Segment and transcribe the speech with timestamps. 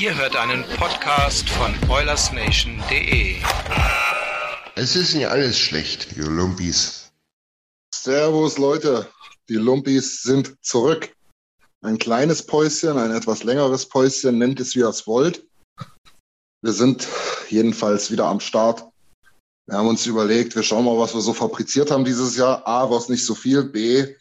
[0.00, 3.36] Ihr hört einen Podcast von OilersNation.de.
[4.74, 7.12] Es ist nicht alles schlecht, ihr Lumpis.
[7.94, 9.06] Servus Leute,
[9.50, 11.14] die Lumpis sind zurück.
[11.82, 15.44] Ein kleines Päuschen, ein etwas längeres Päuschen, nennt es wie ihr es wollt.
[16.62, 17.06] Wir sind
[17.50, 18.82] jedenfalls wieder am Start.
[19.66, 22.66] Wir haben uns überlegt, wir schauen mal, was wir so fabriziert haben dieses Jahr.
[22.66, 23.64] A, war es nicht so viel.
[23.64, 24.16] B,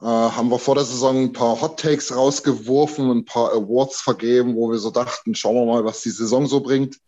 [0.00, 4.54] äh, haben wir vor der Saison ein paar Hot Takes rausgeworfen, ein paar Awards vergeben,
[4.54, 6.98] wo wir so dachten, schauen wir mal, was die Saison so bringt.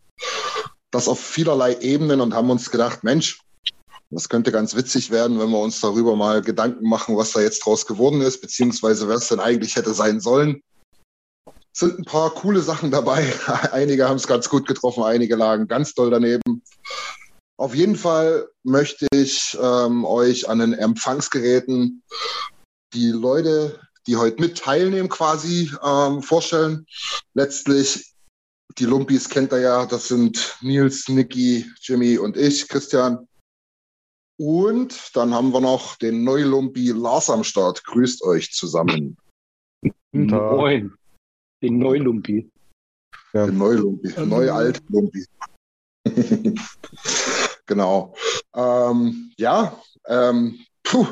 [0.91, 3.41] Das auf vielerlei Ebenen und haben uns gedacht, Mensch,
[4.11, 7.65] das könnte ganz witzig werden, wenn wir uns darüber mal Gedanken machen, was da jetzt
[7.67, 10.63] draus geworden ist, beziehungsweise wer es denn eigentlich hätte sein sollen.
[11.75, 13.31] Es sind ein paar coole Sachen dabei.
[13.73, 16.63] Einige haben es ganz gut getroffen, einige lagen ganz doll daneben.
[17.59, 22.03] Auf jeden Fall möchte ich ähm, euch an den Empfangsgeräten
[22.95, 26.87] die Leute, die heute mit teilnehmen, quasi ähm, vorstellen.
[27.35, 28.15] Letztlich,
[28.79, 33.27] die Lumpis kennt ihr ja, das sind Nils, Niki, Jimmy und ich, Christian.
[34.41, 37.85] Und dann haben wir noch den Neulumpi Lars am Start.
[37.85, 39.17] Grüßt euch zusammen.
[40.13, 40.95] Moin.
[41.61, 42.51] Den Neulumpi.
[43.35, 45.27] Den Neulumpi, Neu-Alt-Lumpi.
[47.67, 48.15] genau.
[48.55, 51.07] Ähm, ja, ähm, puh,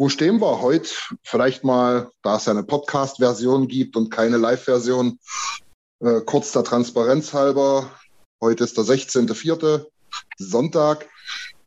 [0.00, 0.88] wo stehen wir heute?
[1.22, 5.18] Vielleicht mal, da es ja eine Podcast-Version gibt und keine Live-Version,
[6.02, 7.90] äh, kurz der Transparenz halber.
[8.40, 9.84] Heute ist der 16.04.
[10.38, 11.06] Sonntag.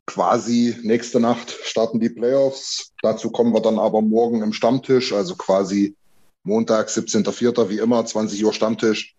[0.08, 2.92] Quasi nächste Nacht starten die Playoffs.
[3.04, 5.96] Dazu kommen wir dann aber morgen im Stammtisch, also quasi
[6.44, 7.70] Montag, 17.04.
[7.70, 9.16] wie immer, 20 Uhr Stammtisch.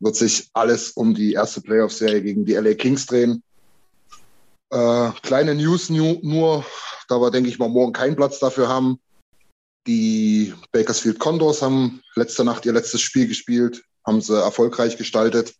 [0.00, 3.42] Wird sich alles um die erste Playoff-Serie gegen die LA Kings drehen.
[4.74, 6.66] Äh, kleine News nu- nur,
[7.08, 8.98] da wir, denke ich mal, morgen keinen Platz dafür haben.
[9.86, 15.54] Die Bakersfield Condors haben letzte Nacht ihr letztes Spiel gespielt, haben sie erfolgreich gestaltet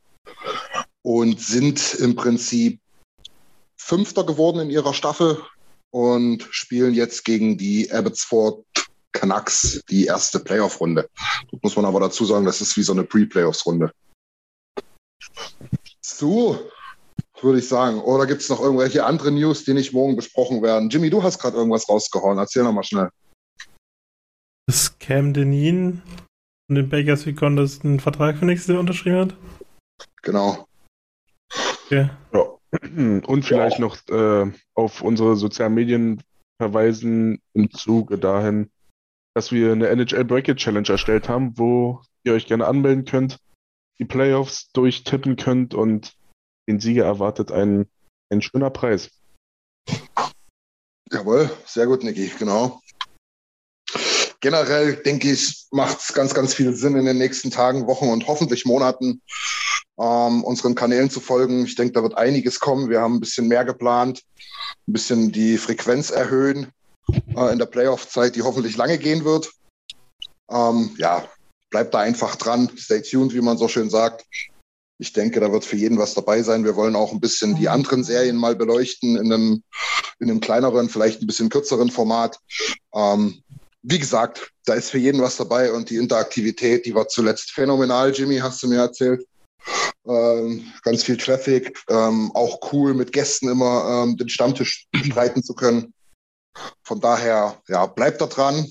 [1.02, 2.80] und sind im Prinzip
[3.76, 5.40] Fünfter geworden in ihrer Staffel
[5.92, 8.64] und spielen jetzt gegen die Abbotsford
[9.12, 11.08] Canucks die erste Playoff-Runde.
[11.62, 13.92] Muss man aber dazu sagen, das ist wie so eine Pre-Playoffs-Runde.
[16.00, 16.70] So,
[17.42, 18.00] würde ich sagen.
[18.00, 20.88] Oder gibt es noch irgendwelche andere News, die nicht morgen besprochen werden?
[20.88, 22.38] Jimmy, du hast gerade irgendwas rausgehauen.
[22.38, 23.10] Erzähl noch mal schnell.
[24.66, 26.02] Dass Cam Denin
[26.66, 29.34] von den Bakers wie Condors einen Vertrag für nächstes Jahr unterschrieben hat.
[30.22, 30.66] Genau.
[31.86, 32.10] Okay.
[32.32, 32.50] Ja.
[32.96, 36.22] Und vielleicht noch äh, auf unsere sozialen Medien
[36.60, 38.70] verweisen im Zuge dahin,
[39.34, 43.38] dass wir eine NHL Bracket Challenge erstellt haben, wo ihr euch gerne anmelden könnt,
[43.98, 46.16] die Playoffs durchtippen könnt und
[46.68, 47.86] den Sieger erwartet ein,
[48.30, 49.10] ein schöner Preis.
[51.10, 52.80] Jawohl, sehr gut, Niki, genau.
[54.40, 58.26] Generell denke ich, macht es ganz, ganz viel Sinn in den nächsten Tagen, Wochen und
[58.26, 59.22] hoffentlich Monaten
[59.98, 61.64] ähm, unseren Kanälen zu folgen.
[61.64, 62.90] Ich denke, da wird einiges kommen.
[62.90, 64.22] Wir haben ein bisschen mehr geplant,
[64.86, 66.72] ein bisschen die Frequenz erhöhen
[67.36, 69.50] äh, in der Playoff-Zeit, die hoffentlich lange gehen wird.
[70.50, 71.24] Ähm, ja,
[71.70, 72.70] bleibt da einfach dran.
[72.76, 74.26] Stay tuned, wie man so schön sagt.
[74.98, 76.64] Ich denke, da wird für jeden was dabei sein.
[76.64, 79.62] Wir wollen auch ein bisschen die anderen Serien mal beleuchten in einem,
[80.20, 82.38] in einem kleineren, vielleicht ein bisschen kürzeren Format.
[82.94, 83.42] Ähm,
[83.82, 88.12] wie gesagt, da ist für jeden was dabei und die Interaktivität, die war zuletzt phänomenal.
[88.12, 89.26] Jimmy, hast du mir erzählt.
[90.06, 95.54] Ähm, ganz viel Traffic, ähm, auch cool mit Gästen immer ähm, den Stammtisch bestreiten zu
[95.54, 95.92] können.
[96.82, 98.70] Von daher, ja, bleibt da dran.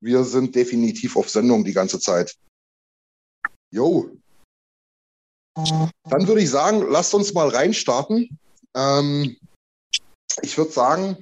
[0.00, 2.36] Wir sind definitiv auf Sendung die ganze Zeit.
[3.70, 4.10] Jo.
[5.54, 8.38] Dann würde ich sagen, lasst uns mal reinstarten.
[8.74, 9.36] Ähm,
[10.40, 11.16] ich würde sagen,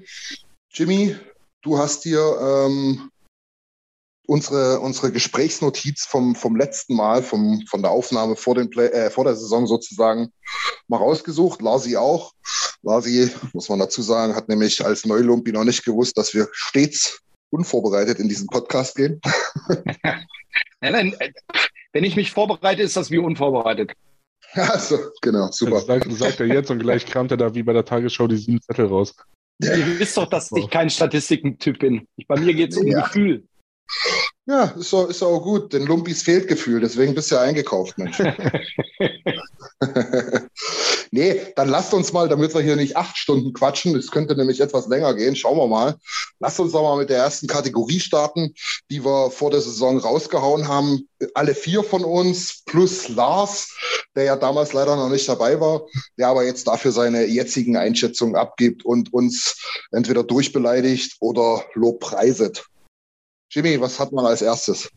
[0.72, 1.16] Jimmy,
[1.62, 3.10] du hast dir ähm,
[4.26, 9.10] unsere, unsere Gesprächsnotiz vom, vom letzten Mal, vom, von der Aufnahme vor, den Play, äh,
[9.10, 10.32] vor der Saison sozusagen
[10.86, 11.60] mal rausgesucht.
[11.60, 12.32] Larsi auch.
[12.82, 17.20] Larsi, muss man dazu sagen, hat nämlich als Neulumpi noch nicht gewusst, dass wir stets
[17.50, 19.20] unvorbereitet in diesen Podcast gehen.
[20.04, 20.22] nein,
[20.80, 21.32] nein, äh,
[21.92, 23.92] wenn ich mich vorbereite, ist das wie unvorbereitet.
[24.54, 25.76] Also, genau, super.
[25.76, 28.36] Das sagt, sagt er jetzt und gleich kramt er da wie bei der Tagesschau die
[28.36, 29.14] sieben Zettel raus.
[29.62, 32.08] Ihr wisst doch, dass ich kein Statistikentyp bin.
[32.16, 33.02] Ich, bei mir geht es um ja.
[33.02, 33.44] Gefühl.
[34.50, 35.72] Ja, ist auch, ist auch gut.
[35.72, 38.18] Den Lumpis fehlt Gefühl, deswegen bist du ja eingekauft, Mensch.
[41.12, 44.60] nee, dann lasst uns mal, damit wir hier nicht acht Stunden quatschen, es könnte nämlich
[44.60, 45.94] etwas länger gehen, schauen wir mal.
[46.40, 48.52] Lasst uns doch mal mit der ersten Kategorie starten,
[48.90, 51.08] die wir vor der Saison rausgehauen haben.
[51.34, 53.72] Alle vier von uns plus Lars,
[54.16, 55.82] der ja damals leider noch nicht dabei war,
[56.18, 62.64] der aber jetzt dafür seine jetzigen Einschätzungen abgibt und uns entweder durchbeleidigt oder lobpreiset.
[63.52, 64.88] Jimmy, was hat man als erstes?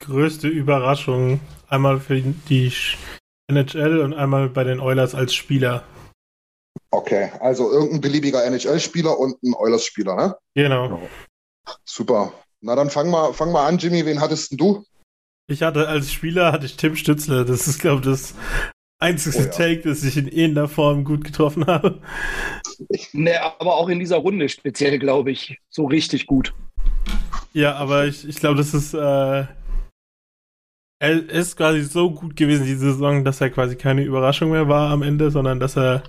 [0.00, 1.40] Größte Überraschung.
[1.68, 2.72] Einmal für die
[3.48, 5.84] NHL und einmal bei den Oilers als Spieler.
[6.90, 10.36] Okay, also irgendein beliebiger NHL-Spieler und ein Oilers-Spieler, ne?
[10.54, 11.06] Genau.
[11.84, 12.32] Super.
[12.62, 14.06] Na dann fang mal, fang mal an, Jimmy.
[14.06, 14.84] Wen hattest denn du?
[15.48, 17.44] Ich hatte als Spieler hatte ich Tim Stützle.
[17.44, 18.34] Das ist, glaube ich, das
[18.98, 19.48] einzige oh ja.
[19.48, 22.00] Take, das ich in irgendeiner Form gut getroffen habe.
[23.12, 26.54] Ne, aber auch in dieser Runde speziell, glaube ich, so richtig gut.
[27.52, 28.98] Ja, aber ich, ich glaube, das ist, äh,
[30.98, 34.90] er ist quasi so gut gewesen diese Saison, dass er quasi keine Überraschung mehr war
[34.90, 36.04] am Ende, sondern dass er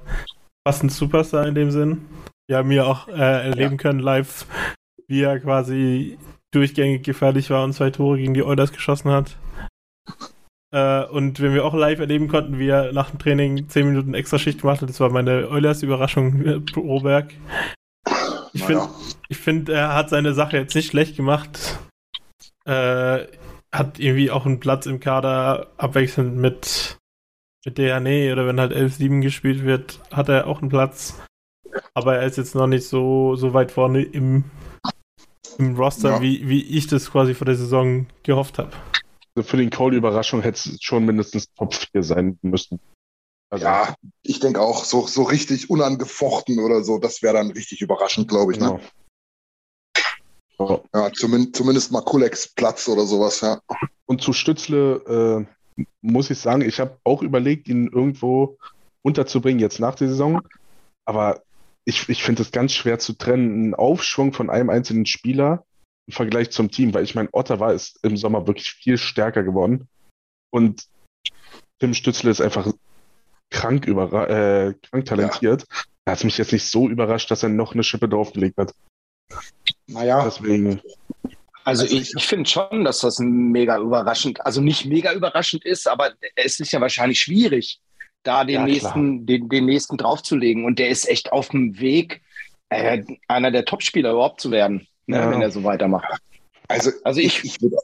[0.66, 2.06] fast ein Superstar in dem Sinn.
[2.48, 3.78] Wir haben ja auch äh, erleben ja.
[3.78, 4.46] können live,
[5.08, 6.18] wie er quasi
[6.52, 9.38] durchgängig gefährlich war und zwei Tore gegen die Oilers geschossen hat.
[10.74, 14.14] Äh, und wenn wir auch live erleben konnten, wie er nach dem Training zehn Minuten
[14.14, 17.34] extra Schicht gemacht hat, das war meine Oilers-Überraschung, äh, Roberg.
[18.54, 18.90] Ich finde,
[19.32, 21.80] find, er hat seine Sache jetzt nicht schlecht gemacht.
[22.66, 23.26] Äh,
[23.72, 27.00] hat irgendwie auch einen Platz im Kader abwechselnd mit,
[27.66, 31.20] mit DNA oder wenn halt 11-7 gespielt wird, hat er auch einen Platz.
[31.96, 34.44] Aber er ist jetzt noch nicht so, so weit vorne im,
[35.58, 36.22] im Roster, ja.
[36.22, 38.72] wie, wie ich das quasi vor der Saison gehofft habe.
[39.36, 42.80] Also für den Call-Überraschung hätte es schon mindestens Top 4 sein müssen.
[43.50, 47.82] Also, ja, ich denke auch, so, so richtig unangefochten oder so, das wäre dann richtig
[47.82, 48.60] überraschend, glaube ich.
[48.60, 48.66] Ne?
[48.66, 48.78] Genau.
[48.78, 48.84] Ne?
[50.58, 50.80] Oh.
[50.94, 53.60] Ja, zumindest, zumindest mal Kulex Platz oder sowas, ja.
[54.06, 55.48] Und zu Stützle
[55.78, 58.58] äh, muss ich sagen, ich habe auch überlegt, ihn irgendwo
[59.02, 60.42] unterzubringen jetzt nach der Saison.
[61.06, 61.44] Aber
[61.86, 63.70] ich, ich finde es ganz schwer zu trennen.
[63.70, 65.66] Ein Aufschwung von einem einzelnen Spieler
[66.08, 69.88] im Vergleich zum Team, weil ich meine, Ottawa ist im Sommer wirklich viel stärker geworden.
[70.52, 70.88] Und
[71.80, 72.72] Tim Stützle ist einfach
[73.54, 75.62] krank, über, äh, krank talentiert.
[75.62, 75.78] Ja.
[76.06, 78.74] Da hat es mich jetzt nicht so überrascht, dass er noch eine Schippe draufgelegt hat.
[79.88, 80.24] Naja.
[80.26, 80.82] Deswegen.
[81.64, 86.12] Also ich, ich finde schon, dass das mega überraschend, also nicht mega überraschend ist, aber
[86.36, 87.80] es ist ja wahrscheinlich schwierig,
[88.24, 90.66] da den ja, nächsten, den, den nächsten draufzulegen.
[90.66, 92.22] Und der ist echt auf dem Weg,
[92.68, 95.32] äh, einer der Topspieler überhaupt zu werden, ne, ja.
[95.32, 96.06] wenn er so weitermacht.
[96.68, 97.78] Also, also ich, ich, ich würde.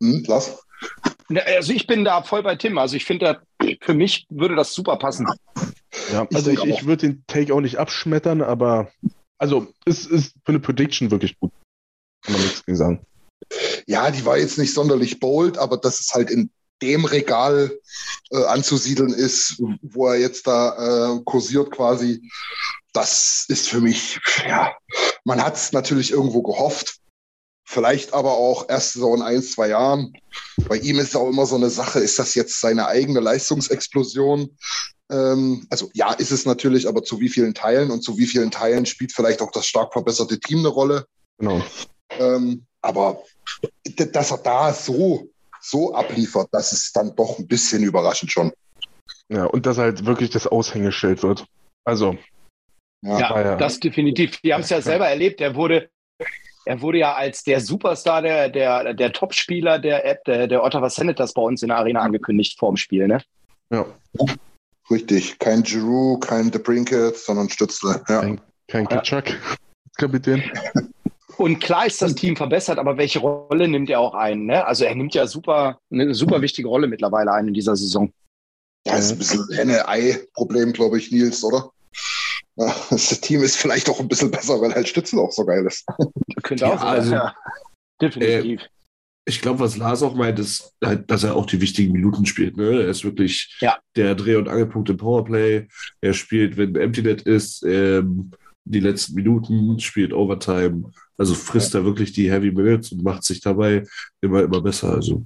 [0.00, 0.62] Hm, lass.
[1.28, 2.78] Also ich bin da voll bei Tim.
[2.78, 3.40] Also ich finde,
[3.80, 5.26] für mich würde das super passen.
[6.12, 8.90] Ja, also ich, ich würde den Take auch nicht abschmettern, aber
[9.38, 11.52] also es ist für eine Prediction wirklich gut.
[12.22, 13.06] Kann man nichts gegen sagen.
[13.86, 16.50] Ja, die war jetzt nicht sonderlich bold, aber dass es halt in
[16.82, 17.72] dem Regal
[18.30, 22.22] äh, anzusiedeln ist, wo er jetzt da äh, kursiert quasi,
[22.92, 24.72] das ist für mich, ja,
[25.24, 26.98] man hat es natürlich irgendwo gehofft,
[27.70, 30.14] Vielleicht aber auch erst so in ein, zwei Jahren.
[30.68, 34.56] Bei ihm ist auch immer so eine Sache, ist das jetzt seine eigene Leistungsexplosion?
[35.10, 38.50] Ähm, also ja, ist es natürlich, aber zu wie vielen Teilen und zu wie vielen
[38.50, 41.04] Teilen spielt vielleicht auch das stark verbesserte Team eine Rolle?
[41.36, 41.62] Genau.
[42.18, 43.22] Ähm, aber
[43.96, 45.28] dass er da so,
[45.60, 48.50] so abliefert, das ist dann doch ein bisschen überraschend schon.
[49.28, 51.44] Ja, und dass halt wirklich das Aushängeschild wird.
[51.84, 52.16] Also.
[53.02, 54.42] Ja, ja das definitiv.
[54.42, 55.42] Wir haben es ja selber erlebt.
[55.42, 55.90] Er wurde
[56.68, 61.32] er wurde ja als der Superstar, der, der, der Topspieler der, der, der Ottawa Senators
[61.32, 63.22] bei uns in der Arena angekündigt vor dem Spiel, ne?
[63.70, 63.86] Ja.
[64.90, 65.38] Richtig.
[65.38, 68.02] Kein Giroux, kein DeBrinket, sondern Stützle.
[68.08, 68.20] Ja.
[68.20, 69.34] Kein, kein Kitschak,
[69.96, 70.42] Kapitän.
[71.38, 74.44] Und klar ist das Team verbessert, aber welche Rolle nimmt er auch ein?
[74.44, 74.66] Ne?
[74.66, 78.12] Also er nimmt ja super, eine super wichtige Rolle mittlerweile ein in dieser Saison.
[78.86, 81.70] Ja, ist ein bisschen Henne-Ei-Problem, glaube ich, Nils, oder?
[82.90, 85.84] das Team ist vielleicht auch ein bisschen besser, weil halt Stützen auch so geil ist.
[86.42, 87.36] Könnte ja, auch sein, also, ja.
[88.00, 88.62] Definitiv.
[88.62, 88.66] Äh,
[89.26, 92.56] ich glaube, was Lars auch meint, ist, halt, dass er auch die wichtigen Minuten spielt.
[92.56, 92.82] Ne?
[92.82, 93.76] Er ist wirklich ja.
[93.94, 95.68] der Dreh- und Angelpunkt im Powerplay.
[96.00, 97.62] Er spielt, wenn Empty Net ist.
[97.64, 98.30] Ähm,
[98.64, 101.80] die letzten Minuten, spielt Overtime, also frisst ja.
[101.80, 103.84] er wirklich die Heavy Minutes und macht sich dabei
[104.20, 104.94] immer, immer besser.
[104.94, 105.24] Also.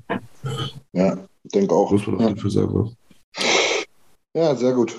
[0.93, 1.91] Ja, ich denke auch.
[1.91, 2.31] Muss man ja.
[2.31, 2.73] dafür sagen.
[2.73, 2.97] Ne?
[4.35, 4.97] Ja, sehr gut.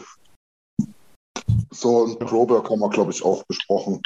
[1.71, 4.01] So, und Groberg haben wir, glaube ich, auch besprochen.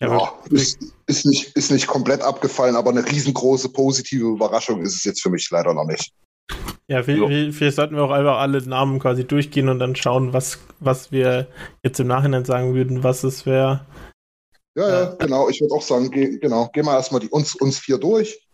[0.00, 4.96] Ja, ja ist, ist, nicht, ist nicht komplett abgefallen, aber eine riesengroße positive Überraschung ist
[4.96, 6.12] es jetzt für mich leider noch nicht.
[6.88, 11.12] Ja, vielleicht sollten wir auch einfach alle Namen quasi durchgehen und dann schauen, was, was
[11.12, 11.46] wir
[11.84, 13.86] jetzt im Nachhinein sagen würden, was es wäre.
[14.74, 15.48] Ja, ja, genau.
[15.48, 18.44] Ich würde auch sagen, geh, genau, gehen wir erstmal die, uns, uns vier durch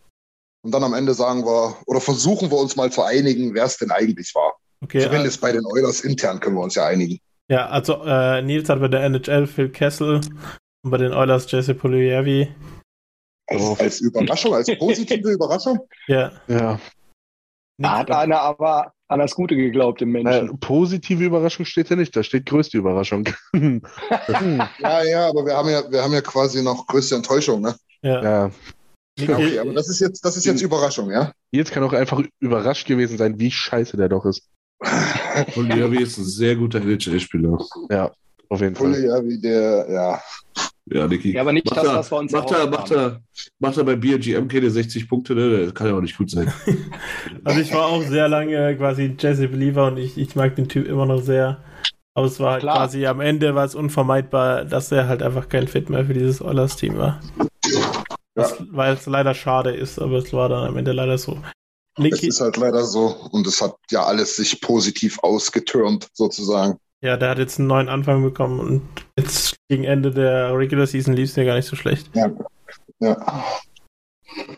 [0.61, 3.77] und dann am Ende sagen wir oder versuchen wir uns mal zu einigen, wer es
[3.77, 4.53] denn eigentlich war.
[4.83, 7.19] Okay, Zumindest äh, bei den Oilers intern können wir uns ja einigen.
[7.49, 10.21] Ja, also äh, Nils hat bei der NHL Phil Kessel
[10.83, 12.53] und bei den Oilers Jesse Polyevi.
[13.49, 13.77] Als, oh.
[13.79, 15.79] als Überraschung, als positive Überraschung?
[16.07, 16.31] Ja.
[16.47, 16.79] Ja.
[17.79, 20.49] Da hat einer aber an das Gute geglaubt im Menschen.
[20.49, 23.29] Äh, positive Überraschung steht ja nicht, da steht größte Überraschung.
[23.53, 27.75] ja, ja, aber wir haben ja, wir haben ja quasi noch größte Enttäuschung, ne?
[28.01, 28.23] Ja.
[28.23, 28.51] ja.
[29.19, 31.31] Okay, aber das ist jetzt, das ist jetzt Überraschung, ja?
[31.51, 34.49] Jetzt kann auch einfach überrascht gewesen sein, wie scheiße der doch ist.
[35.55, 37.57] Javi ist ein sehr guter NHL-Spieler.
[37.89, 38.11] Ja,
[38.49, 39.03] auf jeden Fall.
[39.03, 40.21] Javi, der, ja.
[40.89, 41.33] Ja, Niki.
[41.33, 43.21] Ja, aber nicht macht das, was wir uns macht er, macht, er,
[43.59, 45.65] macht er bei BGM keine 60 Punkte, ne?
[45.65, 46.51] Das kann ja auch nicht gut sein.
[47.43, 50.87] also ich war auch sehr lange quasi Jesse Believer und ich, ich mag den Typ
[50.87, 51.61] immer noch sehr.
[52.13, 55.67] Aber es war halt quasi am Ende war es unvermeidbar, dass er halt einfach kein
[55.67, 57.19] Fit mehr für dieses Oilers-Team war.
[58.35, 58.49] Ja.
[58.69, 61.39] weil es leider schade ist, aber es war dann am Ende leider so.
[61.97, 66.77] Niki, es ist halt leider so und es hat ja alles sich positiv ausgetürmt, sozusagen.
[67.01, 68.81] Ja, der hat jetzt einen neuen Anfang bekommen und
[69.17, 72.09] jetzt gegen Ende der Regular Season lief es ja gar nicht so schlecht.
[72.15, 72.31] Ja.
[72.99, 73.45] ja.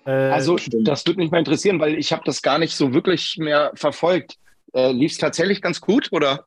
[0.05, 3.37] Äh, also, das würde mich mal interessieren, weil ich habe das gar nicht so wirklich
[3.37, 4.35] mehr verfolgt.
[4.73, 6.45] Äh, lief es tatsächlich ganz gut, oder?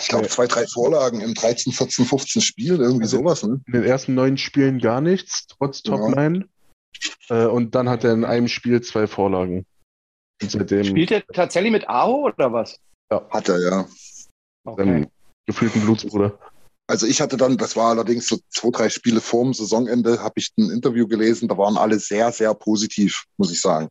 [0.00, 3.42] Ich glaube, zwei, drei Vorlagen im 13, 14, 15 Spiel, irgendwie also sowas.
[3.42, 3.60] Ne?
[3.66, 6.38] In den ersten neun Spielen gar nichts, trotz Topline.
[6.38, 6.44] Ja.
[7.28, 9.66] Äh, und dann hat er in einem Spiel zwei Vorlagen.
[10.42, 12.78] Spielt er tatsächlich mit Aho oder was?
[13.10, 13.26] Ja.
[13.30, 13.88] Hat er, ja.
[14.64, 15.06] Okay.
[15.46, 16.38] gefühlten Blutsbruder.
[16.86, 20.52] Also ich hatte dann, das war allerdings so zwei, drei Spiele vorm Saisonende, habe ich
[20.58, 23.88] ein Interview gelesen, da waren alle sehr, sehr positiv, muss ich sagen.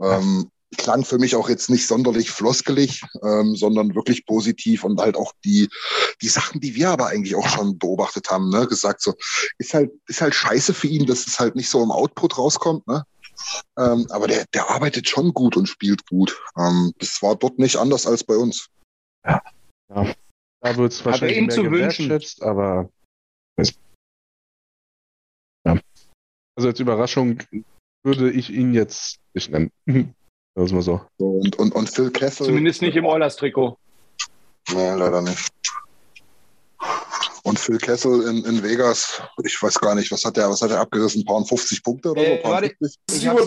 [0.00, 5.16] Ähm, klang für mich auch jetzt nicht sonderlich floskelig, ähm, sondern wirklich positiv und halt
[5.16, 5.68] auch die,
[6.22, 9.14] die Sachen, die wir aber eigentlich auch schon beobachtet haben, ne, gesagt so,
[9.58, 12.86] ist halt, ist halt scheiße für ihn, dass es halt nicht so im Output rauskommt,
[12.86, 13.04] ne?
[13.76, 16.40] Ähm, aber der, der arbeitet schon gut und spielt gut.
[16.56, 18.68] Ähm, das war dort nicht anders als bei uns.
[19.26, 19.42] Ja.
[19.90, 20.14] ja.
[20.60, 22.88] Da wird es wahrscheinlich mehr gewertschätzt, aber
[25.66, 25.78] ja.
[26.56, 27.42] Also als Überraschung
[28.04, 29.70] würde ich ihn jetzt nicht nennen.
[30.54, 31.00] Das mal so.
[31.18, 32.46] so und, und, und Phil Kessel.
[32.46, 33.76] Zumindest nicht im Oilers-Trikot.
[34.72, 35.48] Nee, leider nicht.
[37.42, 40.70] Und Phil Kessel in, in Vegas, ich weiß gar nicht, was hat der, was hat
[40.70, 41.22] er abgerissen?
[41.22, 42.48] Ein paar 50 Punkte oder äh, so?
[42.48, 42.72] Warte,
[43.10, 43.42] ich habe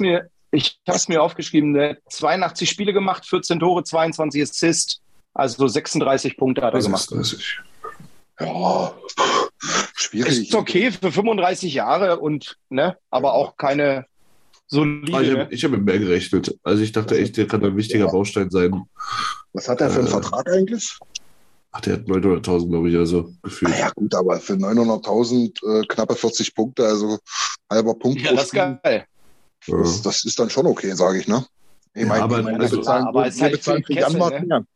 [0.00, 5.00] mir, ich hab's mir aufgeschrieben, der 82 Spiele gemacht, 14 Tore, 22 Assists,
[5.32, 7.58] also 36 Punkte hat er 36.
[7.58, 7.70] gemacht.
[8.40, 8.94] Ja,
[9.94, 10.48] schwierig.
[10.48, 14.06] Ist okay für 35 Jahre und, ne, aber auch keine
[14.74, 15.16] solide.
[15.16, 16.58] Also ich habe hab mit mehr gerechnet.
[16.62, 18.10] Also ich dachte echt, der kann ein wichtiger ja.
[18.10, 18.82] Baustein sein.
[19.52, 20.98] Was hat er für einen äh, Vertrag eigentlich?
[21.72, 23.76] Ach, der hat 900.000, glaube ich, also gefühlt.
[23.78, 27.18] Ja gut, aber für 900.000 äh, knappe 40 Punkte, also
[27.70, 28.20] halber Punkt.
[28.20, 29.06] Ja, das ist geil.
[29.66, 31.44] Das, das, ist dann schon okay, sage ich, ne?
[31.94, 34.46] Ich ja, mein, aber, ich mein, also, bezahlen, aber es halt bezahlen für Kessel, Janmark
[34.46, 34.66] ne?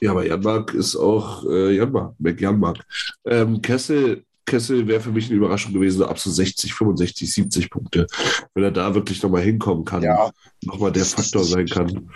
[0.00, 2.78] Ja, aber Janmark ist auch äh, Janmark, Janmark.
[3.24, 8.06] Ähm, Kessel Kessel wäre für mich eine Überraschung gewesen, ab so 60, 65, 70 Punkte.
[8.54, 10.30] Wenn er da wirklich nochmal hinkommen kann, ja.
[10.64, 12.10] nochmal der Faktor sein kann.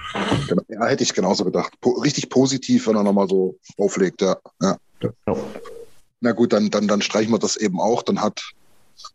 [0.48, 0.62] Genau.
[0.68, 1.72] Ja, hätte ich genauso gedacht.
[1.80, 4.36] Po richtig positiv, wenn er nochmal so auflegt, ja.
[4.60, 4.76] ja.
[5.02, 5.36] ja.
[6.20, 8.02] Na gut, dann, dann, dann streichen wir das eben auch.
[8.02, 8.42] Dann hat,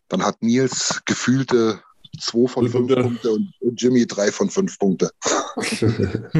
[0.09, 1.79] dann hat Nils gefühlte
[2.19, 5.11] 2 von 5 Punkte und, und Jimmy 3 von 5 Punkte.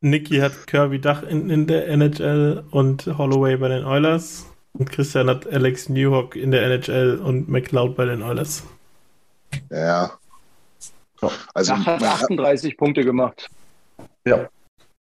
[0.00, 4.47] Niki hat Kirby Dach in, in der NHL und Holloway bei den Oilers.
[4.72, 8.62] Und Christian hat Alex Newhock in der NHL und McLeod bei den Oilers.
[9.70, 10.12] Ja.
[11.54, 13.48] Also, er hat 38 Punkte gemacht.
[14.24, 14.48] Ja.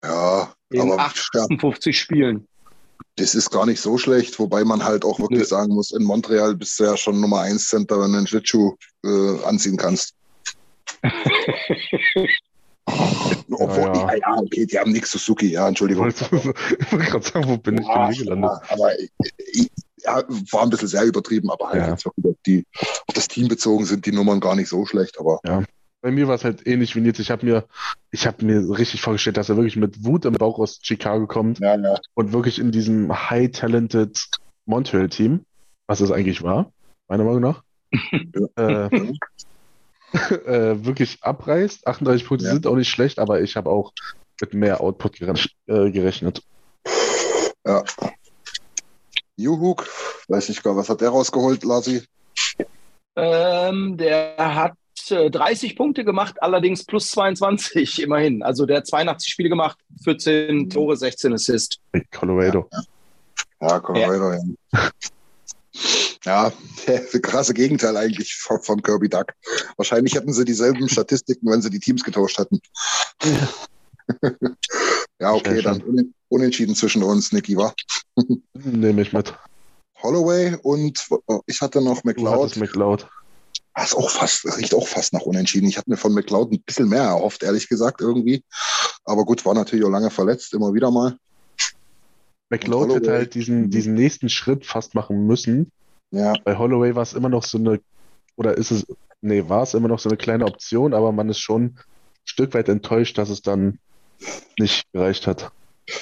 [0.05, 2.03] Ja, in aber 58 ja.
[2.03, 2.47] Spielen.
[3.17, 5.47] Das ist gar nicht so schlecht, wobei man halt auch wirklich Nö.
[5.47, 8.75] sagen muss, in Montreal bist du ja schon Nummer 1 Center, wenn du einen Schlittschuh
[9.05, 10.15] äh, anziehen kannst.
[12.87, 14.15] Obwohl, ja, ja.
[14.15, 16.09] ja, okay, die haben nichts Suzuki, ja, Entschuldigung.
[16.09, 16.21] ich
[16.93, 18.51] wollte gerade sagen, wo bin ich denn gelandet?
[18.69, 19.71] aber ich,
[20.05, 21.91] ja, war ein bisschen sehr übertrieben, aber halt ja.
[21.91, 22.09] jetzt
[22.47, 25.63] die, auf das Team bezogen sind die Nummern gar nicht so schlecht, aber ja.
[26.01, 27.19] bei mir war es halt ähnlich wie Nils.
[27.19, 27.65] Ich habe mir,
[28.11, 31.61] ich habe mir richtig vorgestellt, dass er wirklich mit Wut im Bauch aus Chicago kommt
[31.61, 31.99] ja, ja.
[32.15, 34.29] und wirklich in diesem high-talented
[34.67, 35.45] Montreal-Team,
[35.87, 36.73] was es eigentlich war,
[37.09, 37.63] meiner Meinung nach,
[38.57, 39.13] äh,
[40.47, 41.87] äh, wirklich abreißt.
[41.87, 42.53] 38 Punkte ja.
[42.53, 43.93] sind auch nicht schlecht, aber ich habe auch
[44.41, 46.43] mit mehr Output äh, gerechnet.
[47.67, 47.85] Ja.
[49.37, 49.89] Juhuk,
[50.29, 52.03] weiß ich gar, was hat der rausgeholt, Lasi?
[53.17, 54.75] Ähm, der hat
[55.09, 58.43] 30 Punkte gemacht, allerdings plus 22 immerhin.
[58.43, 61.79] Also der hat 82 Spiele gemacht, 14 Tore, 16 Assists.
[62.11, 62.69] Colorado.
[63.61, 64.91] Ja, ja Colorado, ja.
[66.25, 66.53] Ja,
[66.87, 69.33] das krasse Gegenteil eigentlich von, von, Kirby Duck.
[69.77, 72.61] Wahrscheinlich hätten sie dieselben Statistiken, wenn sie die Teams getauscht hätten.
[75.21, 77.75] ja, okay, dann unentschieden zwischen uns, Niki, wa?
[78.55, 79.35] Nehme ich mit.
[80.03, 81.07] Holloway und
[81.47, 82.57] ich hatte noch McLeod.
[82.57, 83.07] McLeod.
[83.75, 85.69] Das ist auch fast, riecht auch fast nach Unentschieden.
[85.69, 88.45] Ich hatte mir von McLeod ein bisschen mehr erhofft, ehrlich gesagt, irgendwie.
[89.05, 91.17] Aber gut, war natürlich auch lange verletzt, immer wieder mal.
[92.51, 95.71] McLeod hätte halt diesen, diesen nächsten Schritt fast machen müssen.
[96.13, 96.35] Ja.
[96.45, 97.81] Bei Holloway war es immer noch so eine,
[98.37, 98.87] oder ist es,
[99.21, 101.79] nee, war es immer noch so eine kleine Option, aber man ist schon ein
[102.25, 103.79] Stück weit enttäuscht, dass es dann
[104.59, 105.51] nicht gereicht hat.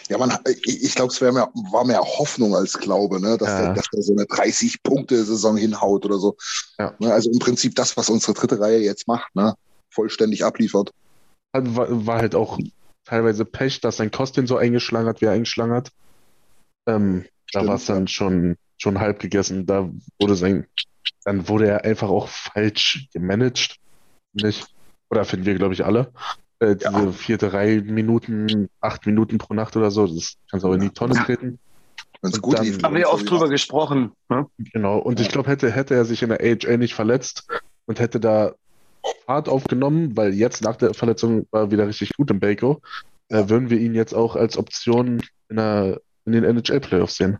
[0.08, 3.38] Ja, man, ich glaube, es mehr, war mehr Hoffnung als Glaube, ne?
[3.38, 3.60] dass, ja.
[3.60, 6.36] er, dass er so eine 30-Punkte-Saison hinhaut oder so.
[6.78, 6.94] Ja.
[6.98, 7.12] Ne?
[7.12, 9.54] Also im Prinzip das, was unsere dritte Reihe jetzt macht, ne?
[9.88, 10.92] vollständig abliefert.
[11.52, 12.58] War, war halt auch
[13.04, 15.90] teilweise Pech, dass sein Kostin so eingeschlagen hat, wie er eingeschlagen hat.
[16.86, 19.66] Ähm, da war es dann schon, schon halb gegessen.
[19.66, 20.66] Da wurde sein,
[21.24, 23.76] dann wurde er einfach auch falsch gemanagt.
[24.32, 24.66] Nicht?
[25.10, 26.12] Oder finden wir, glaube ich, alle.
[26.60, 27.12] Äh, diese ja.
[27.12, 30.90] vierte Reihe Minuten, acht Minuten pro Nacht oder so, das kannst du auch in die
[30.90, 31.58] Tonne treten.
[32.22, 32.82] Es gut lief.
[32.82, 34.12] Haben wir oft drüber gesprochen.
[34.28, 34.46] Ne?
[34.58, 37.46] Genau, und ich glaube, hätte, hätte er sich in der AHL nicht verletzt
[37.86, 38.54] und hätte da
[39.24, 42.82] Fahrt aufgenommen, weil jetzt nach der Verletzung war wieder richtig gut im Baco,
[43.28, 47.38] äh, würden wir ihn jetzt auch als Option in, der, in den NHL-Playoffs sehen.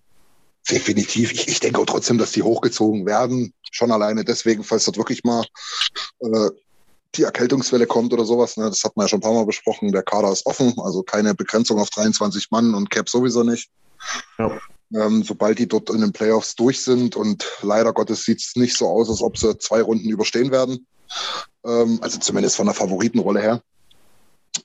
[0.68, 1.32] Definitiv.
[1.32, 3.54] Ich, ich, denke auch trotzdem, dass die hochgezogen werden.
[3.70, 5.44] Schon alleine deswegen, falls dort wirklich mal
[6.20, 6.50] äh,
[7.14, 8.56] die Erkältungswelle kommt oder sowas.
[8.56, 8.68] Ne?
[8.68, 9.92] Das hat man ja schon ein paar Mal besprochen.
[9.92, 13.70] Der Kader ist offen, also keine Begrenzung auf 23 Mann und Cap sowieso nicht.
[14.38, 14.58] Ja.
[14.94, 18.76] Ähm, sobald die dort in den Playoffs durch sind und leider Gottes sieht es nicht
[18.76, 20.86] so aus, als ob sie zwei Runden überstehen werden.
[21.64, 23.62] Ähm, also zumindest von der Favoritenrolle her.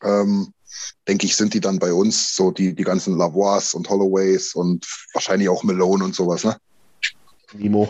[0.04, 0.52] Ähm,
[1.08, 4.86] denke ich, sind die dann bei uns, so die, die ganzen Lavois und Holloways und
[5.14, 6.58] wahrscheinlich auch Malone und sowas, ne?
[7.54, 7.90] Nimo.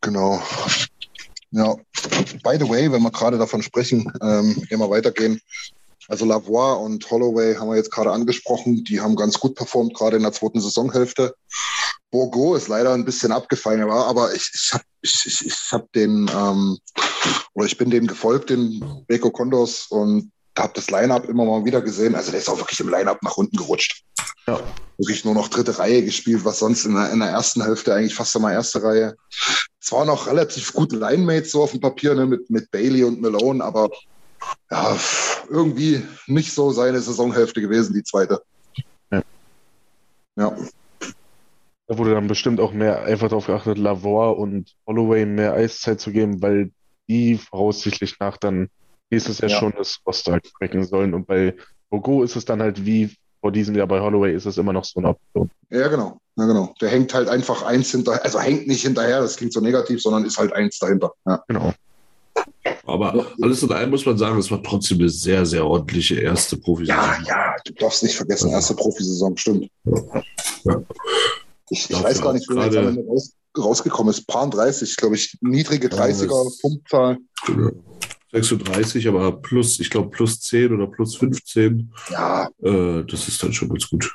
[0.00, 0.42] Genau.
[1.50, 1.74] Ja,
[2.44, 5.40] by the way, wenn wir gerade davon sprechen, ähm, immer weitergehen.
[6.08, 8.84] Also Lavoie und Holloway haben wir jetzt gerade angesprochen.
[8.84, 11.34] Die haben ganz gut performt, gerade in der zweiten Saisonhälfte.
[12.10, 16.30] Borgo ist leider ein bisschen abgefallen, aber ich, ich habe ich, ich, ich hab den,
[16.34, 16.78] ähm,
[17.52, 21.80] oder ich bin dem gefolgt, den Beko Kondos, und habe das Line-Up immer mal wieder
[21.80, 22.14] gesehen.
[22.14, 24.04] Also der ist auch wirklich im Line-Up nach unten gerutscht.
[24.46, 24.60] Ja.
[24.96, 28.14] Wirklich nur noch dritte Reihe gespielt, was sonst in der, in der ersten Hälfte eigentlich
[28.14, 29.16] fast immer erste Reihe.
[29.80, 33.62] Zwar noch relativ gute Line-Mates so auf dem Papier ne, mit, mit Bailey und Malone,
[33.62, 33.90] aber
[34.70, 34.96] ja,
[35.48, 38.42] irgendwie nicht so seine Saisonhälfte gewesen, die zweite.
[39.10, 39.22] Ja.
[40.36, 40.56] ja.
[41.86, 46.12] Da wurde dann bestimmt auch mehr einfach darauf geachtet, Lavore und Holloway mehr Eiszeit zu
[46.12, 46.70] geben, weil
[47.08, 48.68] die voraussichtlich nach dann
[49.10, 49.58] nächstes Jahr ja.
[49.58, 51.14] schon das Roster cracken sollen.
[51.14, 51.54] Und bei
[51.90, 54.84] Bogo ist es dann halt wie vor diesem Jahr bei Holloway ist es immer noch
[54.84, 55.50] so eine Option.
[55.70, 56.20] Ja, genau.
[56.36, 56.74] Ja, genau.
[56.80, 60.24] Der hängt halt einfach eins hinterher, also hängt nicht hinterher, das klingt so negativ, sondern
[60.24, 61.12] ist halt eins dahinter.
[61.26, 61.42] Ja.
[61.48, 61.72] Genau.
[62.86, 66.56] Aber alles in allem muss man sagen, es war trotzdem eine sehr, sehr ordentliche erste
[66.56, 67.04] Profisaison.
[67.04, 69.68] Ja, ja, du darfst nicht vergessen, erste Profisaison, stimmt.
[69.84, 70.82] Ja.
[71.70, 74.26] Ich, ich weiß gar nicht, wie jetzt am Ende raus, rausgekommen ist.
[74.26, 77.18] Paar 30, glaube ich, niedrige 30er Punktzahl.
[77.48, 77.70] Ja.
[78.32, 81.92] 36, aber plus, ich glaube, plus 10 oder plus 15.
[82.10, 82.48] Ja.
[82.62, 84.12] Äh, das ist dann schon ganz gut.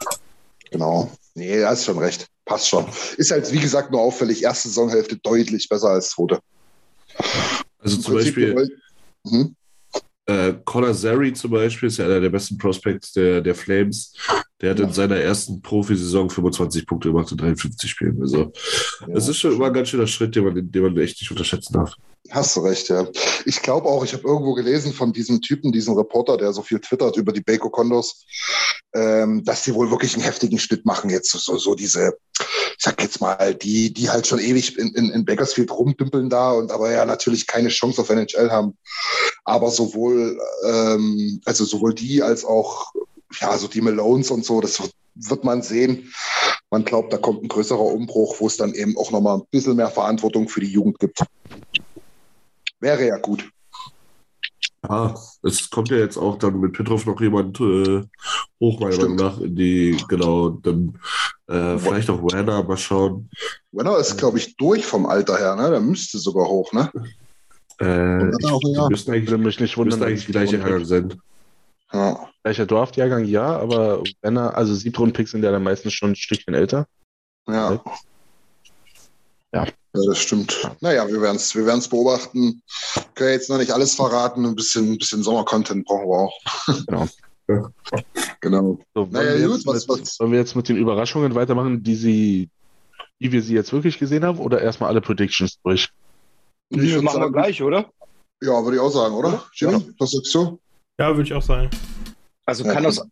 [0.72, 1.12] Genau.
[1.36, 2.28] Nee, da hast schon recht.
[2.46, 2.86] Passt schon.
[3.18, 4.44] Ist halt, wie gesagt, nur auffällig.
[4.44, 6.40] Erste Saisonhälfte deutlich besser als zweite.
[7.80, 8.78] Also Im zum Prinzip Beispiel.
[9.24, 9.56] Mhm.
[10.26, 14.14] Äh, Connor Zary zum Beispiel ist ja einer der besten Prospects der, der Flames.
[14.64, 14.86] Der hat ja.
[14.86, 18.18] in seiner ersten Profisaison 25 Punkte gemacht in 53 Spielen.
[18.22, 19.08] Also, ja.
[19.14, 21.74] das ist schon immer ein ganz schöner Schritt, den man, den man echt nicht unterschätzen
[21.74, 21.92] darf.
[22.32, 23.06] Hast du recht, ja.
[23.44, 26.80] Ich glaube auch, ich habe irgendwo gelesen von diesem Typen, diesem Reporter, der so viel
[26.80, 28.26] twittert über die Beko Kondos,
[28.94, 31.10] ähm, dass die wohl wirklich einen heftigen Schnitt machen.
[31.10, 35.10] Jetzt so, so diese, ich sag jetzt mal, die, die halt schon ewig in, in,
[35.10, 38.78] in Bakersfield rumdümpeln da und aber ja natürlich keine Chance auf NHL haben.
[39.44, 42.94] Aber sowohl, ähm, also sowohl die als auch
[43.40, 44.82] ja, so die Malones und so, das
[45.16, 46.12] wird, man sehen.
[46.72, 49.76] Man glaubt, da kommt ein größerer Umbruch, wo es dann eben auch nochmal ein bisschen
[49.76, 51.24] mehr Verantwortung für die Jugend gibt.
[52.80, 53.50] Wäre ja gut.
[54.90, 58.02] Ja, es kommt ja jetzt auch dann mit Petrov noch jemand äh,
[58.60, 61.00] hoch, meiner Meinung nach, in die, genau, dann
[61.48, 63.30] äh, vielleicht auch Werner, mal schauen.
[63.72, 65.70] Werner ist, glaube ich, durch vom Alter her, ne?
[65.70, 66.92] Der müsste sogar hoch, ne?
[67.80, 68.90] Äh, ich, auch, ja.
[68.90, 71.22] müssen eigentlich, mich nicht wundern, müssen eigentlich gleiche Jahrgang sein.
[71.94, 72.30] Ja.
[72.44, 76.88] Gleicher Draft-Jahrgang, ja, aber Werner, also Siebtrunden-Picks sind ja dann meistens schon ein Stückchen älter.
[77.48, 77.82] Ja.
[79.54, 79.66] Ja.
[79.96, 80.68] Ja, das stimmt.
[80.82, 82.64] Naja, wir werden es wir werden's beobachten.
[83.14, 84.46] Können jetzt noch nicht alles verraten.
[84.46, 86.40] Ein bisschen, ein bisschen Sommer-Content brauchen wir auch.
[86.88, 87.08] Genau.
[88.42, 88.80] genau.
[88.96, 90.16] So, naja, wir gut, was, mit, was?
[90.16, 92.50] Sollen wir jetzt mit den Überraschungen weitermachen, die sie,
[93.20, 95.90] wie wir sie jetzt wirklich gesehen haben, oder erstmal alle Predictions durch?
[96.70, 97.92] Ich machen sagen, wir gleich, oder?
[98.42, 99.46] Ja, würde ich auch sagen, oder?
[99.54, 99.82] Jimmy, ja.
[100.00, 100.60] was sagst du?
[100.98, 101.70] Ja, würde ich auch sagen.
[102.46, 102.90] Also kann ja.
[102.90, 103.08] das,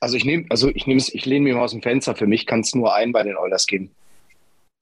[0.00, 2.14] also ich nehme, also ich nehme es, ich lehne mich mal aus dem Fenster.
[2.14, 3.90] Für mich kann es nur einen bei den Oilers geben.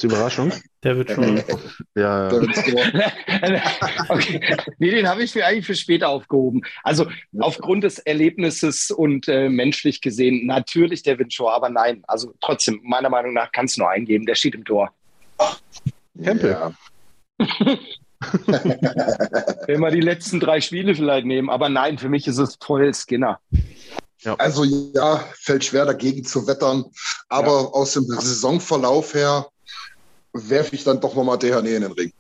[0.03, 0.53] Überraschung?
[0.83, 1.43] Der wird schon.
[1.95, 2.33] ja.
[4.09, 4.57] okay.
[4.79, 6.63] Nee, den habe ich für eigentlich für später aufgehoben.
[6.83, 7.07] Also
[7.39, 12.03] aufgrund des Erlebnisses und äh, menschlich gesehen natürlich der Windshaw, aber nein.
[12.07, 14.27] Also trotzdem, meiner Meinung nach kann es nur eingeben.
[14.27, 14.93] Der steht im Tor.
[16.23, 16.51] Tempel.
[16.51, 16.73] Ja.
[18.47, 22.93] Wenn wir die letzten drei Spiele vielleicht nehmen, aber nein, für mich ist es voll
[22.95, 23.41] Skinner.
[24.21, 24.35] Ja.
[24.37, 26.85] Also ja, fällt schwer dagegen zu wettern,
[27.29, 27.69] aber ja.
[27.69, 29.47] aus dem Saisonverlauf her
[30.33, 32.13] werfe ich dann doch nochmal Dehane in den Ring.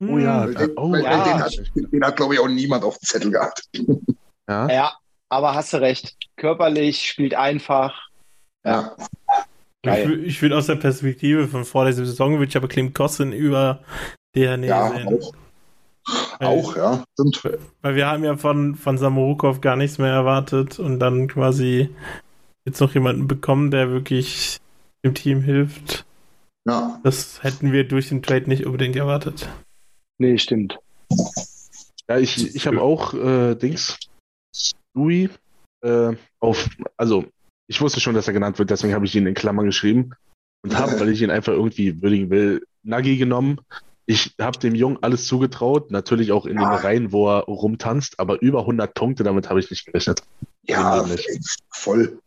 [0.00, 1.24] Oh ja, den, oh, ja.
[1.24, 3.68] Den, hat, den hat, glaube ich, auch niemand auf dem Zettel gehabt.
[4.48, 4.92] Ja, ja
[5.28, 6.16] aber hast du recht.
[6.36, 8.08] Körperlich, spielt einfach.
[8.64, 8.96] Ja.
[9.82, 13.32] Ich, ich würde aus der Perspektive von vor der Saison, würde ich aber Clem Costin
[13.32, 13.82] über
[14.34, 14.84] Dehane ja.
[14.84, 15.32] Auch.
[16.38, 17.58] Weil, auch, ja, stimmt.
[17.82, 21.90] Weil wir haben ja von, von Samorukov gar nichts mehr erwartet und dann quasi
[22.64, 24.58] jetzt noch jemanden bekommen, der wirklich
[25.04, 26.04] dem Team hilft.
[26.66, 27.00] Ja.
[27.02, 29.48] Das hätten wir durch den Trade nicht unbedingt erwartet.
[30.18, 30.78] Nee, stimmt.
[32.08, 33.98] Ja, ich, ich habe auch äh, Dings,
[34.94, 35.30] Louis,
[35.82, 37.24] äh, auf, also
[37.68, 40.12] ich wusste schon, dass er genannt wird, deswegen habe ich ihn in Klammern geschrieben
[40.62, 43.60] und habe, weil ich ihn einfach irgendwie würdigen will, Nagi genommen.
[44.10, 46.68] Ich habe dem Jungen alles zugetraut, natürlich auch in ja.
[46.68, 50.24] den Reihen, wo er rumtanzt, aber über 100 Punkte, damit habe ich nicht gerechnet.
[50.64, 51.06] Ja,
[51.72, 52.18] voll.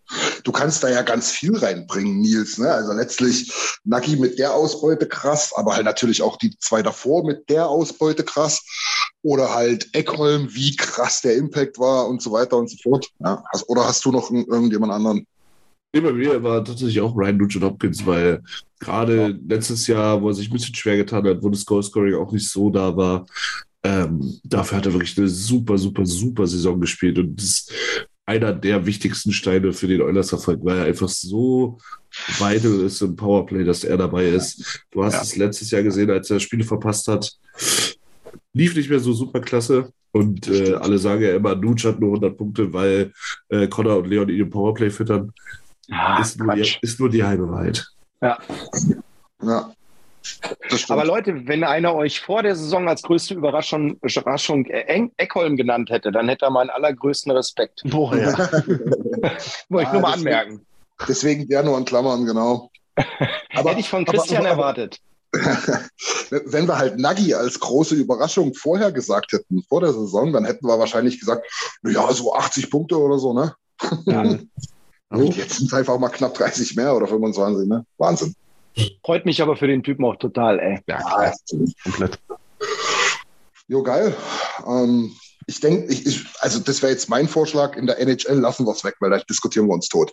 [0.46, 2.58] Du kannst da ja ganz viel reinbringen, Nils.
[2.58, 2.72] Ne?
[2.72, 3.52] Also letztlich
[3.84, 8.24] Nagi mit der Ausbeute krass, aber halt natürlich auch die zwei davor mit der Ausbeute
[8.24, 8.64] krass.
[9.22, 13.10] Oder halt Eckholm, wie krass der Impact war und so weiter und so fort.
[13.20, 13.44] Ja?
[13.68, 15.28] Oder hast du noch irgendjemand anderen?
[15.94, 18.42] Nee, bei mir war tatsächlich auch Ryan Nugent Hopkins, weil
[18.84, 19.34] gerade ja.
[19.48, 22.50] letztes Jahr, wo er sich ein bisschen schwer getan hat, wo das Goalscoring auch nicht
[22.50, 23.26] so da war,
[23.84, 27.68] ähm, dafür hat er wirklich eine super, super, super Saison gespielt und das
[28.26, 31.78] einer der wichtigsten Steine für den Oilers-Erfolg, weil er einfach so
[32.38, 34.86] vital ist im Powerplay, dass er dabei ist.
[34.92, 35.22] Du hast ja.
[35.22, 37.38] es letztes Jahr gesehen, als er Spiele verpasst hat.
[38.54, 39.92] Lief nicht mehr so super klasse.
[40.12, 43.12] Und äh, alle sagen ja immer, Nuge hat nur 100 Punkte, weil
[43.50, 45.34] äh, Connor und Leon ihn im Powerplay füttern.
[45.92, 47.86] Ah, ist, nur die, ist nur die halbe Wahrheit.
[48.24, 48.38] Ja.
[49.42, 49.72] Ja.
[50.88, 56.12] Aber Leute, wenn einer euch vor der Saison als größte Überraschung, Überraschung Eckholm genannt hätte,
[56.12, 57.82] dann hätte er meinen allergrößten Respekt.
[57.86, 58.38] Boah, ja.
[59.70, 60.66] Wollte ich nur mal anmerken.
[61.08, 62.72] Deswegen der nur in Klammern, genau.
[63.54, 65.00] Aber, hätte ich von Christian aber, aber, erwartet.
[66.30, 70.68] Wenn wir halt Nagi als große Überraschung vorher gesagt hätten, vor der Saison, dann hätten
[70.68, 71.46] wir wahrscheinlich gesagt,
[71.84, 73.56] ja, so 80 Punkte oder so, ne?
[74.06, 74.38] Ja.
[75.14, 77.86] Und jetzt sind es einfach mal knapp 30 mehr oder 25, ne?
[77.98, 78.36] Wahnsinn.
[79.06, 80.80] Freut mich aber für den Typen auch total, ey.
[80.88, 81.34] Ja, klar.
[81.84, 82.20] komplett.
[83.68, 84.16] Jo, geil.
[84.66, 85.12] Ähm,
[85.46, 87.76] ich denke, ich, ich, also das wäre jetzt mein Vorschlag.
[87.76, 90.12] In der NHL lassen wir es weg, weil da diskutieren wir uns tot.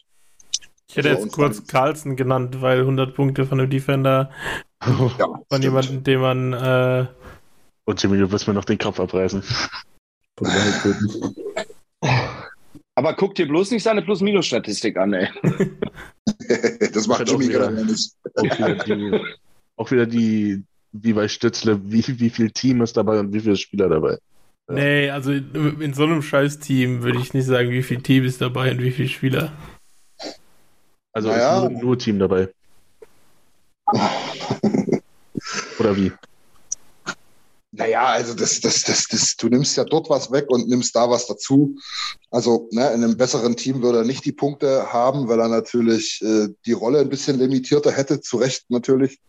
[0.88, 4.30] Ich hätte so, jetzt kurz Carlson genannt, weil 100 Punkte von einem Defender
[4.82, 6.52] ja, von jemandem, den man.
[6.52, 7.06] Äh
[7.84, 9.42] Und Jimmy, du wirst mir noch den Kopf abreißen.
[13.00, 15.26] Aber guck dir bloß nicht seine Plus-Minus-Statistik an, ey.
[16.92, 18.12] das macht Jimmy gerade nicht.
[18.34, 19.20] Auch wieder, die,
[19.76, 23.56] auch wieder die, wie bei Stützle, wie, wie viel Team ist dabei und wie viele
[23.56, 24.18] Spieler dabei.
[24.68, 24.74] Ja.
[24.74, 28.42] Nee, also in, in so einem Scheiß-Team würde ich nicht sagen, wie viel Team ist
[28.42, 29.50] dabei und wie viele Spieler.
[31.14, 31.64] Also naja.
[31.64, 32.50] ist nur, nur Team dabei.
[35.78, 36.12] Oder wie?
[37.72, 41.08] Naja, also das, das, das, das, du nimmst ja dort was weg und nimmst da
[41.08, 41.78] was dazu.
[42.30, 46.20] Also ne, in einem besseren Team würde er nicht die Punkte haben, weil er natürlich
[46.22, 49.20] äh, die Rolle ein bisschen limitierter hätte, zu Recht natürlich.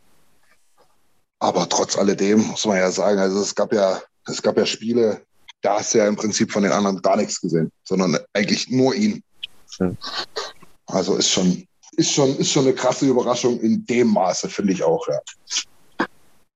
[1.37, 5.21] Aber trotz alledem muss man ja sagen, also es gab ja, es gab ja Spiele,
[5.61, 8.95] da hast du ja im Prinzip von den anderen gar nichts gesehen, sondern eigentlich nur
[8.95, 9.23] ihn.
[9.79, 9.91] Ja.
[10.87, 14.83] Also ist schon, ist schon, ist schon eine krasse Überraschung in dem Maße, finde ich
[14.83, 15.19] auch, ja.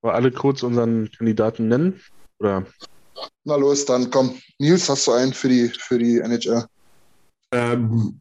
[0.06, 2.00] Wollen alle kurz unseren Kandidaten nennen?
[2.38, 2.64] Oder?
[3.44, 4.38] Na los, dann komm.
[4.60, 6.66] Nils, hast du einen für die, für die NHL?
[7.52, 8.20] Ähm,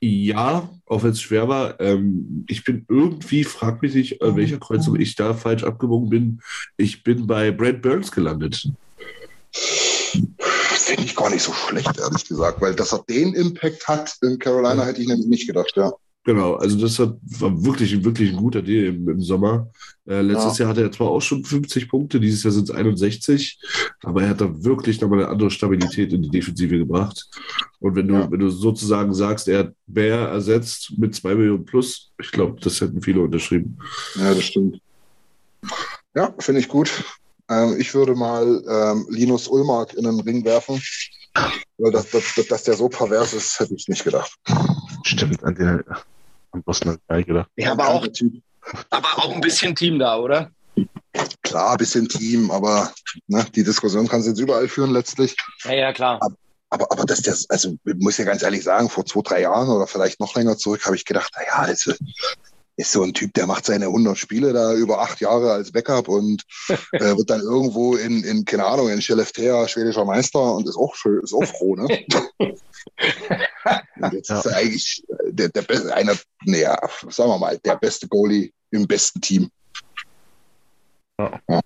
[0.00, 1.78] ja, auch wenn es schwer war.
[1.82, 6.40] Ähm, ich bin irgendwie, frag mich nicht, an welcher Kreuzung ich da falsch abgebogen bin.
[6.78, 8.70] Ich bin bei Brad Burns gelandet.
[9.52, 14.38] Finde ich gar nicht so schlecht, ehrlich gesagt, weil dass er den Impact hat in
[14.38, 15.92] Carolina, hätte ich nämlich nicht gedacht, ja.
[16.24, 19.68] Genau, also das war wirklich, wirklich ein guter Deal im, im Sommer.
[20.06, 20.64] Äh, letztes ja.
[20.64, 23.58] Jahr hatte er zwar auch schon 50 Punkte, dieses Jahr sind es 61,
[24.02, 27.28] aber er hat da wirklich nochmal eine andere Stabilität in die Defensive gebracht.
[27.80, 28.30] Und wenn du, ja.
[28.30, 32.80] wenn du sozusagen sagst, er hat Bär ersetzt mit 2 Millionen plus, ich glaube, das
[32.80, 33.78] hätten viele unterschrieben.
[34.14, 34.80] Ja, das stimmt.
[36.14, 37.04] Ja, finde ich gut.
[37.48, 40.80] Ähm, ich würde mal ähm, Linus Ulmark in den Ring werfen.
[41.78, 44.32] Weil dass, dass, dass der so pervers ist, hätte ich nicht gedacht.
[45.04, 45.82] Stimmt, an den
[46.52, 47.50] am Boston gar gedacht.
[47.56, 48.06] Ja, aber auch,
[48.90, 50.50] aber auch ein bisschen Team da, oder?
[51.42, 52.92] Klar, ein bisschen Team, aber
[53.26, 55.36] ne, die Diskussion kann sie jetzt überall führen letztlich.
[55.64, 56.18] Ja, ja, klar.
[56.22, 56.36] Aber,
[56.70, 59.68] aber, aber dass der, also ich muss ja ganz ehrlich sagen, vor zwei, drei Jahren
[59.68, 61.92] oder vielleicht noch länger zurück habe ich gedacht, naja, also,
[62.76, 66.08] ist so ein Typ, der macht seine 100 Spiele da über acht Jahre als Backup
[66.08, 66.44] und
[66.92, 70.94] äh, wird dann irgendwo in, in, keine Ahnung, in Skellefteå schwedischer Meister und ist auch,
[71.22, 71.86] ist auch froh, ne?
[74.12, 74.38] jetzt ja.
[74.38, 76.78] ist er eigentlich der, der beste, einer, naja,
[77.08, 79.50] sagen wir mal, der beste Goalie im besten Team.
[81.18, 81.40] Ja.
[81.48, 81.60] ja.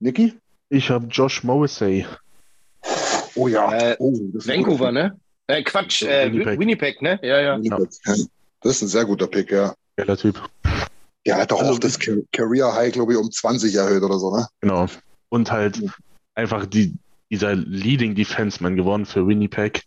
[0.00, 0.34] Niki?
[0.68, 2.06] Ich habe Josh Morrissey.
[3.34, 3.72] Oh ja.
[3.72, 5.18] Äh, oh, Vancouver, ne?
[5.46, 6.58] Äh, Quatsch, äh, Winnipeg.
[6.58, 7.02] Winnipeg.
[7.02, 7.18] ne?
[7.22, 7.56] Ja, ja.
[7.56, 7.88] Winnipeg.
[8.04, 9.74] Das ist ein sehr guter Pick, ja.
[9.96, 10.42] Geiler Typ.
[11.26, 14.36] Der hat doch also, auch das Career High, glaube ich, um 20 erhöht oder so,
[14.36, 14.46] ne?
[14.60, 14.86] Genau.
[15.30, 15.82] Und halt
[16.34, 16.94] einfach die,
[17.30, 19.82] dieser Leading Defenseman geworden für Winnipeg.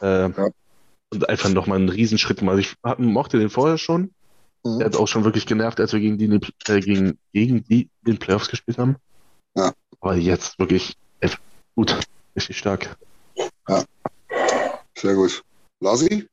[0.00, 0.48] Äh, ja.
[1.12, 2.58] Und einfach nochmal einen Riesenschritt gemacht.
[2.58, 4.12] Ich mochte den vorher schon.
[4.64, 4.80] Mhm.
[4.80, 6.26] Er hat auch schon wirklich genervt, als wir gegen die,
[6.68, 8.96] äh, gegen, gegen die den Playoffs gespielt haben.
[9.56, 9.72] Ja.
[10.00, 10.96] Aber jetzt wirklich
[11.74, 11.98] gut.
[12.36, 12.96] Richtig stark.
[13.68, 13.84] Ja.
[14.96, 15.42] Sehr gut.
[15.80, 16.28] Lasi?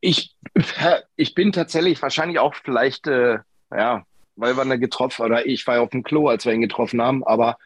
[0.00, 0.34] Ich,
[1.16, 3.38] ich bin tatsächlich wahrscheinlich auch vielleicht, äh,
[3.70, 4.04] ja,
[4.36, 7.00] weil wir ihn getroffen, oder ich war ja auf dem Klo, als wir ihn getroffen
[7.00, 7.58] haben, aber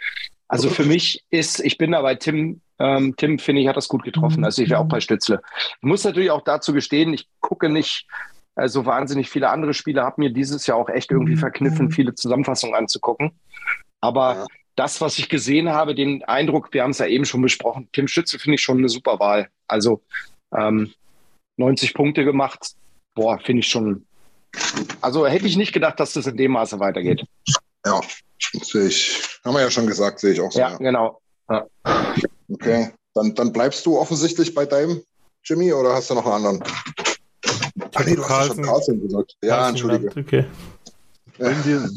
[0.49, 3.89] also für mich ist, ich bin da bei Tim, ähm, Tim, finde ich, hat das
[3.89, 4.45] gut getroffen.
[4.45, 5.41] Also ich wäre auch bei Stützle.
[5.81, 8.07] Ich muss natürlich auch dazu gestehen, ich gucke nicht
[8.67, 12.75] so wahnsinnig viele andere Spiele, habe mir dieses Jahr auch echt irgendwie verkniffen, viele Zusammenfassungen
[12.75, 13.39] anzugucken.
[14.01, 17.89] Aber das, was ich gesehen habe, den Eindruck, wir haben es ja eben schon besprochen,
[17.93, 19.49] Tim Stütze finde ich schon eine super Wahl.
[19.67, 20.03] Also
[20.57, 20.93] ähm,
[21.57, 22.75] 90 Punkte gemacht,
[23.15, 24.07] boah, finde ich schon.
[25.01, 27.25] Also hätte ich nicht gedacht, dass das in dem Maße weitergeht.
[27.85, 28.01] Ja,
[28.63, 29.41] sehe ich.
[29.45, 30.61] Haben wir ja schon gesagt, sehe ich auch so.
[30.61, 30.77] Ja, ja.
[30.77, 31.21] genau.
[31.51, 31.67] Ja.
[32.61, 35.03] Okay, dann, dann bleibst du offensichtlich bei deinem
[35.45, 36.65] Jimmy oder hast du noch einen anderen?
[37.95, 38.29] Ach nee, du Carlson.
[38.29, 39.37] hast ja schon Carlson gesagt.
[39.43, 40.21] Ja, entschuldige.
[40.21, 40.45] Okay.
[41.39, 41.91] Wollen wir,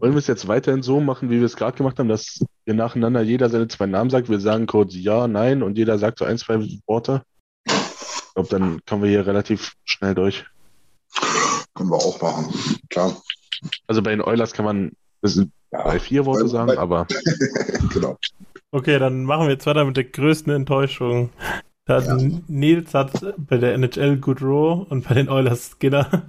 [0.00, 2.74] wollen wir es jetzt weiterhin so machen, wie wir es gerade gemacht haben, dass wir
[2.74, 4.28] nacheinander jeder seine zwei Namen sagt?
[4.28, 7.22] Wir sagen kurz ja, nein und jeder sagt so ein, zwei Worte.
[7.64, 10.44] Ich glaube, dann kommen wir hier relativ schnell durch.
[11.74, 12.52] Können wir auch machen,
[12.90, 13.16] klar.
[13.86, 17.06] Also bei den Oilers kann man ja, drei, vier Worte bei, sagen, bei, aber.
[17.92, 18.18] genau.
[18.70, 21.30] Okay, dann machen wir jetzt weiter mit der größten Enttäuschung.
[21.86, 22.18] Da ja.
[22.48, 26.26] Nils hat bei der NHL Goodrow und bei den Oilers Skinner.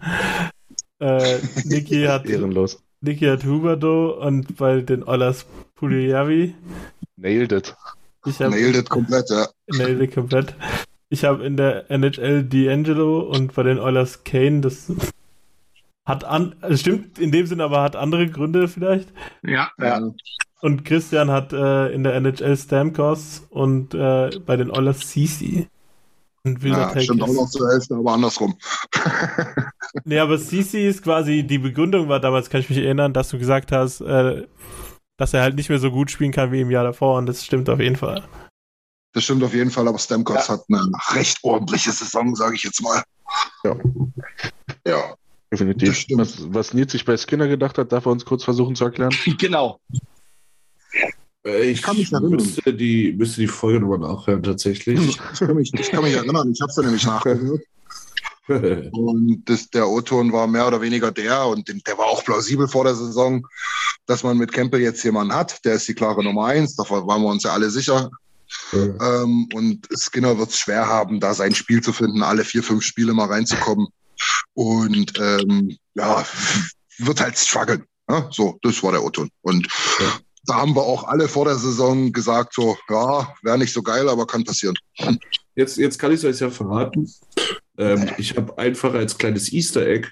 [0.99, 2.81] Äh, Niki hat Ehrenlos.
[3.01, 6.55] Niki hat Huberdo und bei den Oilers Puliavi.
[7.17, 7.75] Nailed it.
[8.25, 9.47] Ich hab, nailed it komplett, ja.
[9.67, 10.55] Nailed it komplett.
[11.09, 14.91] Ich habe in der NHL D'Angelo und bei den Oilers Kane, das
[16.05, 19.09] hat an, also stimmt in dem Sinne, aber hat andere Gründe vielleicht.
[19.43, 20.01] Ja, ja.
[20.61, 25.67] Und Christian hat äh, in der NHL Stamkos und äh, bei den Oilers CC.
[26.43, 27.29] Ein wilder ja, stimmt ist.
[27.29, 28.57] auch noch zur Hälfte, aber andersrum.
[30.05, 33.37] nee, aber CC ist quasi, die Begründung war damals, kann ich mich erinnern, dass du
[33.37, 34.47] gesagt hast, äh,
[35.17, 37.45] dass er halt nicht mehr so gut spielen kann wie im Jahr davor und das
[37.45, 38.23] stimmt auf jeden Fall.
[39.13, 40.53] Das stimmt auf jeden Fall, aber Stamkos ja.
[40.53, 43.03] hat eine recht ordentliche Saison, sage ich jetzt mal.
[43.63, 43.75] Ja.
[44.87, 45.15] Ja.
[45.51, 46.05] Definitiv.
[46.11, 49.11] Was, was Nils sich bei Skinner gedacht hat, darf er uns kurz versuchen zu erklären?
[49.39, 49.79] Genau.
[51.45, 52.31] Äh, ich kann mich erinnern.
[52.31, 54.99] Müsste die, müsste die Folge nochmal nachhören, tatsächlich.
[54.99, 57.61] Ich kann mich, ich kann mich erinnern, ich habe es ja nämlich nachgehört.
[58.49, 62.83] und das, der O-Ton war mehr oder weniger der, und der war auch plausibel vor
[62.83, 63.45] der Saison,
[64.07, 67.21] dass man mit Campbell jetzt jemanden hat, der ist die klare Nummer eins, da waren
[67.21, 68.09] wir uns ja alle sicher.
[68.71, 69.21] Ja.
[69.21, 72.83] Ähm, und Skinner wird es schwer haben, da sein Spiel zu finden, alle vier, fünf
[72.83, 73.87] Spiele mal reinzukommen.
[74.55, 76.25] Und ähm, ja,
[76.97, 77.85] wird halt strugglen.
[78.09, 78.27] Ja?
[78.31, 79.29] So, das war der O-Ton.
[79.43, 79.67] Und
[79.99, 83.83] ja da haben wir auch alle vor der Saison gesagt, so, ja, wäre nicht so
[83.83, 84.75] geil, aber kann passieren.
[85.55, 87.07] Jetzt, jetzt kann ich es euch ja verraten.
[87.77, 90.07] Ähm, ich habe einfach als kleines Easter Egg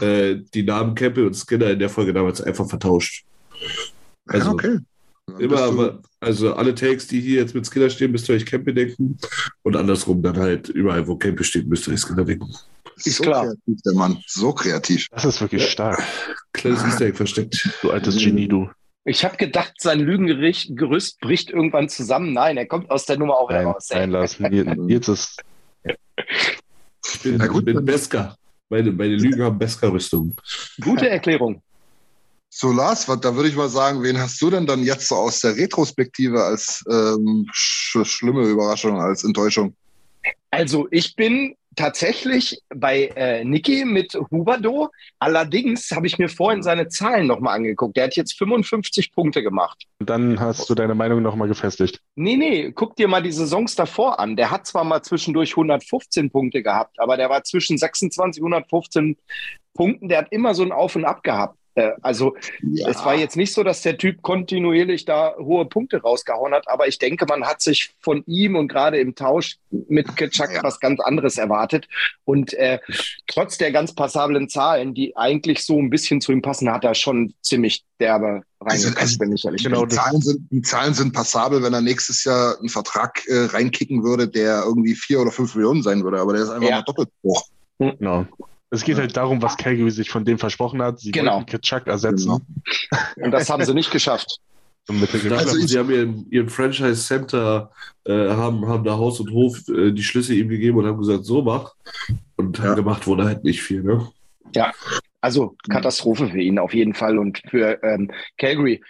[0.00, 3.24] äh, die Namen Campbell und Skinner in der Folge damals einfach vertauscht.
[4.26, 4.78] Also, ja, okay.
[5.38, 8.74] Immer, aber, also alle Takes, die hier jetzt mit Skiller stehen, müsst ihr euch Campy
[8.74, 9.16] denken.
[9.62, 12.52] Und andersrum dann halt überall, wo Campy steht, müsst ihr euch Skiller denken.
[12.96, 13.44] Ist so klar.
[13.44, 14.22] kreativ, der Mann.
[14.26, 15.06] So kreativ.
[15.10, 16.02] Das ist wirklich stark.
[16.52, 17.70] Kleines Easter Egg versteckt.
[17.80, 18.68] Du altes Genie, du.
[19.04, 22.32] Ich habe gedacht, sein Lügengerüst bricht irgendwann zusammen.
[22.32, 23.88] Nein, er kommt aus der Nummer auch wieder raus.
[23.90, 24.38] Nein, Lars,
[24.86, 25.42] jetzt ist.
[25.84, 28.36] Ich bin, ich bin Beska.
[28.68, 30.34] Meine, meine Lügen haben Beska-Rüstung.
[30.80, 31.62] Gute Erklärung.
[32.48, 35.40] So, Lars, da würde ich mal sagen, wen hast du denn dann jetzt so aus
[35.40, 39.74] der Retrospektive als ähm, sch schlimme Überraschung, als Enttäuschung?
[40.50, 44.90] Also, ich bin tatsächlich bei äh, Niki mit Hubado.
[45.18, 47.96] Allerdings habe ich mir vorhin seine Zahlen nochmal angeguckt.
[47.96, 49.84] Der hat jetzt 55 Punkte gemacht.
[49.98, 52.00] Und dann hast du deine Meinung nochmal gefestigt.
[52.14, 54.36] Nee, nee, guck dir mal die Saisons davor an.
[54.36, 59.16] Der hat zwar mal zwischendurch 115 Punkte gehabt, aber der war zwischen 26 und 115
[59.74, 60.08] Punkten.
[60.08, 61.56] Der hat immer so ein Auf und Ab gehabt.
[61.74, 62.88] Äh, also ja.
[62.88, 66.88] es war jetzt nicht so, dass der Typ kontinuierlich da hohe Punkte rausgehauen hat, aber
[66.88, 70.62] ich denke, man hat sich von ihm und gerade im Tausch mit Kitschak ja.
[70.62, 71.88] was ganz anderes erwartet.
[72.24, 72.78] Und äh,
[73.26, 76.94] trotz der ganz passablen Zahlen, die eigentlich so ein bisschen zu ihm passen, hat er
[76.94, 79.90] schon ziemlich derbe reingekriegt, also, wenn ich ehrlich genau, bin.
[79.90, 84.02] Die Zahlen, sind, die Zahlen sind passabel, wenn er nächstes Jahr einen Vertrag äh, reinkicken
[84.02, 86.76] würde, der irgendwie vier oder fünf Millionen sein würde, aber der ist einfach ja.
[86.76, 87.42] mal doppelt hoch.
[87.78, 88.26] Genau.
[88.72, 90.98] Es geht halt darum, was Calgary sich von dem versprochen hat.
[90.98, 91.34] Sie genau.
[91.34, 92.40] wollten Kitschak ersetzen.
[92.88, 93.26] Genau.
[93.26, 94.38] Und das haben sie nicht geschafft.
[94.88, 97.70] Also sie haben ihren, ihren Franchise Center,
[98.04, 101.24] äh, haben, haben da Haus und Hof äh, die Schlüsse ihm gegeben und haben gesagt,
[101.24, 101.74] so mach.
[102.34, 102.74] Und ja.
[102.74, 104.08] gemacht wurde halt nicht viel, ne?
[104.56, 104.72] Ja,
[105.20, 108.82] also Katastrophe für ihn auf jeden Fall und für ähm, Calgary.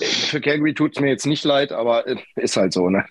[0.00, 3.04] Für Calgary tut es mir jetzt nicht leid, aber äh, ist halt so, ne?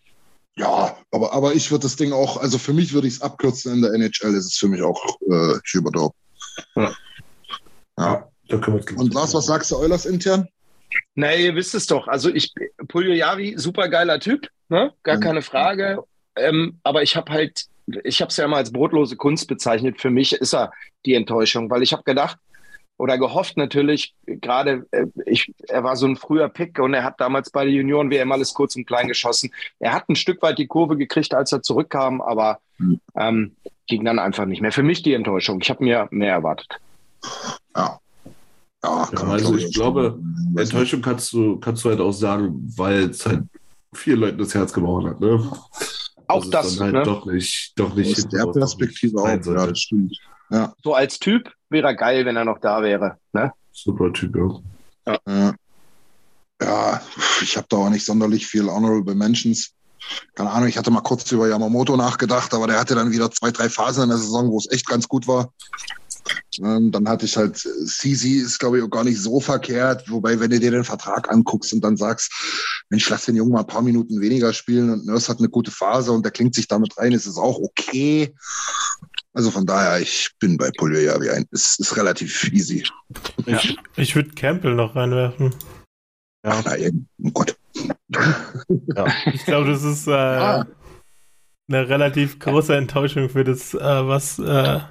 [0.56, 3.74] Ja, aber, aber ich würde das Ding auch, also für mich würde ich es abkürzen
[3.74, 6.14] in der NHL, ist es für mich auch äh, Schuberdorf.
[6.76, 6.92] Ja.
[7.98, 8.30] ja.
[8.96, 10.48] Und Lars, was sagst du Eulers intern?
[11.16, 12.08] Na, ihr wisst es doch.
[12.08, 12.54] Also ich,
[12.88, 14.94] Pulio Javi, super geiler Typ, ne?
[15.02, 15.22] gar mhm.
[15.22, 16.04] keine Frage.
[16.36, 17.66] Ähm, aber ich habe halt,
[18.04, 20.02] ich habe es ja immer als brotlose Kunst bezeichnet.
[20.02, 20.72] Für mich ist er
[21.06, 22.38] die Enttäuschung, weil ich habe gedacht,
[22.98, 27.20] oder gehofft natürlich, gerade äh, ich, er war so ein früher Pick und er hat
[27.20, 29.52] damals bei der Junioren WM alles kurz und klein geschossen.
[29.80, 32.60] Er hat ein Stück weit die Kurve gekriegt, als er zurückkam, aber
[33.16, 33.56] ähm,
[33.88, 34.72] ging dann einfach nicht mehr.
[34.72, 35.60] Für mich die Enttäuschung.
[35.62, 36.80] Ich habe mir mehr erwartet.
[37.76, 38.00] Ja.
[38.84, 40.20] Ja, ja also ich glaube,
[40.56, 43.44] Enttäuschung kannst du, kannst du halt auch sagen, weil es halt
[43.94, 45.20] vielen Leuten das Herz gebrochen hat.
[45.20, 45.52] Ne?
[46.28, 47.04] Auch das, das halt ne?
[47.04, 48.18] doch nicht, doch nicht.
[48.18, 50.18] Aus der Perspektive auch, ja, das stimmt.
[50.50, 50.74] Ja.
[50.84, 53.18] So als Typ wäre geil, wenn er noch da wäre.
[53.34, 53.52] Ne?
[53.74, 55.18] Super Typ, ja.
[55.28, 55.54] Ja,
[56.62, 57.02] ja
[57.42, 59.74] ich habe da auch nicht sonderlich viel Honorable Mentions.
[60.36, 63.52] Keine Ahnung, ich hatte mal kurz über Yamamoto nachgedacht, aber der hatte dann wieder zwei,
[63.52, 65.52] drei Phasen in der Saison, wo es echt ganz gut war.
[66.62, 70.10] Ähm, dann hatte ich halt, Sisi ist, glaube ich, auch gar nicht so verkehrt.
[70.10, 72.32] Wobei, wenn du dir den Vertrag anguckst und dann sagst,
[72.90, 75.72] Mensch, lass den Jungen mal ein paar Minuten weniger spielen und Nurse hat eine gute
[75.72, 78.34] Phase und der klingt sich damit rein, ist es auch okay.
[79.34, 81.46] Also von daher, ich bin bei Polio ja wie ein.
[81.52, 82.86] Es ist relativ easy.
[83.46, 83.58] Ja.
[83.58, 85.56] Ich, ich würde Campbell noch reinwerfen.
[86.46, 86.52] Ja.
[86.52, 86.74] Ach, na,
[87.24, 87.58] oh Gott.
[88.96, 89.08] ja.
[89.34, 90.68] Ich glaube, das ist äh, ah.
[91.68, 94.82] eine relativ große Enttäuschung für das, äh, was äh,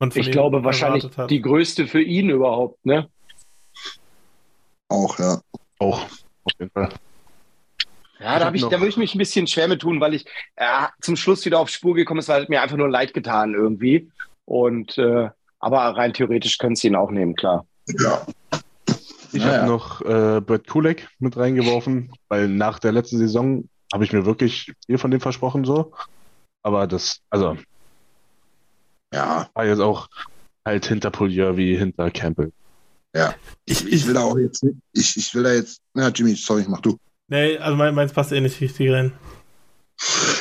[0.00, 1.30] man von Ich glaube wahrscheinlich hat.
[1.30, 3.08] die größte für ihn überhaupt, ne?
[4.88, 5.40] Auch, ja.
[5.78, 6.02] Auch,
[6.44, 6.88] auf jeden Fall.
[8.22, 10.24] Ja, da, ich, da würde ich mich ein bisschen schwer mit tun, weil ich
[10.56, 13.54] äh, zum Schluss wieder auf Spur gekommen ist, weil es mir einfach nur leid getan
[13.54, 14.10] irgendwie.
[14.44, 17.66] Und äh, aber rein theoretisch können sie ihn auch nehmen, klar.
[17.86, 18.26] Ja.
[19.32, 19.58] Ich naja.
[19.58, 24.26] habe noch äh, Brett Kulek mit reingeworfen, weil nach der letzten Saison habe ich mir
[24.26, 25.92] wirklich viel von dem versprochen so.
[26.62, 27.56] Aber das, also
[29.12, 30.08] ja, war jetzt auch
[30.64, 32.52] halt hinter Polier wie hinter Campbell.
[33.14, 33.34] Ja.
[33.64, 36.80] Ich, ich will da auch jetzt ich, ich will da jetzt, na Jimmy, sorry, mach
[36.80, 36.98] du.
[37.32, 39.10] Nee, also mein, meins passt eh nicht richtig rein.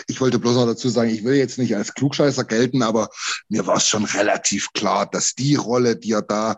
[0.08, 3.08] Ich wollte bloß noch dazu sagen, ich will jetzt nicht als Klugscheißer gelten, aber
[3.48, 6.58] mir war es schon relativ klar, dass die Rolle, die er da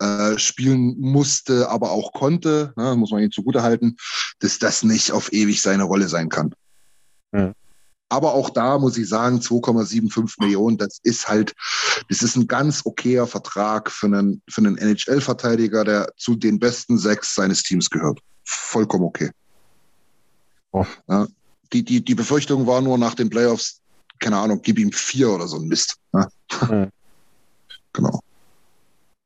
[0.00, 3.96] äh, spielen musste, aber auch konnte, ne, muss man ihm zugute halten,
[4.40, 6.52] dass das nicht auf ewig seine Rolle sein kann.
[7.32, 7.52] Ja.
[8.08, 11.54] Aber auch da muss ich sagen, 2,75 Millionen, das ist halt,
[12.08, 16.98] das ist ein ganz okayer Vertrag für einen, für einen NHL-Verteidiger, der zu den besten
[16.98, 18.18] sechs seines Teams gehört.
[18.44, 19.30] Vollkommen okay.
[20.72, 20.86] Oh.
[21.08, 21.26] Ja,
[21.72, 23.80] die, die, die Befürchtung war nur nach den Playoffs,
[24.18, 25.96] keine Ahnung, gib ihm vier oder so ein Mist.
[26.12, 26.28] Ja.
[26.68, 26.90] Mhm.
[27.94, 28.20] Genau.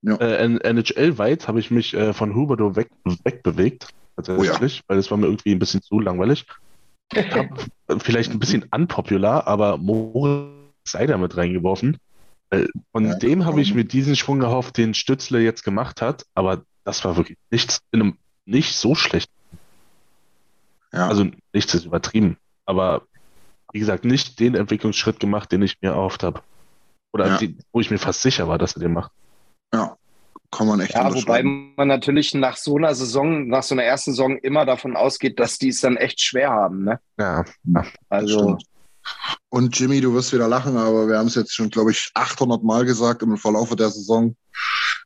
[0.02, 0.16] Ja.
[0.16, 2.88] Äh, NHL-weit habe ich mich äh, von Huberto weg,
[3.24, 4.82] wegbewegt, tatsächlich, oh ja.
[4.86, 6.46] weil es war mir irgendwie ein bisschen zu langweilig.
[7.12, 7.66] Hab
[7.98, 10.52] vielleicht ein bisschen unpopular, aber Moritz
[10.84, 11.98] Seider mit reingeworfen.
[12.92, 16.62] Von ja, dem habe ich mir diesen Schwung gehofft, den Stützle jetzt gemacht hat, aber
[16.84, 19.30] das war wirklich nichts in einem nicht so schlecht.
[20.92, 21.08] Ja.
[21.08, 22.36] Also nichts ist übertrieben,
[22.66, 23.02] aber
[23.72, 26.42] wie gesagt, nicht den Entwicklungsschritt gemacht, den ich mir erhofft habe.
[27.12, 27.38] Oder ja.
[27.38, 29.10] die, wo ich mir fast sicher war, dass er den macht.
[29.72, 29.96] Ja,
[30.50, 34.12] kann man echt Ja, wobei man natürlich nach so einer Saison, nach so einer ersten
[34.12, 36.84] Saison immer davon ausgeht, dass die es dann echt schwer haben.
[36.84, 37.00] Ne?
[37.18, 38.58] Ja, ja also.
[39.48, 42.62] Und Jimmy, du wirst wieder lachen, aber wir haben es jetzt schon, glaube ich, 800
[42.62, 44.36] Mal gesagt im Verlauf der Saison.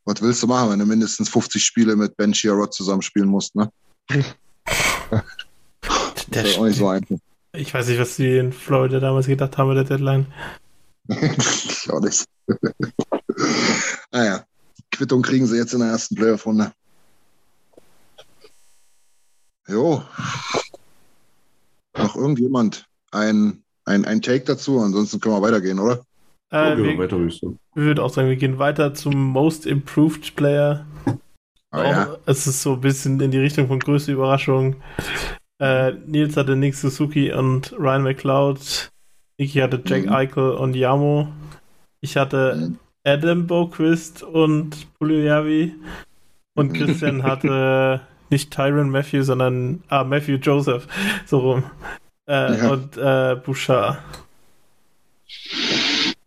[0.04, 3.70] Was willst du machen, wenn du mindestens 50 Spiele mit Ben Chirot zusammenspielen musst, ne?
[6.28, 7.16] das ist auch nicht so einfach.
[7.52, 10.26] Ich weiß nicht, was die in Florida damals gedacht haben mit der Deadline.
[11.08, 12.24] ich auch nicht.
[14.12, 14.44] naja,
[14.90, 16.72] Quittung kriegen sie jetzt in der ersten Playoff-Runde.
[19.68, 20.02] Jo.
[21.96, 24.80] Noch irgendjemand ein, ein, ein Take dazu?
[24.80, 26.04] Ansonsten können wir weitergehen, oder?
[26.50, 27.42] Äh, okay, wir, weiter, ich
[27.74, 30.86] würde auch sagen, wir gehen weiter zum Most Improved Player.
[31.72, 32.16] Oh, ja.
[32.26, 34.76] Es ist so ein bisschen in die Richtung von größte Überraschung.
[35.58, 38.90] Äh, Nils hatte Nick Suzuki und Ryan McLeod.
[39.38, 40.12] Niki hatte Jack mhm.
[40.12, 41.28] Eichel und Yamo.
[42.00, 42.78] Ich hatte mhm.
[43.04, 45.74] Adam Boquist und Puliavi.
[46.54, 48.00] Und Christian hatte
[48.30, 50.86] nicht Tyron Matthew, sondern ah, Matthew Joseph.
[51.26, 51.64] So rum.
[52.28, 52.70] Äh, ja.
[52.70, 53.98] Und äh, Bouchard.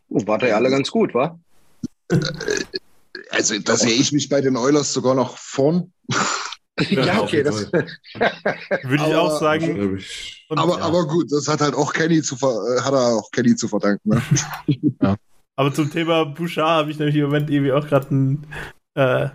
[0.10, 1.38] Oh, war der ja alle ganz gut, wa?
[3.32, 5.92] Also, da sehe ich mich bei den Oilers sogar noch vorn.
[6.90, 10.00] Ja, okay, das würde ich auch sagen.
[10.50, 10.84] Und, aber, ja.
[10.84, 14.10] aber gut, das hat halt auch Kenny zu äh, hat er auch Kenny zu verdanken.
[14.10, 14.22] Ne?
[15.02, 15.16] ja.
[15.56, 18.48] Aber zum Thema Bouchard habe ich nämlich im Moment irgendwie auch gerade ein
[18.96, 19.30] äh,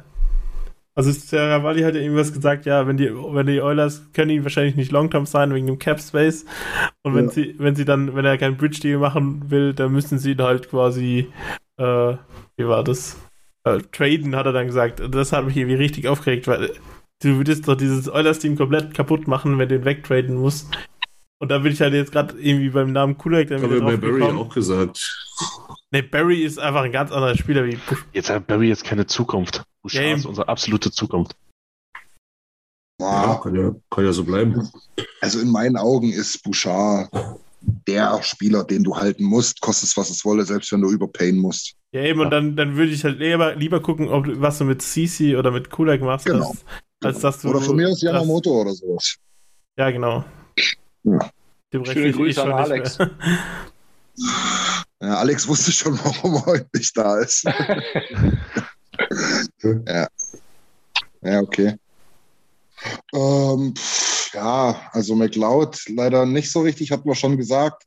[0.96, 4.44] also Sarah Wally hat ja irgendwas gesagt, ja, wenn die, wenn die Oilers können ihn
[4.44, 6.44] wahrscheinlich nicht Longterm sein wegen dem Cap Space.
[7.02, 7.30] Und wenn ja.
[7.32, 10.42] sie, wenn sie dann, wenn er keinen Bridge Deal machen will, dann müssen sie ihn
[10.42, 11.32] halt quasi,
[11.78, 12.16] äh,
[12.56, 13.16] wie war das?
[13.64, 15.02] Äh, traden, hat er dann gesagt.
[15.10, 16.70] Das hat mich irgendwie richtig aufgeregt, weil
[17.22, 20.68] du würdest doch dieses Oilers-Team komplett kaputt machen, wenn du ihn wegtraden musst.
[21.40, 23.96] Und da bin ich halt jetzt gerade irgendwie beim Namen Kulak dann wieder drauf bei
[23.96, 24.38] Barry gekommen.
[24.38, 25.26] auch gesagt.
[25.90, 28.04] Ne, Barry ist einfach ein ganz anderer Spieler wie Bush.
[28.12, 29.62] Jetzt hat Barry jetzt keine Zukunft.
[29.82, 31.36] Bouchard ja, ist unsere absolute Zukunft.
[33.00, 34.70] Ja, kann ja, kann ja so bleiben.
[35.20, 37.10] Also in meinen Augen ist Bouchard
[37.60, 41.38] der Spieler, den du halten musst, kostet es, was es wolle, selbst wenn du überpayen
[41.38, 41.74] musst.
[41.94, 42.24] Ja, eben, ja.
[42.24, 45.36] und dann, dann würde ich halt lieber, lieber gucken, ob du, was du mit CC
[45.36, 46.48] oder mit Kulak machst, genau.
[46.48, 46.64] als,
[47.04, 47.50] als dass du.
[47.50, 49.14] Oder von mir aus Yamamoto oder sowas.
[49.78, 50.24] Ja, genau.
[51.04, 51.30] Ja.
[51.72, 52.98] Dem Schöne Grüße an Alex.
[55.00, 57.44] Ja, Alex wusste schon, warum er heute nicht da ist.
[59.62, 60.08] ja.
[61.22, 61.76] Ja, okay.
[63.14, 63.72] Ähm,
[64.32, 67.84] ja, also McLeod leider nicht so richtig, hatten wir schon gesagt.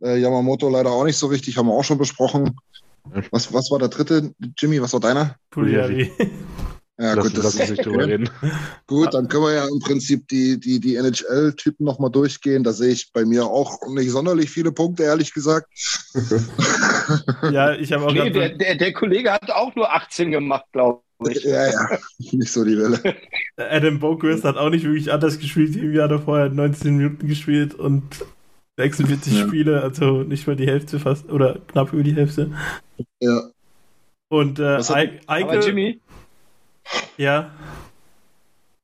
[0.00, 2.56] Äh, Yamamoto leider auch nicht so richtig, haben wir auch schon besprochen.
[3.30, 4.80] Was, was war der dritte, Jimmy?
[4.80, 5.36] Was war deiner?
[5.50, 6.10] Pugliari.
[7.00, 8.28] Ja, lass, gut, das lass nicht drüber reden.
[8.86, 12.62] Gut, dann können wir ja im Prinzip die, die, die NHL-Typen nochmal durchgehen.
[12.62, 15.66] Da sehe ich bei mir auch nicht sonderlich viele Punkte, ehrlich gesagt.
[17.50, 18.12] ja, ich habe auch.
[18.12, 21.42] Nee, der, der, der, Kollege hat auch nur 18 gemacht, glaube ich.
[21.42, 23.16] Ja, ja, nicht so die Welle.
[23.56, 25.76] Adam Boquist hat auch nicht wirklich anders gespielt.
[25.76, 28.04] Im Jahr davor hat 19 Minuten gespielt und
[28.80, 29.46] 46 ja.
[29.46, 32.50] Spiele, also nicht mal die Hälfte fast, oder knapp über die Hälfte.
[33.20, 33.50] Ja.
[34.28, 34.80] Und äh,
[35.26, 36.00] Eike, Jimmy,
[37.16, 37.50] ja.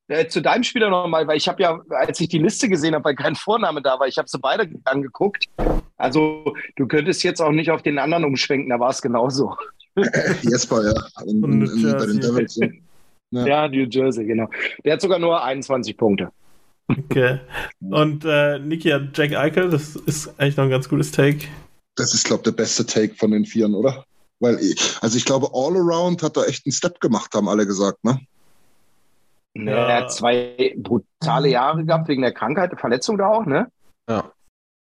[0.09, 3.05] Äh, zu deinem Spieler nochmal, weil ich habe ja, als ich die Liste gesehen habe,
[3.05, 5.47] weil kein Vorname da war, ich habe sie beide angeguckt.
[5.97, 9.57] Also du könntest jetzt auch nicht auf den anderen umschwenken, da war es genauso.
[10.42, 11.24] Jesper, ja.
[11.24, 12.61] In, in, in, bei den Devils.
[13.30, 13.47] Ja.
[13.47, 14.49] ja, New Jersey, genau.
[14.84, 16.30] Der hat sogar nur 21 Punkte.
[16.89, 17.41] Okay.
[17.80, 21.47] Und äh, Niki hat Jack Eichel, das ist eigentlich noch ein ganz gutes Take.
[21.97, 24.05] Das ist, glaube ich, der beste Take von den Vieren, oder?
[24.39, 24.59] Weil,
[25.01, 28.20] also ich glaube, all around hat er echt einen Step gemacht, haben alle gesagt, ne?
[29.55, 29.89] Ja.
[29.89, 33.70] Er hat zwei brutale Jahre gehabt wegen der Krankheit, der Verletzung da auch, ne?
[34.09, 34.30] Ja.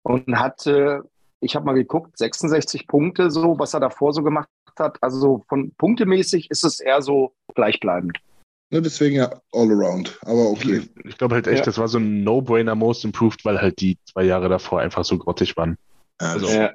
[0.01, 0.99] Und hat, äh,
[1.39, 4.49] ich habe mal geguckt, 66 Punkte, so, was er davor so gemacht
[4.79, 4.97] hat.
[5.01, 8.17] Also von punktemäßig ist es eher so gleichbleibend.
[8.73, 10.77] Ja, deswegen ja all around, aber okay.
[10.77, 11.65] Ich, ich glaube halt echt, ja.
[11.65, 15.19] das war so ein No-Brainer Most Improved, weil halt die zwei Jahre davor einfach so
[15.19, 15.77] grottig waren.
[16.17, 16.73] Also, ja,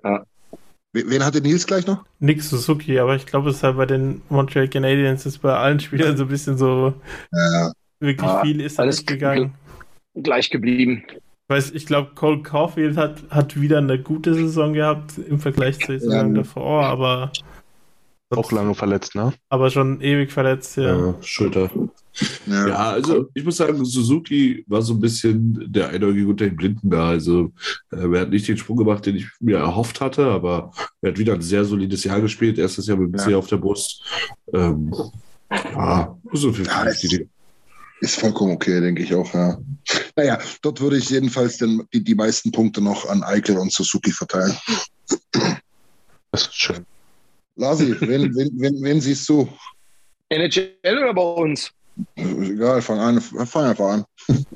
[0.92, 2.04] Wen hatte Nils gleich noch?
[2.20, 5.80] Nick Suzuki, aber ich glaube, es ist halt bei den Montreal Canadiens ist bei allen
[5.80, 6.94] Spielern so ein bisschen so
[7.32, 7.72] ja.
[7.98, 9.54] wirklich ja, viel ist alles gegangen.
[10.14, 11.02] Gleich geblieben.
[11.08, 11.18] Ich
[11.48, 15.98] weiß, ich glaube, Cole Caulfield hat, hat wieder eine gute Saison gehabt im Vergleich zur
[15.98, 16.42] Saison ja.
[16.42, 17.32] davor, aber
[18.30, 19.32] auch lange verletzt, ne?
[19.48, 20.96] Aber schon ewig verletzt, ja.
[20.96, 21.70] ja Schulter.
[22.46, 22.68] Ja.
[22.68, 22.76] ja.
[22.90, 27.08] also ich muss sagen, Suzuki war so ein bisschen der Einäugige unter den Blinden da.
[27.08, 27.52] Also
[27.90, 31.18] äh, er hat nicht den Sprung gemacht, den ich mir erhofft hatte, aber er hat
[31.18, 32.58] wieder ein sehr solides Jahr gespielt.
[32.58, 33.38] Erstes Jahr mit dem ja.
[33.38, 34.02] auf der Brust.
[34.52, 34.92] Ähm,
[35.50, 36.84] ja, so viel ja,
[38.00, 39.58] Ist vollkommen okay, denke ich auch, ja.
[40.16, 44.10] Naja, dort würde ich jedenfalls den, die, die meisten Punkte noch an Eichel und Suzuki
[44.10, 44.54] verteilen.
[46.30, 46.84] Das ist schön.
[47.58, 49.48] Lasi, wen, wen, wen, wen siehst du?
[50.30, 51.72] NHL oder bei uns?
[52.14, 54.04] Egal, fang, an, fang einfach an.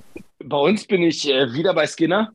[0.45, 2.33] Bei uns bin ich äh, wieder bei Skinner.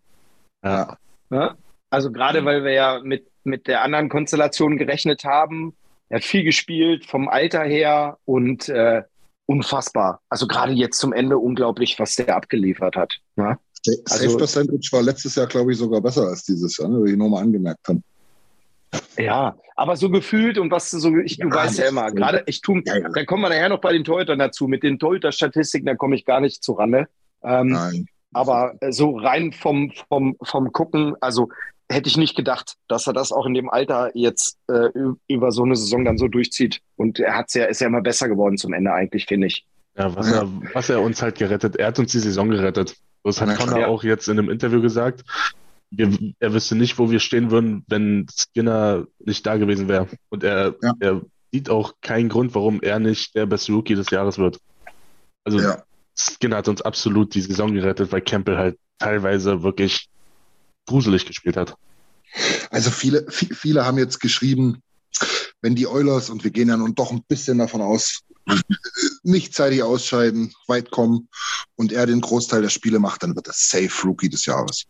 [0.64, 0.98] Ja.
[1.30, 1.56] ja?
[1.90, 5.76] Also gerade weil wir ja mit, mit der anderen Konstellation gerechnet haben.
[6.08, 9.04] Er hat viel gespielt vom Alter her und äh,
[9.46, 10.22] unfassbar.
[10.30, 13.14] Also gerade jetzt zum Ende unglaublich, was der abgeliefert hat.
[13.36, 13.60] Ja?
[13.84, 17.12] Safe also, Percentage war letztes Jahr, glaube ich, sogar besser als dieses Jahr, ne, wie
[17.12, 18.02] ich nochmal angemerkt habe.
[19.18, 22.44] Ja, aber so gefühlt und was du so, ich, du ja, weißt ja immer, gerade
[22.46, 23.10] ich tue, ja, ja.
[23.10, 24.68] da kommen wir nachher noch bei den Torhütern dazu.
[24.68, 27.08] Mit den Torhüter-Statistiken, da komme ich gar nicht zu Rande.
[27.44, 28.08] Ähm, Nein.
[28.34, 31.50] Aber so rein vom, vom, vom Gucken, also
[31.90, 34.90] hätte ich nicht gedacht, dass er das auch in dem Alter jetzt äh,
[35.28, 36.82] über so eine Saison dann so durchzieht.
[36.96, 39.66] Und er hat's ja, ist ja immer besser geworden zum Ende eigentlich, finde ich.
[39.98, 42.96] Ja, was, Er, was er uns halt gerettet, er hat uns die Saison gerettet.
[43.24, 43.88] Das hat Connor ja.
[43.88, 45.24] auch jetzt in einem Interview gesagt.
[45.90, 50.08] Wir, er wüsste nicht, wo wir stehen würden, wenn Skinner nicht da gewesen wäre.
[50.30, 50.94] Und er, ja.
[51.00, 51.22] er
[51.52, 54.60] sieht auch keinen Grund, warum er nicht der beste Rookie des Jahres wird.
[55.44, 55.84] Also ja.
[56.16, 60.10] Skinner hat uns absolut die Saison gerettet, weil Campbell halt teilweise wirklich
[60.86, 61.76] gruselig gespielt hat.
[62.70, 64.82] Also viele, viele haben jetzt geschrieben,
[65.62, 68.22] wenn die Oilers, und wir gehen ja nun doch ein bisschen davon aus,
[69.24, 71.30] nicht zeitig ausscheiden, weit kommen
[71.76, 74.86] und er den Großteil der Spiele macht, dann wird er Safe Rookie des Jahres.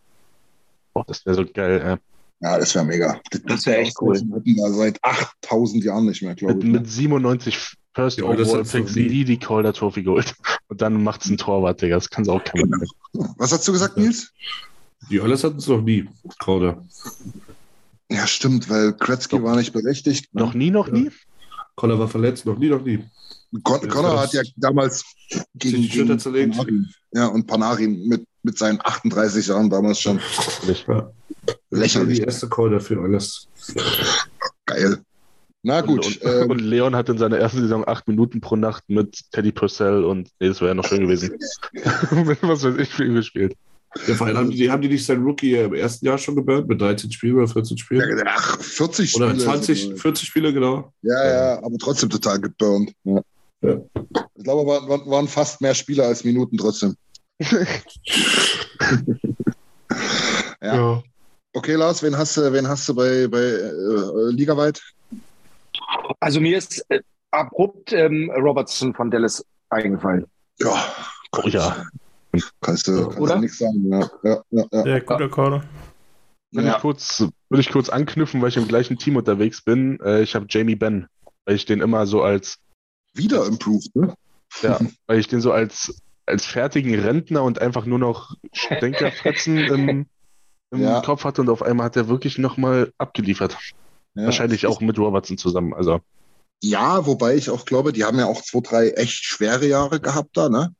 [0.98, 1.98] Boah, das wäre so geil, ja.
[2.40, 3.20] Ja, das wäre mega.
[3.30, 4.20] Das, das wäre echt cool.
[4.44, 6.64] Wir seit 8000 Jahren nicht mehr, glaube ich.
[6.64, 10.34] Mit, mit 97 First Overall Picks nie die Calder Trophy geholt.
[10.68, 11.94] Und dann macht es ein Torwart, Digga.
[11.94, 12.78] Das kann es auch keiner.
[13.12, 14.32] Was hast du gesagt, Nils?
[15.08, 16.08] Die Oilers hatten es noch nie,
[16.40, 16.84] Calder.
[18.10, 20.34] Ja, stimmt, weil Kretzky war nicht berechtigt.
[20.34, 20.42] Ne?
[20.42, 21.12] Noch nie, noch nie?
[21.76, 23.04] Connor war verletzt, noch nie, noch nie.
[23.62, 25.04] Con Connor hat ja damals
[25.54, 26.56] gegen, die gegen zerlegt.
[26.56, 30.20] Panarin, ja, und Panarin mit, mit seinen 38 Jahren damals schon.
[30.86, 31.10] Ja.
[31.70, 32.18] Lächerlich.
[32.18, 33.48] Die erste Call dafür alles.
[34.66, 34.98] Geil.
[35.62, 36.06] Na gut.
[36.06, 39.20] Und, und, ähm, und, Leon hat in seiner ersten Saison acht Minuten pro Nacht mit
[39.32, 41.36] Teddy Purcell und nee, das wäre ja noch schön gewesen.
[42.42, 43.54] Was weiß ich für ihn gespielt.
[44.06, 46.68] Ja, vor allem haben die, haben die nicht sein Rookie im ersten Jahr schon geburnt
[46.68, 48.22] mit 13 Spielen oder 14 Spielen?
[48.26, 49.26] Ach, 40 Spiele.
[49.26, 50.92] Oder 20, 40 Spiele, genau.
[51.02, 52.92] Ja, ja, aber trotzdem total geburnt.
[53.04, 53.22] Ja.
[53.62, 53.80] Ja.
[54.36, 56.94] Ich glaube, waren, waren fast mehr Spieler als Minuten trotzdem.
[60.60, 60.74] ja.
[60.74, 61.02] ja.
[61.54, 64.82] Okay, Lars, wen hast du, wen hast du bei, bei äh, Ligaweit?
[66.20, 70.26] Also mir ist äh, abrupt ähm, Robertson von Dallas eingefallen.
[70.60, 70.74] Ja,
[71.36, 71.84] oh, ja.
[72.60, 73.88] Kannst du, kannst du nichts sagen.
[73.90, 74.86] Ja, ja, ja, ja.
[74.86, 75.64] ja guter Corner.
[76.50, 76.76] Würde, ja.
[76.76, 79.98] ich kurz, würde ich kurz anknüpfen, weil ich im gleichen Team unterwegs bin.
[80.00, 81.06] Äh, ich habe Jamie Benn,
[81.44, 82.58] weil ich den immer so als.
[83.14, 84.14] Wieder improved, ne?
[84.62, 88.34] Ja, weil ich den so als, als fertigen Rentner und einfach nur noch
[88.80, 90.06] Denkerfetzen im,
[90.70, 91.00] im ja.
[91.00, 93.56] Kopf hatte und auf einmal hat er wirklich nochmal abgeliefert.
[94.14, 94.24] Ja.
[94.24, 95.74] Wahrscheinlich auch mit Robertson zusammen.
[95.74, 96.00] Also.
[96.62, 100.36] Ja, wobei ich auch glaube, die haben ja auch zwei, drei echt schwere Jahre gehabt
[100.36, 100.74] da, ne?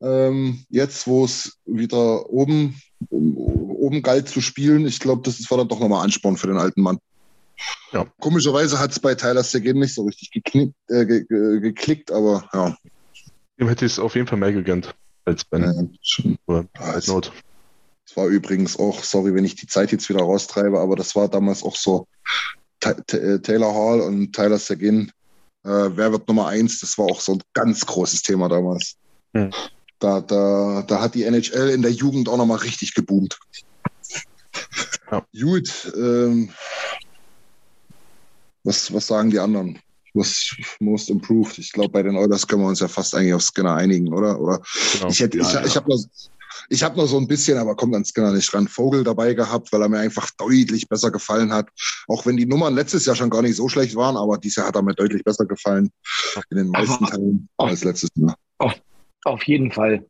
[0.00, 2.80] Ähm, jetzt, wo es wieder oben,
[3.10, 6.82] oben galt zu spielen, ich glaube, das war dann doch nochmal Ansporn für den alten
[6.82, 6.98] Mann.
[7.92, 8.06] Ja.
[8.20, 12.48] Komischerweise hat es bei Tyler Seguin nicht so richtig geknickt, äh, ge ge geklickt, aber
[12.52, 12.76] ja.
[13.58, 14.94] Ihm hätte ich es auf jeden Fall mehr gegönnt
[15.24, 15.96] als Ben.
[16.48, 17.32] Ja, als Not.
[18.06, 21.28] Das war übrigens auch, sorry, wenn ich die Zeit jetzt wieder raustreibe, aber das war
[21.28, 22.06] damals auch so
[22.84, 25.10] äh, Taylor Hall und Tyler Seguin.
[25.64, 26.80] Äh, wer wird Nummer eins?
[26.80, 28.96] Das war auch so ein ganz großes Thema damals.
[29.32, 29.50] Hm.
[29.98, 33.38] Da, da, da hat die NHL in der Jugend auch nochmal richtig geboomt.
[35.10, 35.24] Ja.
[35.40, 36.50] Gut, ähm,
[38.64, 39.78] was, was sagen die anderen?
[40.14, 41.58] Was most improved?
[41.58, 44.40] Ich glaube, bei den Oilers können wir uns ja fast eigentlich auf Skinner einigen, oder?
[44.40, 44.60] Oder
[44.92, 45.08] genau.
[45.08, 45.66] ich hätte, ja, ich, ja.
[45.66, 45.98] ich habe noch,
[46.68, 49.72] ich habe noch so ein bisschen, aber kommt an Skinner nicht ran, Vogel dabei gehabt,
[49.72, 51.68] weil er mir einfach deutlich besser gefallen hat.
[52.06, 54.68] Auch wenn die Nummern letztes Jahr schon gar nicht so schlecht waren, aber dieses Jahr
[54.68, 55.90] hat er mir deutlich besser gefallen
[56.50, 58.36] in den meisten Teilen als letztes Jahr.
[59.24, 60.04] Auf jeden Fall.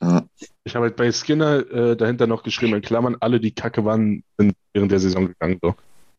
[0.00, 0.24] Ja.
[0.64, 4.24] Ich habe halt bei Skinner äh, dahinter noch geschrieben, in Klammern, alle, die kacke waren,
[4.38, 5.58] sind während der Saison gegangen.
[5.62, 5.74] So.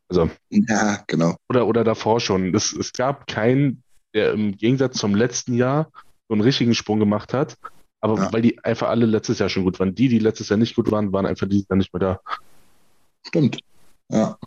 [0.10, 1.36] Also, ja, genau.
[1.50, 2.54] Oder, oder davor schon.
[2.56, 3.84] Es, es gab keinen,
[4.14, 5.90] der im Gegensatz zum letzten Jahr
[6.28, 7.58] so einen richtigen Sprung gemacht hat.
[8.00, 8.34] Aber ja.
[8.34, 9.96] weil die einfach alle letztes Jahr schon gut waren.
[9.96, 12.20] Die, die letztes Jahr nicht gut waren, waren einfach dieses Jahr nicht mehr da.
[13.26, 13.60] Stimmt.
[14.10, 14.38] Ja.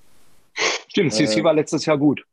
[0.88, 2.24] Stimmt, CC äh, war letztes Jahr gut.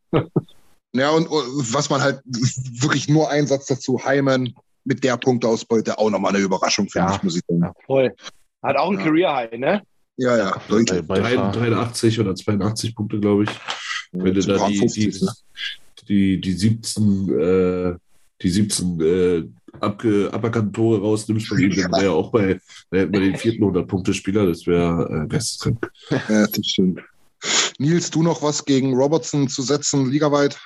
[0.94, 6.10] ja, und, und was man halt wirklich nur Einsatz dazu, Heimen, mit der Punkteausbeute auch
[6.10, 7.16] nochmal eine Überraschung, finde ja.
[7.16, 7.74] ich, muss ich sagen.
[7.86, 8.16] voll.
[8.64, 9.06] Hat auch ein ja.
[9.06, 9.84] Career High, ne?
[10.18, 11.06] Ja, ja, deutlich.
[11.06, 13.50] 83 oder 82 Punkte, glaube ich.
[14.12, 15.32] Wenn du da die, 50, die, ne?
[16.08, 17.96] die, die 17 äh,
[18.42, 19.44] die 17 äh,
[19.80, 22.60] abge, aberkannten Tore rausnimmst von ihm, dann wäre er auch bei,
[22.90, 24.46] bei den vierten 100-Punkte-Spieler.
[24.46, 25.92] Das wäre äh, geisteskrank.
[26.10, 27.02] Ja, das stimmt.
[27.78, 30.58] Nils, du noch was gegen Robertson zu setzen, ligaweit?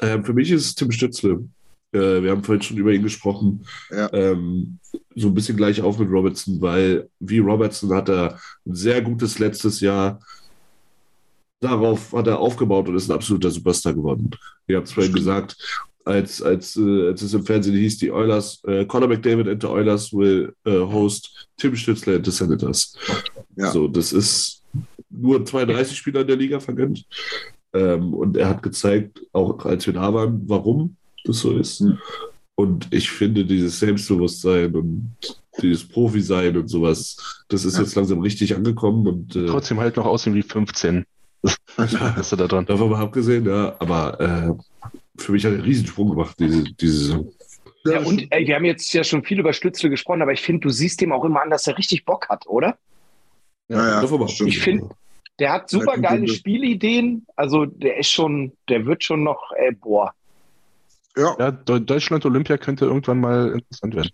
[0.00, 1.44] Ähm, für mich ist es Tim Stützle.
[1.94, 3.64] Äh, wir haben vorhin schon über ihn gesprochen.
[3.90, 4.12] Ja.
[4.12, 4.78] Ähm,
[5.14, 9.38] so ein bisschen gleich auf mit Robertson, weil wie Robertson hat er ein sehr gutes
[9.38, 10.18] letztes Jahr.
[11.60, 14.30] Darauf hat er aufgebaut und ist ein absoluter Superstar geworden.
[14.66, 15.56] Ihr habt es vorhin gesagt,
[16.04, 19.68] als, als, äh, als es im Fernsehen hieß, die Oilers, äh, Conor McDavid and the
[19.68, 22.96] Oilers will äh, host Tim Stützle and the Senators.
[23.56, 23.70] Ja.
[23.70, 24.62] So, das ist
[25.08, 27.06] nur 32 Spieler in der Liga vergönnt.
[27.72, 31.80] Ähm, und er hat gezeigt, auch als wir da waren, warum das so ist.
[31.80, 31.98] Mhm.
[32.56, 35.16] Und ich finde, dieses Selbstbewusstsein und
[35.60, 37.82] dieses Profi-Sein und sowas, das ist ja.
[37.82, 39.06] jetzt langsam richtig angekommen.
[39.06, 41.04] Und, äh, Trotzdem halt noch aussehen wie 15.
[41.76, 42.64] Das, das da dran.
[42.66, 43.74] Davon mal abgesehen, ja.
[43.80, 47.32] Aber äh, für mich hat er einen Riesensprung gemacht, diese, diese Saison.
[47.84, 50.60] Ja, und ey, wir haben jetzt ja schon viel über Stützle gesprochen, aber ich finde,
[50.60, 52.78] du siehst dem auch immer an, dass er richtig Bock hat, oder?
[53.68, 54.88] Ja, ja, ich finde,
[55.38, 57.26] der hat super geile Spielideen.
[57.36, 60.14] Also der ist schon, der wird schon noch, ey, boah.
[61.16, 61.36] Ja.
[61.38, 64.10] ja Deutschland Olympia könnte irgendwann mal interessant werden.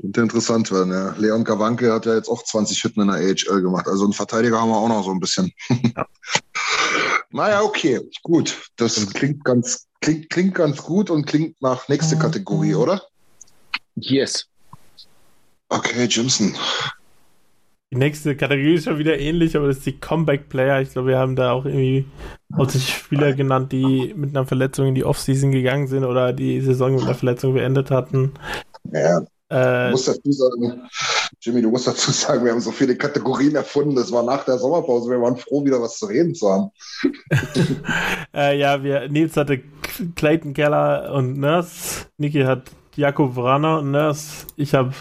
[0.00, 1.14] Könnte interessant werden, ja.
[1.18, 3.86] Leon Gawanke hat ja jetzt auch 20 Hütten in der AHL gemacht.
[3.86, 5.52] Also einen Verteidiger haben wir auch noch so ein bisschen.
[5.68, 6.06] Ja.
[7.30, 8.70] naja, okay, gut.
[8.76, 13.02] Das klingt ganz, klingt, klingt ganz gut und klingt nach nächste Kategorie, oder?
[13.94, 14.46] Yes.
[15.68, 16.54] Okay, Jimson.
[17.92, 20.80] Die nächste Kategorie ist schon wieder ähnlich, aber das ist die Comeback Player.
[20.80, 22.04] Ich glaube, wir haben da auch irgendwie
[22.56, 26.94] hauptsächlich Spieler genannt, die mit einer Verletzung in die Offseason gegangen sind oder die Saison
[26.94, 28.34] mit einer Verletzung beendet hatten.
[28.92, 30.88] Ja, äh, muss dazu sagen,
[31.40, 33.94] Jimmy, du musst dazu sagen, wir haben so viele Kategorien erfunden.
[33.94, 35.08] Das war nach der Sommerpause.
[35.08, 36.70] Wir waren froh, wieder was zu reden zu haben.
[38.34, 39.60] äh, ja, wir, Nils hatte
[40.16, 42.06] Clayton Keller und Nurse.
[42.18, 42.62] Niki hat
[42.96, 44.46] Jakob Vrana und Nurse.
[44.56, 44.92] Ich habe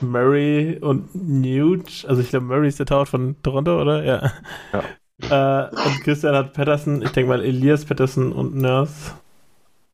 [0.00, 2.04] Murray und Newt.
[2.08, 4.04] Also ich glaube, Murray ist der Tausch von Toronto, oder?
[4.04, 4.32] Ja.
[4.72, 4.84] ja.
[5.64, 7.02] Äh, und Christian hat Patterson.
[7.02, 9.12] Ich denke mal Elias Patterson und Nurse.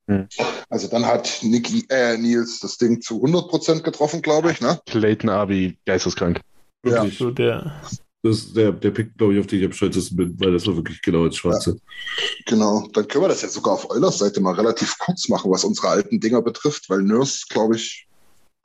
[0.08, 0.26] Hm.
[0.70, 4.60] Also dann hat Niki, äh, Nils das Ding zu 100% getroffen, glaube ich.
[4.60, 4.80] Ne?
[4.86, 6.40] Clayton Abi, geisteskrank.
[6.82, 7.18] Wirklich.
[7.18, 7.26] Ja.
[7.26, 7.80] So der.
[8.22, 10.66] Das ist der, der Pick, glaube ich, auf den ich am stolzesten bin, weil das
[10.66, 11.70] war wirklich genau ins Schwarze.
[11.70, 12.34] Ja.
[12.46, 15.62] Genau, dann können wir das jetzt sogar auf Eulers Seite mal relativ kurz machen, was
[15.62, 18.07] unsere alten Dinger betrifft, weil Nurse, glaube ich,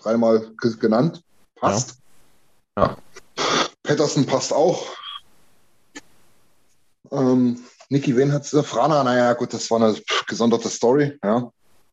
[0.04, 1.24] dreimal genannt.
[1.56, 1.98] Passt.
[2.78, 2.84] Ja.
[2.86, 2.98] ja.
[3.84, 4.86] Patterson passt auch.
[7.12, 8.68] Ähm, Niki, wen hat es?
[8.68, 9.96] Frana, naja, gut, das war eine
[10.28, 11.52] gesonderte Story, ja.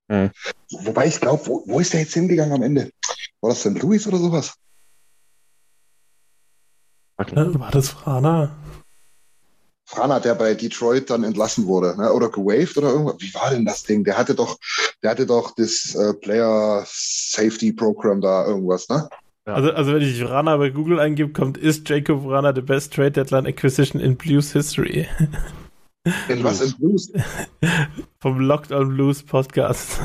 [0.09, 0.31] Mhm.
[0.71, 2.91] Wobei ich glaube, wo, wo, ist der jetzt hingegangen am Ende?
[3.41, 3.81] War das St.
[3.81, 4.55] Louis oder sowas?
[7.17, 8.57] War das Frana?
[9.91, 12.13] Frana, der bei Detroit dann entlassen wurde, ne?
[12.13, 13.17] oder gewaved oder irgendwas.
[13.19, 14.05] Wie war denn das Ding?
[14.05, 14.57] Der hatte doch,
[15.03, 19.09] der hatte doch das äh, Player Safety Program da irgendwas, ne?
[19.47, 23.11] Also, also wenn ich Vrana bei Google eingebe, kommt, ist Jacob Vrana the best trade
[23.11, 25.09] deadline acquisition in Blues history?
[26.29, 27.13] In was in Blues?
[28.21, 29.99] Vom Locked on Blues Podcast.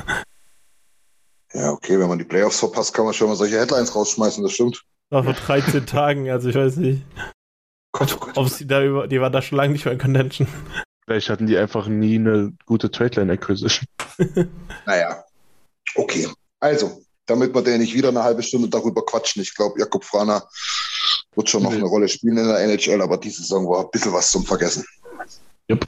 [1.53, 4.53] Ja, okay, wenn man die Playoffs verpasst, kann man schon mal solche Headlines rausschmeißen, das
[4.53, 4.81] stimmt.
[5.11, 7.03] War vor 13 Tagen, also ich weiß nicht.
[7.95, 8.37] Gott, oh Gott.
[8.37, 10.47] Ob sie da über, die waren da schon lange nicht mehr in Contention.
[11.05, 13.87] Vielleicht hatten die einfach nie eine gute Trade-Line Acquisition.
[14.85, 15.23] naja,
[15.95, 16.27] okay.
[16.59, 19.41] Also, damit wir der nicht wieder eine halbe Stunde darüber quatschen.
[19.41, 20.43] Ich glaube, Jakob Frana
[21.35, 24.11] wird schon noch eine Rolle spielen in der NHL, aber diese Saison war ein bisschen
[24.11, 24.83] was zum Vergessen.
[25.69, 25.87] Yep.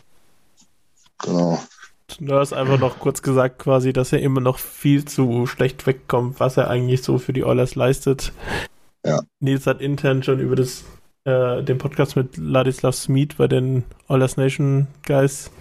[1.23, 1.61] Genau.
[2.19, 6.39] Du hast einfach noch kurz gesagt, quasi, dass er immer noch viel zu schlecht wegkommt,
[6.39, 8.31] was er eigentlich so für die Oilers leistet.
[9.05, 9.19] Ja.
[9.41, 10.83] Nils hat intern schon über das,
[11.27, 15.51] äh, den Podcast mit Ladislav Smith bei den Oilers Nation Guys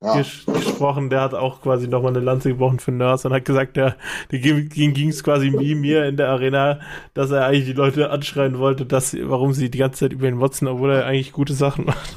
[0.00, 0.16] ja.
[0.16, 1.10] ges gesprochen.
[1.10, 3.96] Der hat auch quasi nochmal eine Lanze gebrochen für Nurse und hat gesagt, der,
[4.30, 6.78] der ging es quasi wie mir in der Arena,
[7.12, 10.36] dass er eigentlich die Leute anschreien wollte, dass, warum sie die ganze Zeit über ihn
[10.36, 12.16] motzen, obwohl er eigentlich gute Sachen macht.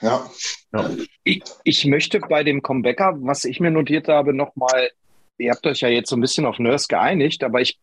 [0.00, 0.24] Ja.
[0.72, 0.90] ja.
[1.24, 4.90] Ich, ich möchte bei dem Comebacker, was ich mir notiert habe, nochmal,
[5.38, 7.78] ihr habt euch ja jetzt so ein bisschen auf Nurse geeinigt, aber ich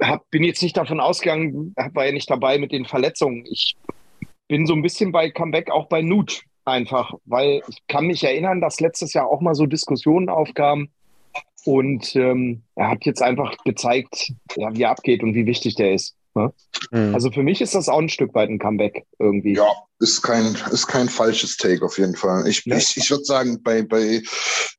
[0.00, 3.44] hab, bin jetzt nicht davon ausgegangen, war ja nicht dabei mit den Verletzungen.
[3.50, 3.76] Ich
[4.48, 8.60] bin so ein bisschen bei Comeback auch bei Nut einfach, weil ich kann mich erinnern,
[8.60, 10.90] dass letztes Jahr auch mal so Diskussionen aufkamen
[11.64, 15.94] und ähm, er hat jetzt einfach gezeigt, ja, wie er abgeht und wie wichtig der
[15.94, 16.14] ist.
[16.34, 16.52] Ne?
[16.92, 17.14] Mhm.
[17.14, 19.54] Also für mich ist das auch ein Stück weit ein Comeback irgendwie.
[19.54, 19.66] Ja,
[19.98, 22.46] ist kein, ist kein falsches Take auf jeden Fall.
[22.46, 22.76] Ich, ja.
[22.76, 24.22] ich, ich würde sagen, bei, bei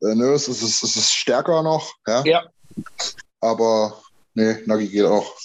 [0.01, 1.91] äh, Nurse ist es, ist es stärker noch.
[2.07, 2.23] Ja.
[2.25, 2.43] ja.
[3.41, 4.01] Aber
[4.37, 5.35] nee, Nagi geht auch.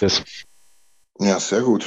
[0.00, 0.22] Yes.
[1.18, 1.84] Ja, sehr gut.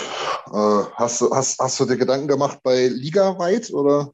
[0.53, 4.14] Äh, hast, du, hast, hast du dir Gedanken gemacht bei Liga weit oder?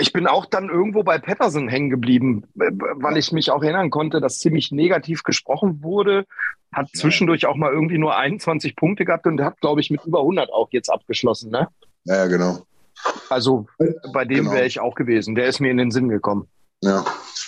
[0.00, 4.20] Ich bin auch dann irgendwo bei Patterson hängen geblieben, weil ich mich auch erinnern konnte,
[4.20, 6.26] dass ziemlich negativ gesprochen wurde.
[6.72, 10.20] Hat zwischendurch auch mal irgendwie nur 21 Punkte gehabt und hat, glaube ich, mit über
[10.20, 11.50] 100 auch jetzt abgeschlossen.
[11.50, 11.68] Ne?
[12.04, 12.64] Ja, genau.
[13.28, 13.66] Also
[14.12, 14.52] bei dem genau.
[14.52, 15.34] wäre ich auch gewesen.
[15.34, 16.48] Der ist mir in den Sinn gekommen.
[16.82, 17.04] Ja.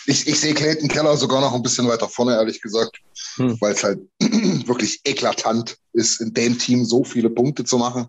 [0.06, 2.98] Ich, ich sehe Clayton Keller sogar noch ein bisschen weiter vorne, ehrlich gesagt,
[3.36, 3.56] hm.
[3.60, 4.00] weil es halt
[4.66, 8.06] wirklich eklatant ist, in dem Team so viele Punkte zu machen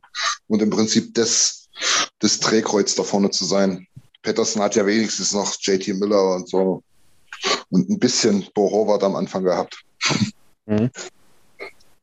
[0.48, 1.70] und im Prinzip das,
[2.20, 3.88] das Drehkreuz da vorne zu sein.
[4.24, 6.84] Patterson hat ja wenigstens noch JT Miller und so
[7.70, 9.84] und ein bisschen Bo Horvath am Anfang gehabt.
[10.66, 10.90] Mhm.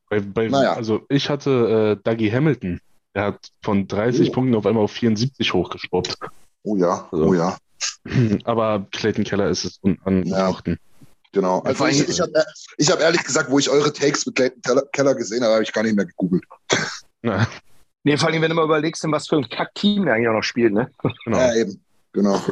[0.08, 0.74] Bei, bei, naja.
[0.74, 2.80] Also ich hatte äh, Dougie Hamilton.
[3.14, 4.32] Der hat von 30 oh.
[4.32, 6.16] Punkten auf einmal auf 74 hochgeschraubt.
[6.62, 7.24] Oh ja, also.
[7.26, 7.56] oh ja.
[8.44, 10.74] Aber Clayton Keller ist es unangefochten.
[10.74, 11.06] Ja.
[11.32, 11.60] Genau.
[11.60, 12.32] Also ich, ich habe
[12.76, 15.72] ich hab ehrlich gesagt, wo ich eure Takes mit Clayton Keller gesehen habe, habe ich
[15.72, 16.44] gar nicht mehr gegoogelt.
[17.22, 17.46] Ja.
[18.02, 20.32] Nee, vor allem, wenn du mal überlegst, in was für ein Kack-Team er eigentlich auch
[20.32, 20.90] noch spielt, ne?
[21.26, 21.38] Genau.
[21.38, 21.84] Ja, eben.
[22.14, 22.42] Genau.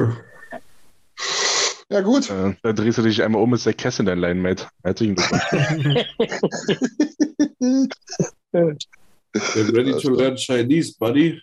[1.89, 2.29] Ja, gut.
[2.29, 4.67] Äh, da drehst du dich einmal um, ist der Kess in dein Line-Mate.
[4.83, 6.05] Herzlichen Glückwunsch.
[9.73, 11.41] ready to learn Chinese, buddy.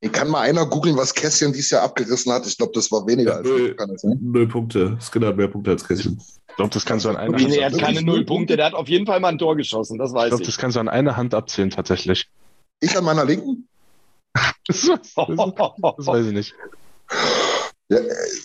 [0.00, 2.46] Ich kann mal einer googeln, was Kässchen dieses Jahr abgerissen hat.
[2.46, 4.96] Ich glaube, das war weniger als null, null Punkte.
[5.00, 6.20] Skinner hat mehr Punkte als Kässchen.
[6.48, 7.62] Ich glaube, das kannst du an einer Hand abzählen.
[7.62, 10.12] Er hat keine null Punkte, der hat auf jeden Fall mal ein Tor geschossen, das
[10.12, 10.30] weiß ich.
[10.30, 10.46] Glaub, ich.
[10.46, 12.28] das kannst du an einer Hand abzählen, tatsächlich.
[12.80, 13.68] Ich an meiner linken?
[14.66, 16.54] das, das, das weiß ich nicht.
[17.90, 17.98] Ja,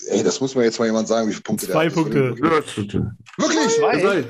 [0.08, 2.36] ey, das muss mir jetzt mal jemand sagen, wie viele Punkte Zwei der Punkte.
[2.40, 3.76] Wirklich?
[3.76, 4.24] Zwei.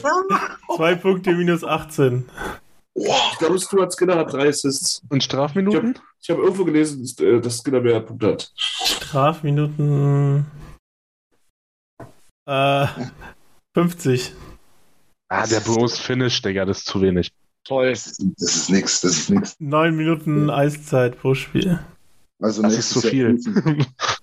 [0.75, 2.25] Zwei Punkte minus 18.
[2.95, 5.01] Ich glaube, Stuart Skinner hat drei Assists.
[5.09, 5.99] Und Strafminuten?
[6.21, 8.51] Ich habe hab irgendwo gelesen, äh, dass Skinner mehr Punkte hat.
[8.55, 10.45] Strafminuten.
[12.45, 12.87] Äh,
[13.73, 14.33] 50.
[15.29, 17.31] Ah, der Bros Finish, Digga, das ist zu wenig.
[17.63, 17.89] Toll.
[17.89, 19.55] Das ist, das ist nix, das ist nix.
[19.59, 21.79] Neun Minuten Eiszeit pro Spiel.
[22.39, 23.39] Also das ist zu viel.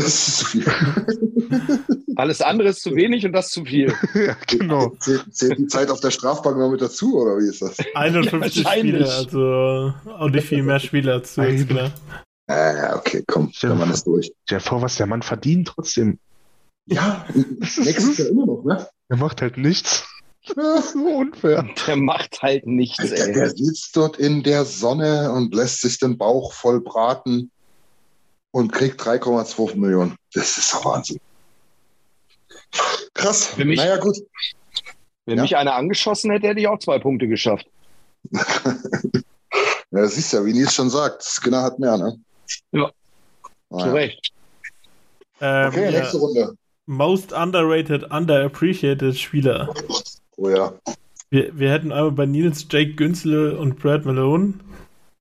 [0.00, 0.64] Das ist zu viel.
[2.16, 3.92] Alles andere ist zu wenig und das zu viel.
[4.14, 4.90] ja, genau.
[5.00, 7.76] Zählt, zählt, die Zeit auf der Strafbank noch mit dazu, oder wie ist das?
[7.94, 11.90] 51 ja, Spiele, also auch nicht viel mehr Spieler zu jetzt, genau.
[12.48, 14.32] Ja, okay, komm, der Mann ist durch.
[14.48, 16.18] Ja, vor was der Mann verdient trotzdem.
[16.86, 18.88] Ja, nächstes Jahr immer noch, ne?
[19.08, 20.04] Er macht halt nichts.
[20.56, 21.68] Das ist so unfair.
[21.86, 23.32] Der macht halt nichts, Alter, ey.
[23.34, 27.52] Der sitzt dort in der Sonne und lässt sich den Bauch voll braten
[28.52, 30.16] und kriegt 3,2 Millionen.
[30.34, 31.20] Das ist doch Wahnsinn.
[33.14, 33.46] Krass.
[33.46, 34.16] Für mich, naja, gut.
[35.26, 35.42] Wenn ja.
[35.42, 37.66] mich einer angeschossen hätte, hätte ich auch zwei Punkte geschafft.
[39.90, 42.18] ja, siehst ja, wie Nils schon sagt, Skinner hat mehr, ne?
[42.72, 42.90] Ja.
[43.70, 43.92] Ah, zu.
[43.92, 44.32] Recht.
[45.40, 46.22] Ähm, okay, nächste ja.
[46.22, 46.54] Runde.
[46.86, 49.72] Most underrated, underappreciated Spieler.
[50.36, 50.72] Oh ja.
[51.30, 54.54] Wir, wir hätten einmal bei Nils Jake Günzle und Brad Malone.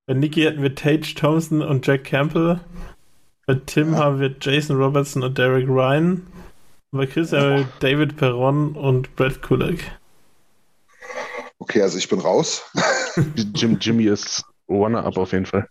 [0.07, 2.59] Bei Nicky hätten wir Tage Thompson und Jack Campbell.
[3.49, 3.97] Bei Tim ja.
[3.97, 6.21] haben wir Jason Robertson und Derek Ryan.
[6.91, 9.79] Bei Chris haben wir David Perron und Brad Kulak.
[11.57, 12.61] Okay, also ich bin raus.
[13.55, 15.67] Jim, Jimmy ist One-Up auf jeden Fall.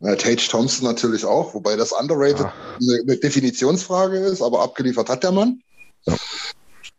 [0.00, 2.54] Ja, Tage Thompson natürlich auch, wobei das underrated ah.
[2.80, 5.60] eine, eine, Definitionsfrage ist, aber abgeliefert hat der Mann.
[6.06, 6.16] Ja.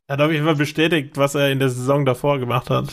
[0.05, 2.89] Er hat auf jeden Fall bestätigt, was er in der Saison davor gemacht hat.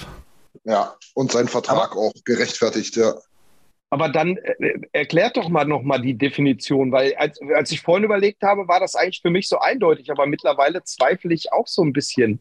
[0.65, 3.13] Ja, und sein Vertrag aber, auch gerechtfertigt, ja.
[3.91, 8.43] Aber dann äh, erklärt doch mal nochmal die Definition, weil als, als ich vorhin überlegt
[8.43, 11.93] habe, war das eigentlich für mich so eindeutig, aber mittlerweile zweifle ich auch so ein
[11.93, 12.41] bisschen.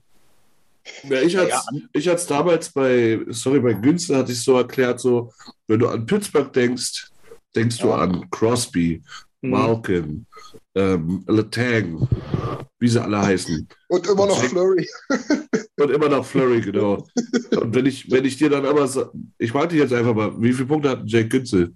[1.03, 1.53] Ja, ich hatte
[1.93, 2.15] es ja.
[2.15, 5.33] damals bei, sorry, bei Günster hatte ich so erklärt, so,
[5.67, 7.09] wenn du an Pittsburgh denkst,
[7.55, 9.01] denkst du an Crosby,
[9.41, 9.49] mhm.
[9.49, 10.25] Malkin,
[10.77, 12.07] ähm, Letang,
[12.79, 13.67] wie sie alle heißen.
[13.87, 14.87] Und immer noch Flurry.
[15.79, 17.05] Und immer noch Flurry, genau.
[17.51, 20.53] Und wenn ich, wenn ich dir dann aber sage, ich warte jetzt einfach mal, wie
[20.53, 21.73] viele Punkte hat Jake Günzel?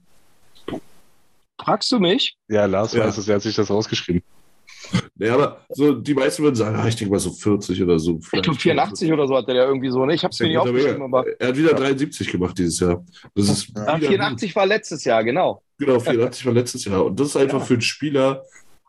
[1.60, 2.36] Fragst du mich?
[2.48, 3.06] Ja, Lars ja.
[3.06, 4.24] weiß es, er hat sich das rausgeschrieben.
[5.16, 8.20] Nee, aber so, die meisten würden sagen, ah, ich denke mal so 40 oder so.
[8.34, 10.06] Ich glaube 84 oder so hat er ja irgendwie so.
[10.06, 10.16] Ne?
[10.16, 11.04] Ich habe es mir nicht aufgeschrieben.
[11.04, 13.06] Aber er hat wieder 73 gemacht dieses Jahr.
[13.36, 14.56] Das ist ja, 84 gut.
[14.56, 15.62] war letztes Jahr, genau.
[15.78, 17.06] Genau, 84 war letztes Jahr.
[17.06, 17.66] Und das ist einfach ja.
[17.66, 18.44] für einen Spieler,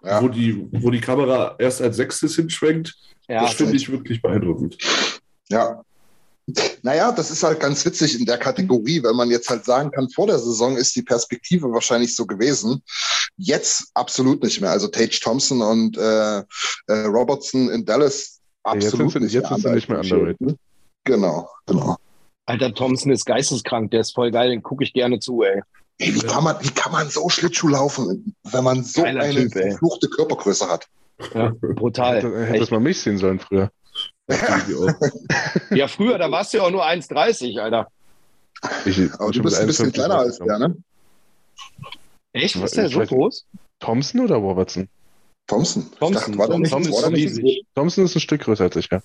[0.05, 0.22] ja.
[0.22, 2.94] wo, die, wo die Kamera erst als Sechstes hinschwenkt.
[3.28, 4.76] Ja, das finde ich wirklich beeindruckend.
[5.48, 5.82] Ja.
[6.82, 10.11] Naja, das ist halt ganz witzig in der Kategorie, wenn man jetzt halt sagen kann,
[10.11, 12.82] vor der Saison ist die Perspektive wahrscheinlich so gewesen.
[13.36, 14.70] Jetzt absolut nicht mehr.
[14.70, 19.50] Also Tage Thompson und äh, äh, Robertson in Dallas absolut ja, jetzt sind, nicht, jetzt
[19.50, 20.59] mehr sind sie nicht mehr underrated.
[21.05, 21.96] Genau, genau.
[22.46, 25.62] Alter, Thompson ist geisteskrank, der ist voll geil, den gucke ich gerne zu, ey.
[25.99, 29.49] Ey, wie, kann man, wie kann man so Schlittschuh laufen, wenn man so Geiler eine
[29.49, 30.88] typ, verfluchte Körpergröße hat?
[31.34, 32.16] Ja, brutal.
[32.16, 33.70] Hätte, hätte man mich sehen sollen früher.
[35.70, 37.88] ja, früher, da warst du ja auch nur 1,30, Alter.
[38.84, 40.76] Ich, Aber du bist ein bisschen kleiner als der, ne?
[42.32, 42.57] Echt?
[42.57, 43.45] Ist der so groß?
[43.80, 44.88] Thompson oder Robertson?
[45.47, 45.90] Thompson.
[45.99, 47.64] Thompson, dachte, Thompson, Thompson, ist riesig.
[47.74, 49.03] Thompson ist ein Stück größer als ich, ja.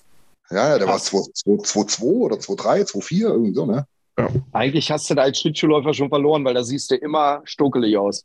[0.50, 3.86] Ja, ja, der war 2-2 oder 2-3, 2-4, irgendwie so, ne?
[4.18, 4.28] Ja.
[4.52, 8.24] Eigentlich hast du da als Schlittschuhläufer schon verloren, weil da siehst du immer stokelig aus.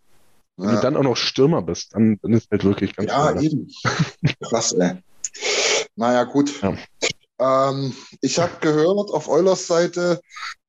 [0.58, 0.76] Wenn ja.
[0.76, 3.42] du dann auch noch Stürmer bist, dann, dann ist halt wirklich ganz Ja, klar.
[3.42, 3.72] eben.
[4.42, 4.94] Krass, ey.
[5.96, 6.62] Naja, gut.
[6.62, 6.76] Ja.
[7.70, 10.20] Ähm, ich habe gehört auf Eulers Seite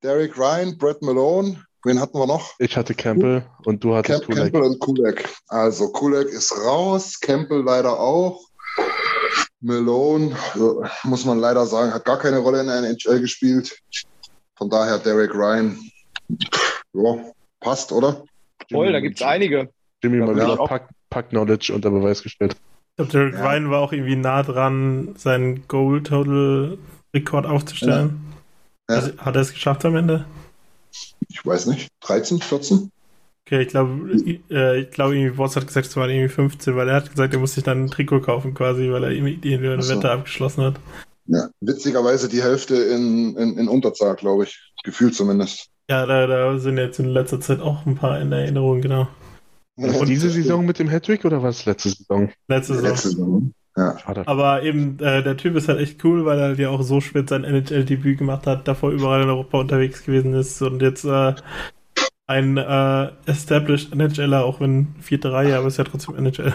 [0.02, 1.62] Derek Ryan, Brett Malone.
[1.84, 2.54] Wen hatten wir noch?
[2.58, 4.52] Ich hatte Campbell und du hattest Camp, Kulak.
[4.52, 5.28] Campbell und Kulak.
[5.48, 8.40] Also Kulak ist raus, Campbell leider auch.
[9.60, 10.36] Malone,
[11.04, 13.78] muss man leider sagen, hat gar keine Rolle in der NHL gespielt.
[14.56, 15.78] Von daher Derek Ryan.
[16.92, 17.16] Ja,
[17.60, 18.24] passt, oder?
[18.70, 19.70] Voll, da gibt es einige.
[20.02, 22.54] Jimmy mal wieder Pack, Pack Knowledge unter Beweis gestellt.
[22.54, 23.50] Ich glaube, Derek ja.
[23.50, 28.32] Ryan war auch irgendwie nah dran, seinen Goal-Total-Rekord aufzustellen.
[28.88, 28.96] Ja.
[28.96, 30.26] Also, hat er es geschafft am Ende?
[31.28, 31.88] Ich weiß nicht.
[32.00, 32.90] 13, 14?
[33.46, 34.10] Okay, ich glaube,
[34.50, 37.34] äh, ich glaube, irgendwie Boss hat gesagt, es waren irgendwie 15, weil er hat gesagt,
[37.34, 39.96] er muss sich dann ein Trikot kaufen quasi, weil er irgendwie die eine so.
[39.96, 40.76] Wette abgeschlossen hat.
[41.26, 44.72] Ja, witzigerweise die Hälfte in, in, in Unterzahl, glaube ich.
[44.84, 45.70] Gefühlt zumindest.
[45.88, 49.08] Ja, da, da sind jetzt in letzter Zeit auch ein paar in Erinnerung, genau.
[49.76, 52.30] Und diese Saison mit dem Hattrick oder war es letzte Saison?
[52.48, 52.90] Letzte Saison.
[52.90, 53.54] Letzte Saison.
[53.76, 53.96] Ja.
[54.26, 57.28] Aber eben, äh, der Typ ist halt echt cool, weil er ja auch so spät
[57.28, 61.34] sein NHL-Debüt gemacht hat, davor überall in Europa unterwegs gewesen ist und jetzt äh,
[62.26, 66.54] ein äh, established NHLer, auch wenn vierte Reihe, aber ist ja trotzdem NHL.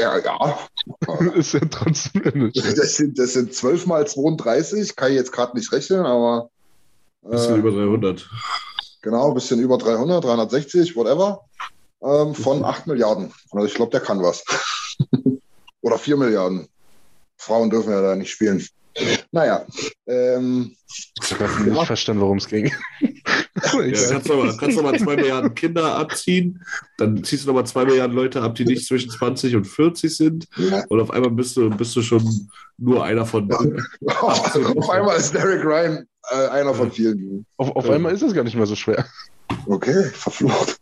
[0.00, 0.58] Ja, ja.
[1.34, 2.74] ist ja trotzdem NHL.
[2.74, 6.50] Das sind, das sind 12 mal 32, kann ich jetzt gerade nicht rechnen, aber.
[7.24, 8.28] Äh, bisschen über 300.
[9.02, 11.40] Genau, ein bisschen über 300, 360, whatever.
[12.02, 13.32] Ähm, von 8 Milliarden.
[13.50, 14.44] Also ich glaube, der kann was.
[15.80, 16.68] Oder 4 Milliarden.
[17.36, 18.66] Frauen dürfen ja da nicht spielen.
[19.32, 19.66] Naja.
[20.06, 20.76] Ähm,
[21.22, 22.72] ich habe nicht verstanden, worum es ging.
[23.72, 26.62] Ja, kannst, du mal, kannst du mal zwei Milliarden Kinder abziehen,
[26.98, 30.48] dann ziehst du nochmal zwei Milliarden Leute ab, die nicht zwischen 20 und 40 sind.
[30.56, 30.84] Ja.
[30.88, 33.50] Und auf einmal bist du, bist du schon nur einer von.
[34.20, 37.46] auf einmal ist Derek Ryan äh, einer von vielen.
[37.56, 39.06] Auf, auf einmal ist es gar nicht mehr so schwer.
[39.66, 40.78] Okay, verflucht.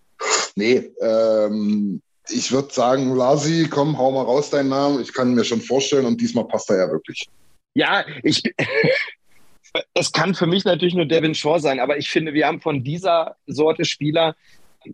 [0.57, 5.01] Nee, ähm, ich würde sagen, Lasi, komm, hau mal raus deinen Namen.
[5.01, 7.29] Ich kann mir schon vorstellen und diesmal passt er ja wirklich.
[7.75, 8.43] Ja, ich,
[9.95, 12.85] es kann für mich natürlich nur Devin Shaw sein, aber ich finde, wir haben von
[12.85, 14.35] dieser Sorte Spieler,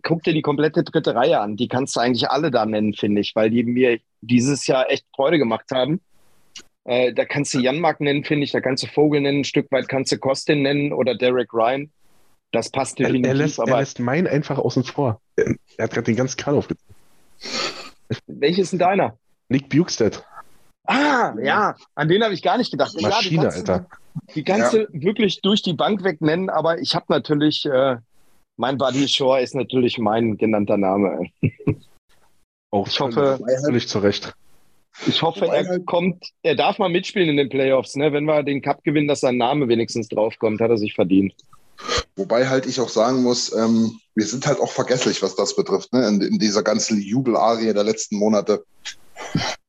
[0.03, 1.55] guck dir die komplette dritte Reihe an.
[1.55, 5.05] Die kannst du eigentlich alle da nennen, finde ich, weil die mir dieses Jahr echt
[5.15, 6.01] Freude gemacht haben.
[6.85, 9.71] Äh, da kannst du Janmark nennen, finde ich, da kannst du Vogel nennen, ein Stück
[9.71, 11.91] weit kannst du Kostin nennen oder Derek Ryan.
[12.51, 13.25] Das passt definitiv.
[13.25, 15.21] Er, er lässt, aber er lässt meinen einfach außen vor.
[15.35, 16.95] Er, hat gerade den ganzen Karl aufgezogen.
[18.25, 19.17] Welches ist denn deiner?
[19.49, 20.23] Nick Bukestead.
[20.89, 22.99] Ah, ja, an den habe ich gar nicht gedacht.
[22.99, 23.85] Maschine, ja, Alter.
[24.33, 24.85] Die kannst ja.
[24.91, 27.97] wirklich durch die Bank weg nennen, aber ich habe natürlich, äh,
[28.57, 31.27] mein Buddy Shore ist natürlich mein genannter Name.
[32.71, 34.33] Auch ich hoffe, völlig zu Recht.
[35.05, 38.11] Ich hoffe, er kommt, er darf mal mitspielen in den Playoffs, ne?
[38.11, 41.35] Wenn wir den Cup gewinnen, dass sein Name wenigstens draufkommt, hat er sich verdient.
[42.15, 45.93] Wobei halt ich auch sagen muss, ähm, wir sind halt auch vergesslich, was das betrifft,
[45.93, 46.07] ne?
[46.07, 48.65] in, in dieser ganzen Jubelarie der letzten Monate.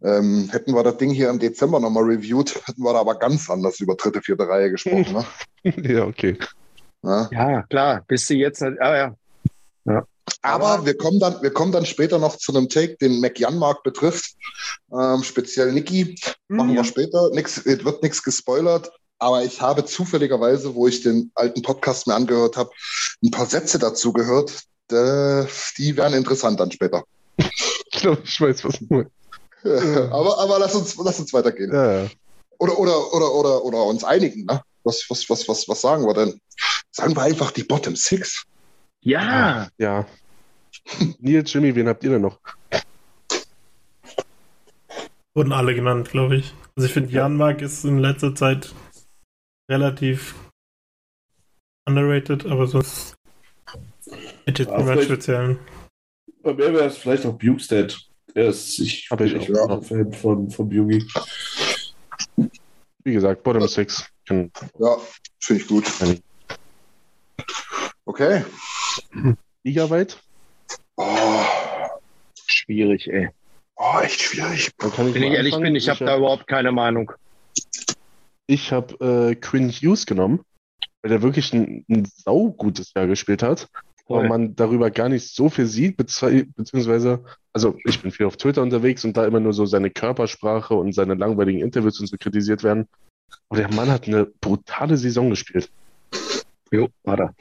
[0.03, 3.51] Ähm, hätten wir das Ding hier im Dezember nochmal reviewed, hätten wir da aber ganz
[3.51, 5.24] anders über dritte, vierte Reihe gesprochen.
[5.64, 5.74] Ne?
[5.94, 6.38] ja, okay.
[7.03, 7.28] Ja?
[7.30, 8.05] ja, klar.
[8.07, 8.62] Bist du jetzt.
[8.62, 9.14] Ah, ja.
[9.84, 10.07] ja.
[10.42, 14.36] Aber wir kommen, dann, wir kommen dann später noch zu einem Take, den McJanmark betrifft.
[14.92, 16.18] Ähm, speziell Niki.
[16.48, 16.76] Machen mhm.
[16.76, 17.30] wir später.
[17.32, 18.90] Nix, wird nichts gespoilert.
[19.18, 22.70] Aber ich habe zufälligerweise, wo ich den alten Podcast mir angehört habe,
[23.22, 24.62] ein paar Sätze dazu gehört.
[24.90, 27.05] Die werden interessant dann später.
[27.92, 29.19] Ich glaube, ich weiß, was du meinst.
[30.11, 31.72] aber, aber lass uns, lass uns weitergehen.
[31.72, 32.11] Ja, ja.
[32.58, 34.62] Oder, oder, oder, oder, oder uns einigen, ne?
[34.84, 36.40] Was, was, was, was, was sagen wir denn?
[36.90, 38.44] Sagen wir einfach die Bottom Six.
[39.00, 39.68] Ja.
[39.78, 40.06] Ja.
[41.18, 42.38] Nils, Jimmy, wen habt ihr denn noch?
[45.34, 46.54] Wurden alle genannt, glaube ich.
[46.76, 48.74] Also ich finde, Janmark ist in letzter Zeit
[49.70, 50.34] relativ
[51.86, 53.14] underrated, aber sonst
[54.46, 55.58] hätte jetzt niemand speziellen.
[56.42, 58.09] Bei mir wäre es vielleicht auch Bukestead.
[58.35, 61.05] Ist, ich bin ich auch ein Fan von, von Yugi.
[63.03, 64.07] Wie gesagt, Bottom 6.
[64.28, 64.99] Ja,
[65.41, 65.85] finde ich gut.
[68.05, 68.45] Okay.
[69.64, 70.18] Ligaweit?
[70.97, 71.41] Oh,
[72.47, 73.31] schwierig, ey.
[73.76, 74.70] Oh, echt schwierig.
[74.78, 77.12] Wenn ich ehrlich bin, ich, ich habe da überhaupt keine Meinung.
[78.47, 80.41] Ich habe äh, Quinn Hughes genommen,
[81.03, 83.68] weil der wirklich ein, ein saugutes Jahr gespielt hat.
[84.18, 88.61] Aber man darüber gar nicht so viel sieht, beziehungsweise, also ich bin viel auf Twitter
[88.61, 92.64] unterwegs und da immer nur so seine Körpersprache und seine langweiligen Interviews und so kritisiert
[92.64, 92.88] werden.
[93.48, 95.70] Aber der Mann hat eine brutale Saison gespielt.
[96.72, 97.34] Jo, war er.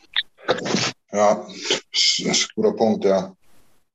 [1.12, 1.48] Ja,
[1.92, 3.36] das ist ein guter Punkt, ja.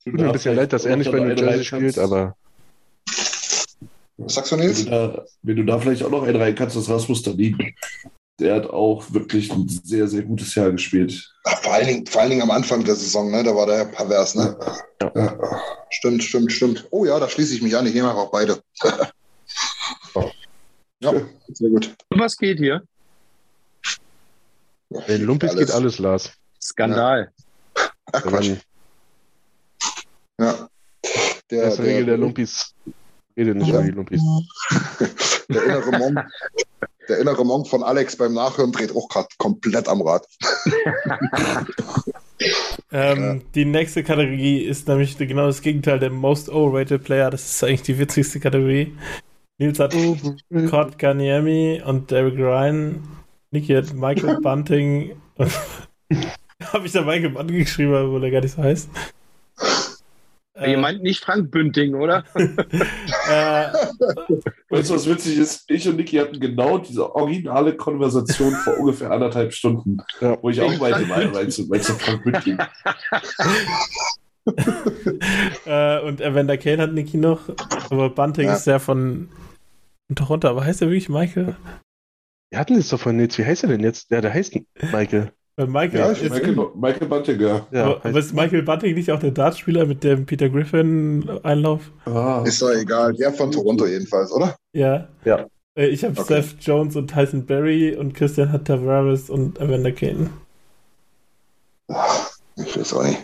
[0.05, 2.37] Tut mir ein bisschen leid, dass er nicht bei New Jersey spielt, aber.
[4.17, 4.85] Was sagst du, Nils?
[4.85, 7.57] Wenn du, da, wenn du da vielleicht auch noch einen rein kannst, das Rasmus Danin.
[8.41, 11.33] Der hat auch wirklich ein sehr, sehr gutes Jahr gespielt.
[11.45, 13.45] Ach, vor, allen Dingen, vor allen Dingen am Anfang der Saison, ne?
[13.45, 14.59] Da war der pervers, ne?
[15.01, 15.13] Ja.
[15.15, 15.61] ja.
[15.91, 16.89] Stimmt, stimmt, stimmt.
[16.91, 17.87] Oh ja, da schließe ich mich an.
[17.87, 18.61] Ich nehme auch beide.
[21.01, 21.13] ja,
[21.49, 21.95] sehr gut.
[22.11, 22.83] Was geht hier?
[25.07, 25.67] In Lumpis alles.
[25.67, 26.33] geht alles, Lars.
[26.61, 27.31] Skandal.
[27.77, 27.91] Ja.
[28.13, 28.53] Ach, Quatsch.
[30.39, 30.69] Ja.
[31.51, 32.75] Der, das ist der, Regel der Lumpis.
[33.37, 34.23] Rede nicht über die Lumpis.
[35.49, 36.27] der innere Monk,
[37.09, 40.27] der innere Monk von Alex beim Nachhören dreht auch gerade komplett am Rad.
[42.93, 43.37] ähm, ja.
[43.55, 47.31] Die nächste Kategorie ist nämlich genau das Gegenteil, der Most Overrated Player.
[47.31, 48.97] Das ist eigentlich die witzigste Kategorie.
[49.59, 49.95] Nils hat
[50.69, 53.07] Cord Ganiemi und Derek Ryan.
[53.51, 55.17] Niki hat Michael Bunting.
[55.39, 58.89] Habe ich da Michael Bunting geschrieben, obwohl er gar nicht so heißt.
[60.57, 62.25] Ihr meint nicht Frank Bünding, oder?
[62.35, 62.45] äh,
[64.71, 65.65] weißt du, was witzig ist?
[65.69, 70.39] Ich und Niki hatten genau diese originale Konversation vor ungefähr anderthalb Stunden, ja.
[70.41, 72.59] wo ich auch meinte, meinst du, meinst du Frank Bünding?
[75.67, 77.41] äh, und Evander Kane hat Niki noch,
[77.91, 78.55] aber Bunting ja.
[78.55, 79.31] ist ja von
[80.15, 81.57] Toronto, aber heißt er wirklich Michael?
[82.51, 84.09] Wir hatten es doch von Nils, wie heißt er denn jetzt?
[84.13, 84.57] Ja, der heißt
[84.93, 85.33] Michael.
[85.57, 87.67] Weil Michael, ja, ist Michael, Michael Bunting, ja.
[87.71, 91.93] ja aber ist Michael Bunting nicht auch der Dartspieler mit dem Peter Griffin-Einlauf?
[92.07, 92.43] Ah.
[92.45, 93.15] Ist doch egal.
[93.15, 94.57] Der von Toronto jedenfalls, oder?
[94.73, 95.09] Ja.
[95.25, 95.47] Ja.
[95.77, 96.43] Äh, ich habe okay.
[96.43, 100.31] Seth Jones und Tyson Berry und Christian hat Tavares und Evander Kane.
[102.57, 103.23] Ich weiß auch nicht.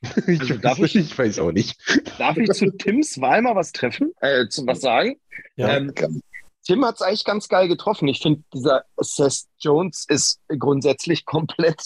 [0.26, 1.76] ich, also darf ich, ich, weiß auch nicht.
[2.18, 4.12] Darf ich zu Tims Wahl mal was treffen?
[4.20, 5.16] Äh, zu was sagen?
[5.56, 5.76] Ja.
[5.76, 5.92] Ähm,
[6.68, 8.08] Tim hat es eigentlich ganz geil getroffen.
[8.08, 11.82] Ich finde, dieser Seth Jones ist grundsätzlich komplett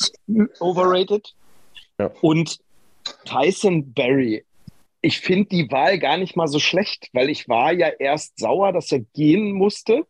[0.59, 1.35] overrated.
[2.01, 2.11] Ja.
[2.21, 2.59] Und
[3.25, 4.45] Tyson Berry,
[5.01, 8.73] ich finde die Wahl gar nicht mal so schlecht, weil ich war ja erst sauer,
[8.73, 10.05] dass er gehen musste,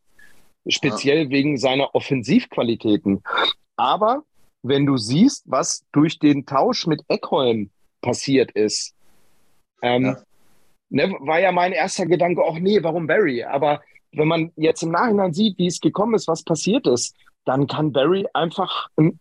[0.66, 1.30] speziell ja.
[1.30, 3.22] wegen seiner Offensivqualitäten.
[3.76, 4.22] Aber
[4.62, 7.70] wenn du siehst, was durch den Tausch mit Eckholm
[8.00, 8.94] passiert ist,
[9.82, 10.22] ähm, ja.
[10.94, 13.44] Ne, war ja mein erster Gedanke, auch nee, warum Barry?
[13.44, 13.80] Aber
[14.12, 17.92] wenn man jetzt im Nachhinein sieht, wie es gekommen ist, was passiert ist, dann kann
[17.92, 19.18] Barry einfach ähm,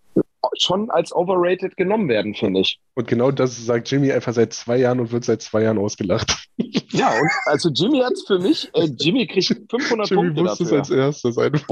[0.57, 2.79] schon als overrated genommen werden, finde ich.
[2.95, 6.37] Und genau das sagt Jimmy einfach seit zwei Jahren und wird seit zwei Jahren ausgelacht.
[6.93, 10.63] Ja, und also Jimmy hat es für mich, äh, Jimmy kriegt 500 Jimmy Punkte wusste
[10.65, 10.81] dafür.
[10.81, 11.65] es als erstes einfach.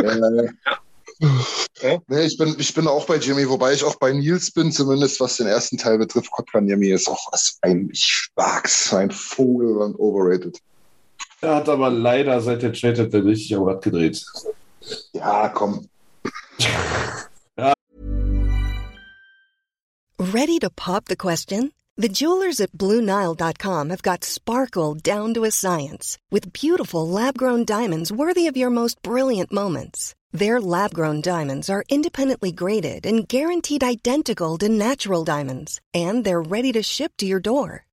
[1.81, 2.01] Ja.
[2.07, 5.19] Nee, ich bin, ich bin auch bei Jimmy, wobei ich auch bei Nils bin, zumindest
[5.19, 6.31] was den ersten Teil betrifft.
[6.31, 10.59] Kotkaniemi ist auch was ein Spacks, ein Vogel und overrated.
[11.41, 14.25] Er hat aber leider seit der Trade hat er richtig am Rad gedreht.
[15.13, 15.87] Ja, komm.
[17.57, 17.73] ja.
[20.19, 21.71] Ready to pop the question?
[21.95, 28.11] The jewelers at BlueNile.com have got sparkle down to a science with beautiful lab-grown diamonds
[28.11, 30.15] worthy of your most brilliant moments.
[30.31, 36.71] Their lab-grown diamonds are independently graded and guaranteed identical to natural diamonds, and they're ready
[36.73, 37.85] to ship to your door.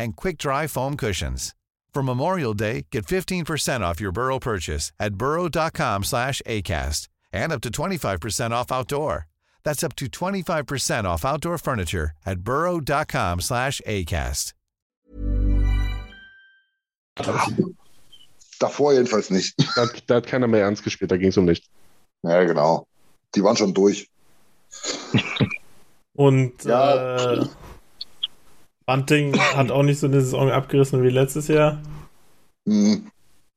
[0.00, 1.54] and quick-dry foam cushions.
[1.92, 7.60] For Memorial Day, get 15% off your Burrow purchase at burrow.com slash ACAST and up
[7.62, 9.26] to 25% off outdoor.
[9.64, 14.52] That's up to 25% off outdoor furniture at burrow.com slash ACAST.
[18.60, 19.54] Davor jedenfalls nicht.
[19.76, 21.68] Da, da, hat keiner mehr ernst gespielt, da ging es um nichts.
[22.22, 22.86] Ja, genau.
[23.34, 24.08] Die waren schon durch.
[26.14, 27.32] Und ja.
[27.32, 27.46] Äh,
[28.90, 31.80] Bunting hat auch nicht so eine Saison abgerissen wie letztes Jahr.
[32.64, 33.08] Mhm.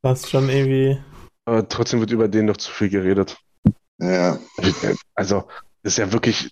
[0.03, 0.99] Was schon irgendwie.
[1.45, 3.36] Aber trotzdem wird über den noch zu viel geredet.
[3.97, 4.38] Ja.
[5.15, 5.45] Also,
[5.81, 6.51] das ist ja wirklich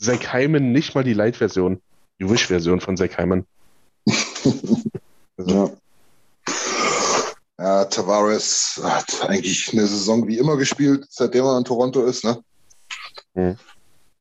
[0.00, 1.80] Zack Hyman nicht mal die Light-Version,
[2.18, 3.46] die Wish-Version von Zack Hyman.
[5.36, 5.46] also.
[5.46, 5.70] Ja.
[7.60, 12.42] Ja, Tavares hat eigentlich eine Saison wie immer gespielt, seitdem er in Toronto ist, ne?
[13.34, 13.56] Mhm.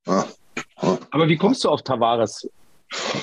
[0.05, 0.27] Ja.
[0.75, 2.47] Aber wie kommst du auf Tavares?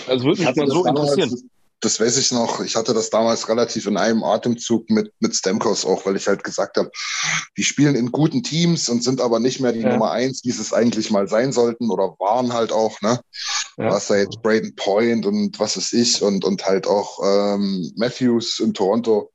[0.07, 1.51] Also würde mich mal so interessieren.
[1.81, 2.61] Das weiß ich noch.
[2.61, 6.43] Ich hatte das damals relativ in einem Atemzug mit, mit Stamkos auch, weil ich halt
[6.43, 6.91] gesagt habe,
[7.59, 9.91] die spielen in guten Teams und sind aber nicht mehr die ja.
[9.91, 13.21] Nummer eins, die es eigentlich mal sein sollten oder waren halt auch, ne?
[13.77, 13.91] Ja.
[13.91, 18.61] Was da jetzt Braden Point und was ist ich und, und halt auch ähm, Matthews
[18.61, 19.31] in Toronto.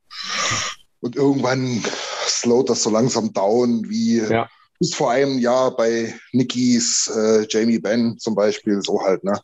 [1.00, 1.84] Und irgendwann
[2.26, 4.48] slowt das so langsam down, wie ja.
[4.80, 9.40] bis vor einem Jahr bei Nikis äh, Jamie Benn zum Beispiel, so halt, ne?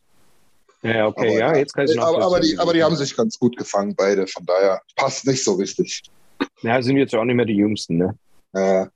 [0.83, 2.05] Ja, okay, aber, ja, jetzt kann ich noch.
[2.05, 4.27] Aber, aber, die, aber die haben sich ganz gut gefangen, beide.
[4.27, 6.03] Von daher passt nicht so richtig.
[6.63, 8.19] Ja, sind jetzt ja auch nicht mehr die Jüngsten, ne?
[8.53, 8.87] Äh,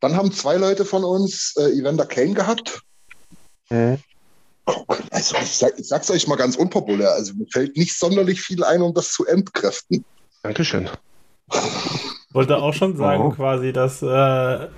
[0.00, 2.82] dann haben zwei Leute von uns äh, Evander Kane gehabt.
[3.70, 3.98] Mhm.
[5.10, 7.12] Also ich, sag, ich sag's euch mal ganz unpopulär.
[7.12, 10.04] Also mir fällt nicht sonderlich viel ein, um das zu entkräften.
[10.42, 10.88] Dankeschön.
[12.32, 13.34] Wollte auch schon sagen, wow.
[13.34, 14.68] quasi, dass äh,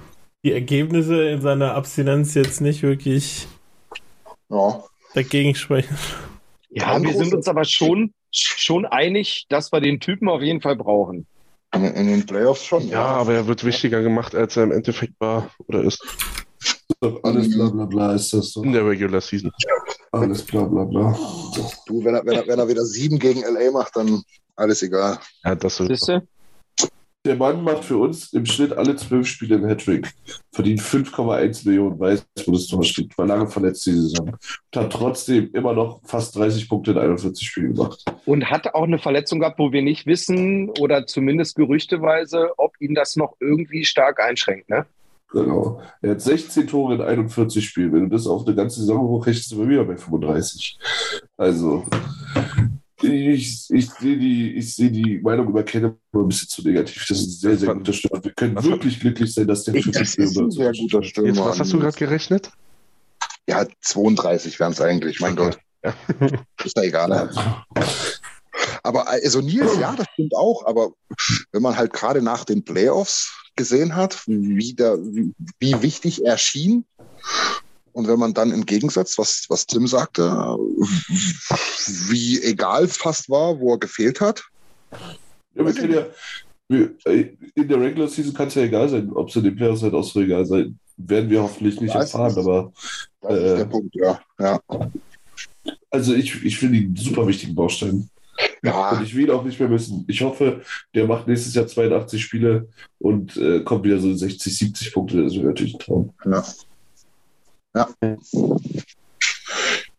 [0.43, 3.47] die Ergebnisse in seiner Abstinenz jetzt nicht wirklich
[4.49, 4.83] ja.
[5.15, 5.97] dagegen sprechen.
[6.75, 10.77] Ja, wir sind uns aber schon, schon einig, dass wir den Typen auf jeden Fall
[10.77, 11.27] brauchen.
[11.75, 12.89] In, in den Playoffs schon.
[12.89, 16.05] Ja, ja, aber er wird wichtiger gemacht, als er im Endeffekt war oder ist.
[17.23, 18.63] Alles bla bla bla ist das so.
[18.63, 19.51] In der Regular Season.
[20.13, 21.19] Alles bla bla bla.
[21.87, 24.23] Du, wenn er, wenn er, wenn er wieder sieben gegen LA macht, dann
[24.57, 25.19] alles egal.
[25.45, 26.09] Ja, das ist.
[27.27, 30.13] Der Mann macht für uns im Schnitt alle zwölf Spiele einen Hattrick,
[30.53, 34.93] verdient 5,1 Millionen, weiß, wo das Tor steht, war lange verletzt die Saison und hat
[34.93, 38.05] trotzdem immer noch fast 30 Punkte in 41 Spielen gemacht.
[38.27, 42.95] Und hat auch eine Verletzung gehabt, wo wir nicht wissen oder zumindest gerüchteweise, ob ihn
[42.95, 44.85] das noch irgendwie stark einschränkt, ne?
[45.31, 45.81] Genau.
[46.03, 47.93] Er hat 16 Tore in 41 Spielen.
[47.93, 50.79] Wenn du das auf eine ganze Saison hochrechnest, sind wir wieder bei 35.
[51.37, 51.85] Also,
[53.03, 57.07] ich, ich sehe die, seh die Meinung über Kenne ein bisschen zu negativ.
[57.09, 58.25] Das ist ein sehr, sehr guter Stürmer.
[58.25, 61.29] Wir können was wirklich glücklich sein, dass der ich, das ist ein sehr guter Stürmer.
[61.29, 62.51] Jetzt, was hast du gerade gerechnet?
[63.49, 65.51] Ja, 32 wären es eigentlich, mein okay.
[65.51, 65.59] Gott.
[65.85, 65.95] Ja.
[66.65, 67.09] Ist ja egal.
[67.09, 67.31] Ne?
[68.83, 70.65] Aber also Nils, ja, das stimmt auch.
[70.65, 70.93] Aber
[71.53, 76.39] wenn man halt gerade nach den Playoffs gesehen hat, wie, der, wie, wie wichtig er
[76.39, 76.85] schien
[77.95, 80.23] und wenn man dann im Gegensatz, was, was Tim sagte,
[82.11, 84.43] wie egal es fast war, wo er gefehlt hat.
[85.55, 86.11] Ja, wir
[86.69, 86.87] ja,
[87.55, 89.95] in der Regular Season kann es ja egal sein, ob es in den Playoffs halt
[89.95, 90.79] auch so egal sein.
[90.97, 92.73] Werden wir hoffentlich nicht das erfahren, ist, aber.
[93.21, 94.21] Das äh, ist der Punkt, ja.
[94.41, 94.61] ja.
[95.91, 98.09] Also ich, ich finde ihn super wichtigen Baustein.
[98.63, 98.91] Ja.
[98.91, 100.05] Und ich will ihn auch nicht mehr missen.
[100.09, 100.63] Ich hoffe,
[100.95, 102.69] der macht nächstes Jahr 82 Spiele
[102.99, 105.23] und äh, kommt wieder so 60, 70 Punkte.
[105.23, 106.11] Das wäre natürlich ein Traum.
[106.25, 106.43] Ja.
[107.75, 107.89] Ja.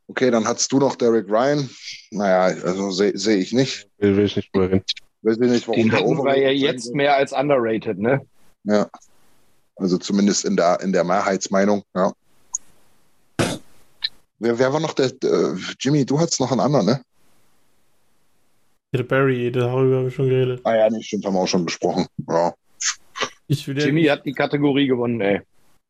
[0.08, 1.70] Okay, dann hattest du noch Derek Ryan.
[2.12, 3.88] Naja, also sehe seh ich nicht.
[3.98, 4.82] Will, will ich nicht drüber
[5.24, 8.22] Weiß ich nicht, warum Den hatten wir ja jetzt mehr als underrated, ne?
[8.64, 8.88] Ja.
[9.76, 12.14] Also zumindest in der, in der Mehrheitsmeinung, ja.
[14.38, 17.02] Wer, wer war noch der, der Jimmy, du hattest noch einen anderen, ne?
[18.94, 20.62] Der Barry, darüber haben wir schon geredet.
[20.64, 22.06] Ah ja, nicht stimmt, haben wir auch schon besprochen.
[22.30, 22.54] Ja.
[23.48, 25.42] Jimmy hat die Kategorie gewonnen, ey.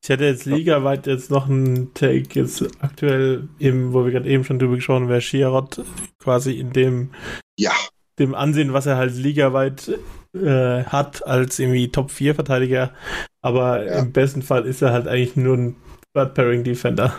[0.05, 4.43] Ich hätte jetzt ligaweit jetzt noch einen Take, jetzt aktuell eben, wo wir gerade eben
[4.43, 5.83] schon drüber gesprochen haben, wäre Shirot
[6.19, 7.09] quasi in dem,
[7.57, 7.71] ja.
[8.19, 9.97] dem Ansehen, was er halt ligaweit
[10.35, 12.93] äh, hat, als irgendwie Top-4-Verteidiger.
[13.41, 13.97] Aber ja.
[13.97, 15.75] im besten Fall ist er halt eigentlich nur ein
[16.13, 17.15] Third-Pairing-Defender.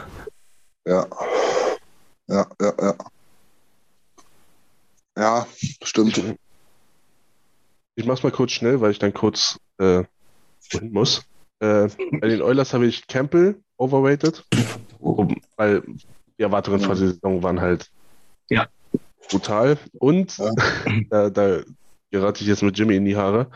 [0.86, 1.08] Ja.
[2.28, 2.94] Ja, ja, ja.
[5.18, 5.46] Ja,
[5.82, 6.22] stimmt.
[7.96, 10.04] Ich mach's mal kurz schnell, weil ich dann kurz äh,
[10.82, 11.26] muss.
[11.60, 11.88] Äh,
[12.20, 14.44] bei den Oilers habe ich Campbell overrated,
[15.56, 15.82] weil
[16.38, 17.90] die Erwartungen vor der Saison waren halt
[18.50, 18.66] ja.
[19.28, 19.78] brutal.
[19.98, 20.50] Und ja.
[21.10, 21.60] da, da
[22.10, 23.48] gerate ich jetzt mit Jimmy in die Haare.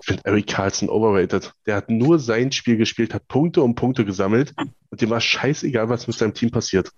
[0.00, 1.52] Ich finde Eric Carlson overrated.
[1.66, 4.54] Der hat nur sein Spiel gespielt, hat Punkte um Punkte gesammelt
[4.90, 6.92] und dem war scheißegal, was mit seinem Team passiert.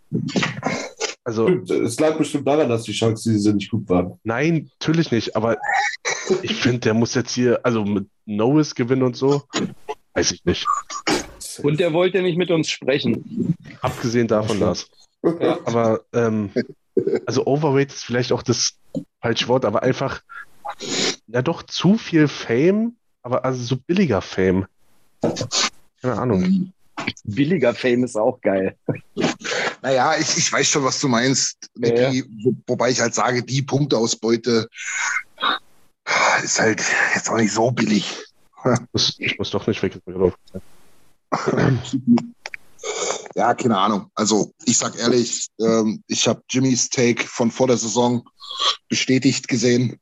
[1.24, 4.18] Also, es lag bestimmt daran, dass die Chancen diese nicht gut waren.
[4.24, 5.58] Nein, natürlich nicht, aber
[6.42, 9.42] ich finde, der muss jetzt hier, also mit Norris gewinnen und so,
[10.14, 10.66] Weiß ich nicht.
[11.62, 13.56] Und der wollte nicht mit uns sprechen.
[13.80, 14.86] Abgesehen davon, Lars.
[15.22, 15.58] Ja.
[15.64, 16.50] Aber, ähm,
[17.26, 18.74] also Overweight ist vielleicht auch das
[19.20, 20.22] falsche Wort, aber einfach,
[21.26, 24.66] ja doch zu viel Fame, aber also so billiger Fame.
[26.00, 26.72] Keine Ahnung.
[27.24, 28.76] Billiger Fame ist auch geil.
[29.82, 32.22] Naja, ich, ich weiß schon, was du meinst, ja, ja.
[32.42, 34.68] Wo, wobei ich halt sage, die Punkteausbeute
[36.42, 36.82] ist halt
[37.14, 38.24] jetzt auch nicht so billig.
[38.92, 40.00] Das, ich muss doch nicht weg.
[43.34, 44.10] Ja, keine Ahnung.
[44.14, 48.28] Also ich sag ehrlich, ähm, ich habe Jimmys Take von vor der Saison
[48.88, 50.00] bestätigt gesehen.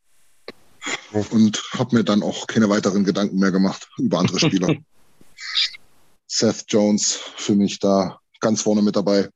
[1.30, 4.74] Und habe mir dann auch keine weiteren Gedanken mehr gemacht über andere Spieler.
[6.26, 9.28] Seth Jones für mich da ganz vorne mit dabei.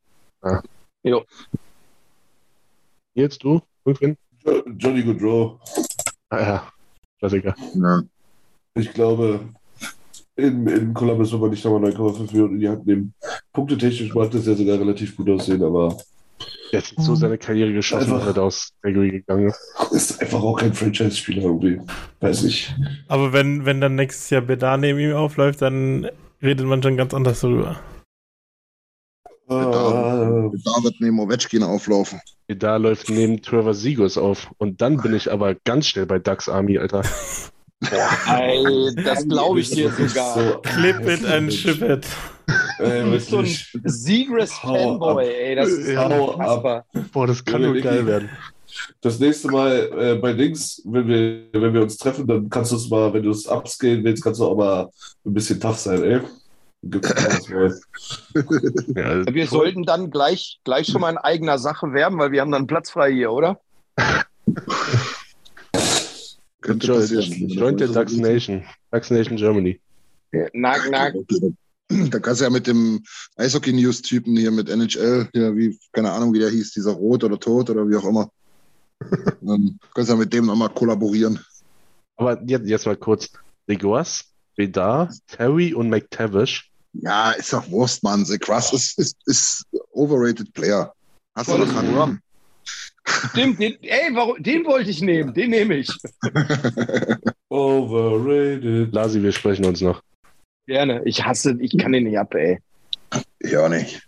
[0.43, 0.63] Ja.
[1.03, 1.25] Jo.
[3.15, 3.61] Jetzt du?
[3.85, 5.61] Johnny Goodrow.
[6.31, 6.73] Ah ja,
[7.19, 7.55] Klassiker.
[7.75, 8.03] Ja.
[8.75, 9.41] Ich glaube,
[10.37, 13.15] in, in Columbus wird man nicht nochmal 9,5 Millionen in die Hand nehmen.
[13.53, 15.97] Punktetechnisch mag das ja sogar relativ gut aussehen, aber.
[16.73, 19.93] Er hat so seine Karriere geschossen, Einfach- wenn er aus Gregory gegangen ist.
[19.93, 21.81] ist einfach auch kein Franchise-Spieler irgendwie.
[22.21, 22.75] Weiß ich.
[23.09, 26.09] Aber wenn, wenn dann nächstes Jahr Bedar neben ihm aufläuft, dann
[26.43, 27.79] redet man schon ganz anders darüber.
[29.27, 32.21] Äh, Da, da wird neben Ovechkin auflaufen.
[32.49, 34.51] Da läuft neben Trevor Sigos auf.
[34.57, 37.03] Und dann bin ich aber ganz schnell bei Ducks Army, Alter.
[37.91, 40.35] Ey, das glaube ich dir sogar.
[40.35, 42.07] so- Clip it and ship it.
[42.79, 43.73] Ey, Du bist so ein wirklich.
[43.85, 45.33] Seagrass Hau Fanboy, ab.
[45.35, 45.55] ey.
[45.57, 46.11] Das ist ab.
[46.35, 46.85] unfassbar.
[47.13, 48.29] Boah, das kann Ja, nur geil werden.
[49.01, 52.77] Das nächste Mal äh, bei Dings, wenn wir, wenn wir uns treffen, dann kannst du
[52.77, 54.89] es mal, wenn du es upscalen willst, kannst du auch mal
[55.27, 56.21] ein bisschen tough sein, ey.
[58.97, 62.51] Ja, Wir sollten dann gleich, gleich schon mal in eigener Sache werben, weil wir haben
[62.51, 63.61] dann Platz frei hier, oder?
[66.63, 67.49] Könnte Join, passieren.
[67.49, 68.65] join der Ducks Nation.
[68.91, 69.81] Ducks Nation Germany.
[70.55, 71.15] Nack, nack.
[71.89, 73.03] Da kannst du ja mit dem
[73.37, 77.69] Eishockey-News-Typen hier mit NHL, hier wie, keine Ahnung, wie der hieß, dieser Rot oder Tod
[77.69, 78.31] oder wie auch immer.
[79.43, 81.39] ähm, kannst ja mit dem nochmal kollaborieren.
[82.17, 83.29] Aber jetzt, jetzt mal kurz.
[83.67, 84.25] Legos,
[84.57, 86.71] Bedar, Terry und McTavish.
[86.95, 88.25] Ja, ist doch Wurst, Mann.
[88.25, 88.39] The
[88.73, 90.95] ist, ist, ist overrated Player.
[91.35, 92.21] Hast du doch an.
[93.31, 95.91] Stimmt, den, ey, warum, den wollte ich nehmen, den nehme ich.
[97.49, 98.93] Overrated.
[98.93, 100.03] Lasi, wir sprechen uns noch.
[100.67, 101.03] Gerne.
[101.05, 102.59] Ich hasse, ich kann den nicht ab, ey.
[103.43, 104.07] Ja, nicht.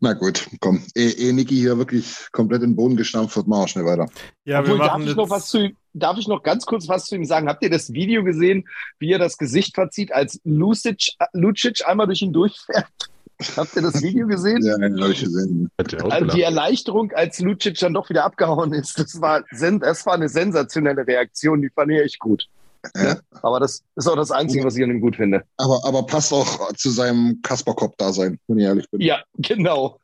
[0.00, 0.82] Na gut, komm.
[0.94, 4.06] Eh, eh Niki hier wirklich komplett in den Boden gestampft wird, machen wir schnell weiter.
[4.44, 6.88] Ja, Obwohl, wir darf machen ich noch was zu ihm, darf ich noch ganz kurz
[6.88, 7.48] was zu ihm sagen?
[7.48, 12.22] Habt ihr das Video gesehen, wie er das Gesicht verzieht, als Lucic, Lucic einmal durch
[12.22, 12.86] ihn durchfährt?
[13.56, 14.62] Habt ihr das Video gesehen?
[14.62, 15.68] Ja, habe ich gesehen.
[15.76, 20.28] Also die Erleichterung, als Lucic dann doch wieder abgehauen ist, das war, das war eine
[20.28, 22.46] sensationelle Reaktion, die fand ich echt gut.
[22.96, 23.18] Ja.
[23.42, 25.42] Aber das ist auch das Einzige, was ich an ihm gut finde.
[25.56, 29.00] Aber, aber passt auch zu seinem Kasperkopf-Dasein, wenn ich ehrlich bin.
[29.00, 29.98] Ja, genau.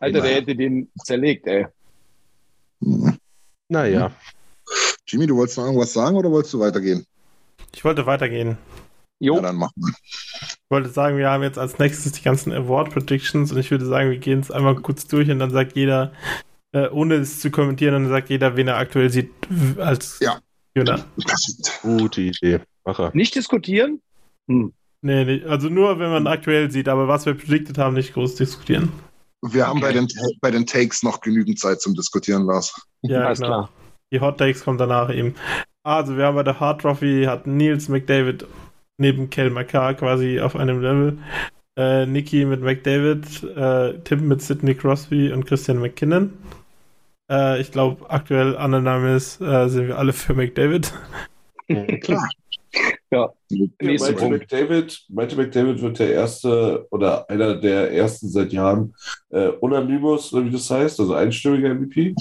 [0.00, 1.66] Alter, der hätte den zerlegt, ey.
[2.80, 3.18] Mhm.
[3.68, 4.12] Naja,
[5.06, 7.04] Jimmy, du wolltest noch irgendwas sagen oder wolltest du weitergehen?
[7.74, 8.56] ich wollte weitergehen.
[9.20, 9.92] Jo, Ja, dann mach mal.
[10.70, 13.86] Ich wollte sagen, wir haben jetzt als nächstes die ganzen Award Predictions und ich würde
[13.86, 16.12] sagen, wir gehen es einmal kurz durch und dann sagt jeder,
[16.72, 19.30] äh, ohne es zu kommentieren, dann sagt jeder, wen er aktuell sieht
[19.78, 20.40] als Ja.
[20.74, 21.06] Gewinner.
[21.80, 22.60] gute Idee.
[22.84, 23.10] Macher.
[23.14, 24.02] nicht diskutieren?
[24.46, 24.74] Hm.
[25.00, 28.34] Nee, nee, also nur, wenn man aktuell sieht, aber was wir predicted haben, nicht groß
[28.34, 28.92] diskutieren.
[29.40, 29.86] Wir haben Okay.
[29.86, 30.08] bei den,
[30.42, 32.74] bei den Takes noch genügend Zeit zum Diskutieren, Lars.
[33.02, 33.48] Ja, Alles genau.
[33.50, 33.70] klar.
[34.12, 35.34] Die Hot Takes kommen danach eben.
[35.82, 38.44] Also, wir haben bei der Hard Trophy hat Nils McDavid
[38.98, 41.18] neben Kel McCarr quasi auf einem Level.
[41.76, 46.32] Äh, Niki mit McDavid, äh, Tim mit Sidney Crosby und Christian McKinnon.
[47.30, 50.92] Äh, ich glaube, aktuell Annahmes äh, sind wir alle für McDavid.
[52.00, 52.28] Klar.
[53.10, 54.52] Ja, Ja, nächster Michael Punkt.
[54.52, 58.94] McDavid, Michael McDavid wird der erste oder einer der ersten seit Jahren
[59.30, 62.14] äh, Unanimous, oder wie das heißt, also einstimmiger MVP.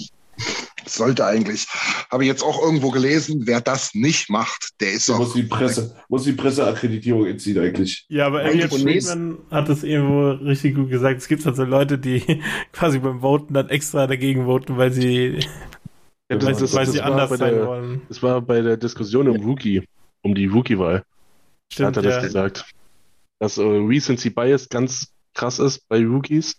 [0.88, 1.68] Sollte eigentlich.
[2.10, 5.20] Habe ich jetzt auch irgendwo gelesen, wer das nicht macht, der ist auch.
[5.20, 8.06] muss die Presse, muss die Presseakkreditierung entziehen eigentlich.
[8.10, 11.20] Ja, aber Elliot Friedman hat es irgendwo richtig gut gesagt.
[11.20, 12.42] Es gibt also Leute, die
[12.72, 15.40] quasi beim Voten dann extra dagegen voten, weil sie,
[16.30, 18.02] Ja, weil, weil sie war anders bei sein der, wollen.
[18.10, 19.84] Das war bei der Diskussion um Rookie,
[20.22, 21.04] um die Rookie-Wahl.
[21.72, 22.22] Stimmt, hat er das ja.
[22.22, 22.66] gesagt.
[23.40, 26.56] Dass äh, Recency Bias ganz krass ist bei Rookies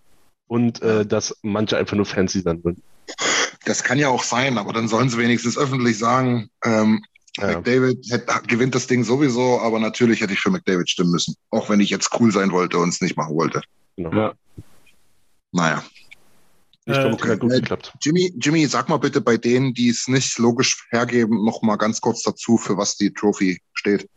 [0.46, 2.82] und äh, dass manche einfach nur fancy sein würden.
[3.64, 7.02] Das kann ja auch sein, aber dann sollen sie wenigstens öffentlich sagen, ähm,
[7.38, 7.46] Ja.
[7.58, 11.34] McDavid hätte, gewinnt das Ding sowieso, aber natürlich hätte ich für McDavid stimmen müssen.
[11.50, 13.60] Auch wenn ich jetzt cool sein wollte und es nicht machen wollte.
[13.96, 14.12] Genau.
[14.12, 14.32] Ja.
[15.52, 15.82] Naja.
[16.84, 17.60] Ich Äh, glaube, es hat gut okay.
[17.60, 17.92] geklappt.
[18.00, 22.00] Jimmy, Jimmy, sag mal bitte bei denen, die es nicht logisch hergeben, noch mal ganz
[22.00, 24.08] kurz dazu, für was die Trophy steht.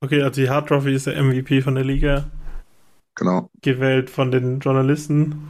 [0.00, 2.30] Okay, also die Hard Trophy ist der MVP von der Liga,
[3.16, 3.50] Genau.
[3.62, 5.48] gewählt von den Journalisten.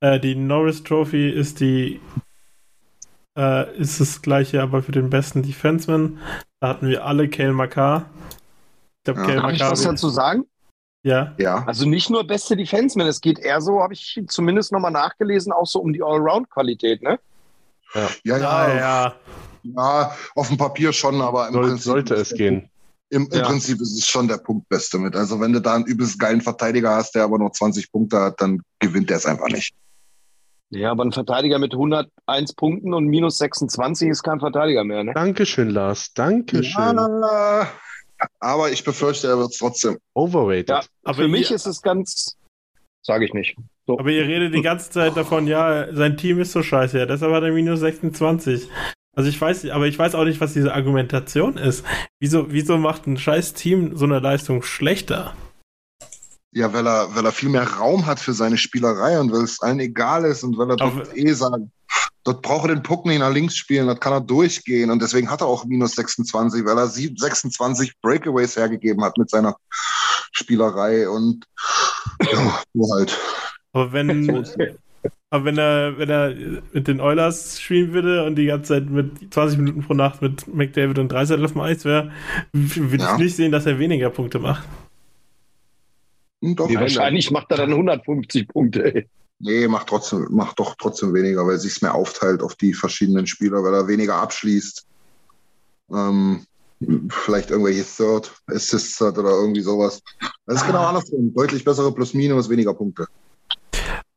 [0.00, 2.00] Äh, die Norris Trophy ist die
[3.36, 6.18] äh, ist das gleiche, aber für den besten Defenseman.
[6.60, 8.08] Da hatten wir alle Kale McCarr.
[8.98, 9.40] Ich glaube, Ja.
[9.40, 10.44] Kale ich was dazu sagen?
[11.02, 11.64] Ja, Ja.
[11.66, 15.66] Also nicht nur beste Defenseman, es geht eher so, habe ich zumindest nochmal nachgelesen, auch
[15.66, 17.20] so um die Allround-Qualität, ne?
[17.94, 19.14] Ja, ja, ja, ja.
[19.62, 21.84] ja, auf dem Papier schon, aber im Soll, Prinzip.
[21.84, 22.68] sollte es gehen.
[23.10, 23.46] Im, im Ja.
[23.46, 25.14] Prinzip ist es schon der Punktbeste mit.
[25.14, 28.40] Also wenn du da einen übelst geilen Verteidiger hast, der aber nur 20 Punkte hat,
[28.40, 29.72] dann gewinnt der es einfach nicht.
[30.70, 35.12] Ja, aber ein Verteidiger mit 101 Punkten und minus 26 ist kein Verteidiger mehr, ne?
[35.14, 36.12] Dankeschön, Lars.
[36.12, 36.96] Dankeschön.
[36.96, 37.70] Ja,
[38.40, 39.98] aber ich befürchte, er wird es trotzdem.
[40.14, 40.68] Overrated.
[40.68, 42.36] Ja, aber für mich ist es ganz,
[43.02, 43.56] sage ich nicht.
[43.86, 43.98] So.
[43.98, 47.32] Aber ihr redet die ganze Zeit davon, ja, sein Team ist so scheiße, ja, deshalb
[47.32, 48.68] hat er minus 26.
[49.14, 51.86] Also ich weiß, aber ich weiß auch nicht, was diese Argumentation ist.
[52.20, 55.34] Wieso, wieso macht ein scheiß Team so eine Leistung schlechter?
[56.56, 59.60] Ja, weil er, weil er viel mehr Raum hat für seine Spielerei und weil es
[59.60, 61.64] allen egal ist und weil er dort eh sagt,
[62.24, 65.30] dort braucht er den Puck nicht nach links spielen, dort kann er durchgehen und deswegen
[65.30, 69.54] hat er auch minus 26, weil er 26 Breakaways hergegeben hat mit seiner
[70.32, 71.44] Spielerei und
[72.22, 73.18] ja, nur halt.
[73.74, 74.46] Aber wenn,
[75.28, 79.34] aber wenn er, wenn er mit den Oilers spielen würde und die ganze Zeit mit
[79.34, 82.12] 20 Minuten pro Nacht mit McDavid und Dreiseitel auf dem Eis wäre,
[82.52, 83.12] würde ja.
[83.12, 84.66] ich nicht sehen, dass er weniger Punkte macht.
[86.54, 88.94] Doch, nee, wahrscheinlich macht er dann 150 Punkte.
[88.94, 89.08] Ey.
[89.38, 93.62] Nee, macht trotzdem, macht doch trotzdem weniger, weil sich mehr aufteilt auf die verschiedenen Spieler,
[93.62, 94.86] weil er weniger abschließt.
[95.92, 96.46] Ähm,
[97.10, 100.02] vielleicht irgendwelche Third Assists hat oder irgendwie sowas.
[100.46, 100.88] Das ist genau ah.
[100.88, 101.34] andersrum.
[101.34, 103.06] Deutlich bessere Plus-Minus, weniger Punkte.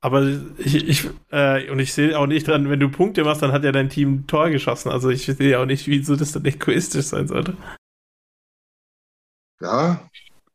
[0.02, 0.26] Aber
[0.58, 3.66] ich, ich äh, und ich sehe auch nicht dran, wenn du Punkte machst, dann hat
[3.66, 4.90] ja dein Team ein Tor geschossen.
[4.90, 7.58] Also ich sehe auch nicht, wieso das dann egoistisch sein sollte.
[9.60, 10.10] Ja,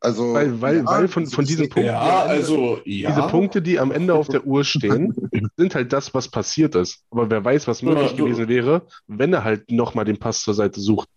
[0.04, 3.10] also, weil, weil, ja, weil von, von diesen Punkten, ja, also, ja.
[3.10, 5.14] diese Punkte, die am Ende auf der Uhr stehen,
[5.56, 7.00] sind halt das, was passiert ist.
[7.10, 10.52] Aber wer weiß, was möglich ja, gewesen wäre, wenn er halt nochmal den Pass zur
[10.52, 11.08] Seite sucht.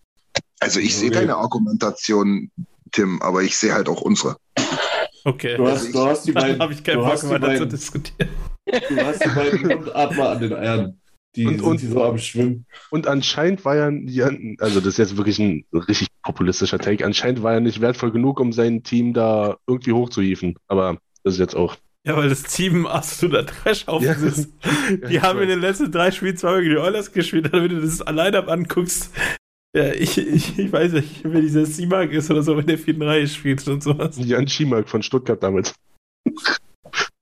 [0.60, 2.50] Also ich sehe deine Argumentation,
[2.92, 4.38] Tim, aber ich sehe halt auch unsere.
[5.26, 5.58] Okay.
[5.58, 6.60] Du hast, du hast die beiden.
[6.62, 8.30] habe ich keinen Bock mehr dazu diskutieren.
[8.66, 11.00] Du hast die beiden Grundatmer an den Eiern.
[11.38, 12.66] Die und, und, die so am Schwimmen.
[12.90, 17.44] Und anscheinend war er, ja, also das ist jetzt wirklich ein richtig populistischer Take, anscheinend
[17.44, 20.56] war er nicht wertvoll genug, um sein Team da irgendwie hochzuhieven.
[20.68, 21.76] Aber das ist jetzt auch.
[22.08, 24.14] Ja, weil das Team absoluter Trash auf ja.
[24.24, 24.50] ist.
[25.08, 27.82] Die ja, haben in den letzten drei Spielen zwei gegen die Oilers gespielt, wenn du
[27.82, 29.12] das alleine anguckst.
[29.76, 33.04] Ja, ich, ich, ich weiß nicht, wer dieser Simak ist oder so, wenn der vierten
[33.04, 34.18] Reihe spielt und sowas.
[34.18, 35.76] Jan Schimak von Stuttgart damals.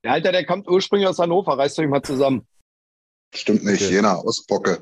[0.05, 2.47] Der Alter, der kommt ursprünglich aus Hannover, reißt euch mal zusammen.
[3.35, 3.93] Stimmt nicht, okay.
[3.93, 4.81] Jena, Ostbocke.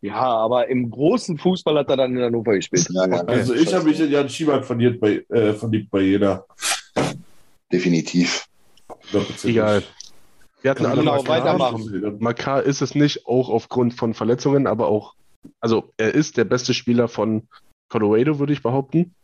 [0.00, 2.88] Ja, aber im großen Fußball hat er dann in Hannover gespielt.
[2.90, 6.44] Ja, ja, also ich habe mich in Jan Schiebak verliebt bei, äh, verliebt bei Jena.
[7.72, 8.46] Definitiv.
[9.42, 9.82] Egal.
[10.62, 12.16] Wir hatten alle genau, weitermachen.
[12.20, 15.14] Makar ist es nicht, auch aufgrund von Verletzungen, aber auch,
[15.60, 17.48] also er ist der beste Spieler von
[17.88, 19.14] Colorado, würde ich behaupten.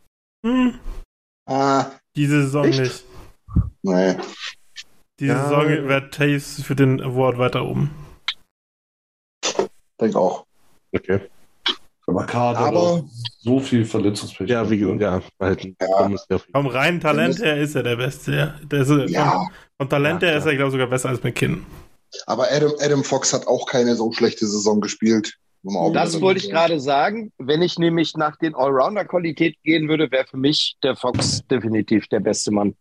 [0.45, 0.75] Hm.
[1.45, 1.85] Ah.
[2.15, 2.79] Diese Saison Echt?
[2.79, 3.03] nicht.
[3.83, 4.15] Nee.
[5.19, 5.43] Diese ja.
[5.43, 7.91] Saison wäre Taves für den Award weiter oben.
[9.99, 10.45] Denke auch.
[10.93, 11.21] Okay.
[12.07, 13.03] Aber Kader
[13.39, 14.49] so viel Verletzungspech.
[14.49, 16.39] Ja, wie ja, halt, ja.
[16.51, 18.31] Vom reinen Talent her ist er der Beste.
[18.35, 18.55] Ja.
[18.63, 19.31] Der ist, ja.
[19.31, 19.49] Vom,
[19.79, 21.65] vom Talent ja, her ist er, glaube ich, sogar besser als McKinnon.
[22.27, 25.37] Aber Adam, Adam Fox hat auch keine so schlechte Saison gespielt.
[25.93, 27.31] Das wollte ich gerade sagen.
[27.39, 32.19] Wenn ich nämlich nach den Allrounder-Qualität gehen würde, wäre für mich der Fox definitiv der
[32.19, 32.75] beste Mann.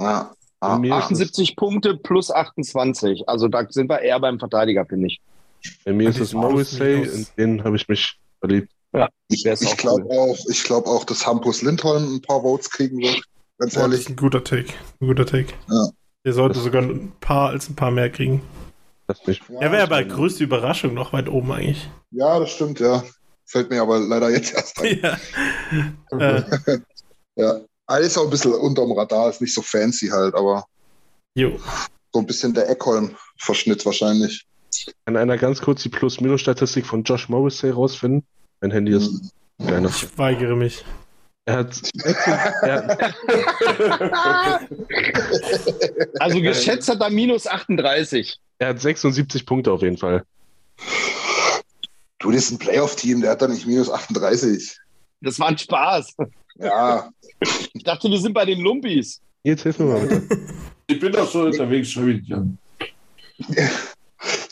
[0.00, 0.32] Ja.
[0.62, 3.28] Ah, 78 Punkte plus 28.
[3.28, 5.20] Also da sind wir eher beim Verteidiger, finde ich.
[5.84, 8.70] Bei mir ist es Morrissey, in den habe ich mich verliebt.
[8.92, 10.34] Ja, ich, ich glaube cool.
[10.34, 13.22] auch, glaub auch, dass Hampus Lindholm ein paar Votes kriegen wird.
[13.58, 14.00] Ganz Boah, ehrlich.
[14.00, 14.72] Das ist ein guter Take.
[15.00, 15.52] Ein guter Take.
[15.70, 15.88] Ja.
[16.24, 18.42] Der sollte das sogar ein paar als ein paar mehr kriegen.
[19.06, 19.42] Das nicht.
[19.48, 21.88] Ja, er wäre aber größte Überraschung noch weit oben eigentlich.
[22.10, 23.02] Ja, das stimmt, ja.
[23.46, 25.00] Fällt mir aber leider jetzt erst ein.
[26.10, 26.18] ja.
[26.18, 26.78] äh.
[27.36, 27.60] ja.
[27.86, 30.64] Alles auch ein bisschen unterm Radar, ist nicht so fancy halt, aber.
[31.34, 31.58] Jo.
[32.12, 34.46] So ein bisschen der Eckholm-Verschnitt wahrscheinlich.
[35.04, 38.24] Kann einer ganz kurz die Plus-Minus-Statistik von Josh Morrissey rausfinden?
[38.60, 39.08] Mein Handy ist.
[39.60, 39.66] Hm.
[39.66, 39.88] Kleiner.
[39.88, 40.84] Ich weigere mich.
[41.46, 41.80] Er hat.
[42.62, 42.98] er
[46.20, 48.38] also geschätzt hat er minus 38.
[48.58, 50.24] Er hat 76 Punkte auf jeden Fall.
[52.18, 54.78] Du, das ist ein Playoff-Team, der hat da nicht minus 38.
[55.22, 56.16] Das war ein Spaß.
[56.56, 57.10] Ja.
[57.72, 59.20] Ich dachte, wir sind bei den Lumpis.
[59.42, 60.38] Jetzt hilf mir mal bitte.
[60.86, 62.58] Ich bin doch schon unterwegs, mich an.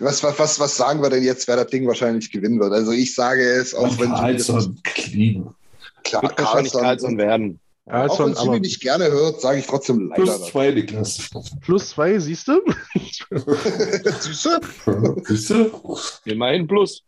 [0.00, 2.72] Was, was, was, was sagen wir denn jetzt, wer das Ding wahrscheinlich gewinnen wird?
[2.72, 5.54] Also ich sage es, auch wenn Carlson clean.
[6.04, 7.60] Klar, wird Carlson, Carlson werden.
[7.88, 10.22] Carlson, auch wenn Jimmy nicht gerne hört, sage ich trotzdem leider.
[10.22, 11.30] Plus zwei, Niklas.
[11.62, 12.60] Plus zwei, siehst du?
[12.94, 14.60] siehst du?
[15.24, 15.98] Siehst du?
[16.24, 17.02] Immerhin plus.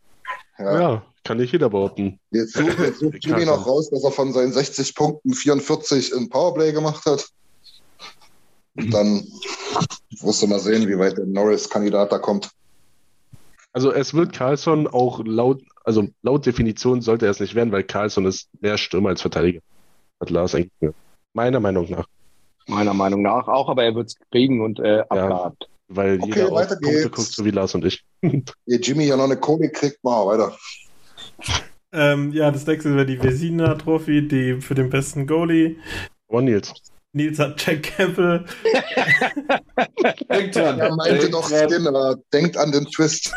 [0.59, 0.81] Ja.
[0.81, 1.03] ja.
[1.23, 2.19] kann nicht jeder behaupten.
[2.31, 6.29] Jetzt sucht, jetzt sucht Jimmy noch raus, dass er von seinen 60 Punkten 44 in
[6.29, 7.27] Powerplay gemacht hat.
[8.77, 9.27] Und dann
[10.23, 12.51] wirst du mal sehen, wie weit der Norris-Kandidat da kommt.
[13.73, 17.85] Also es wird Carlson auch laut, also laut Definition sollte er es nicht werden, weil
[17.85, 19.61] Carlson ist mehr Stürmer als Verteidiger.
[20.21, 20.93] Hat Lars eigentlich.
[21.33, 22.07] Meiner Meinung nach.
[22.67, 25.69] Meiner Meinung nach auch, aber er wird es kriegen und äh, abgehakt.
[25.89, 27.11] Weil Okay, jeder auf Punkte geht's.
[27.11, 28.05] guckt, so wie Lars und ich.
[28.23, 30.57] Ihr Jimmy ja noch eine Kohle kriegt, mal weiter.
[31.93, 35.77] Ähm, ja, das nächste wäre die Vesina Trophy, die für den besten Goalie.
[36.29, 36.73] Oh, Nils.
[37.13, 38.45] Nils hat Jack Campbell.
[40.31, 40.79] Denkt dran.
[40.79, 41.49] Er meinte denkt doch.
[41.49, 42.17] Skinner.
[42.33, 43.33] Denkt an den Twist.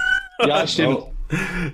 [0.48, 1.00] Ja, stimmt.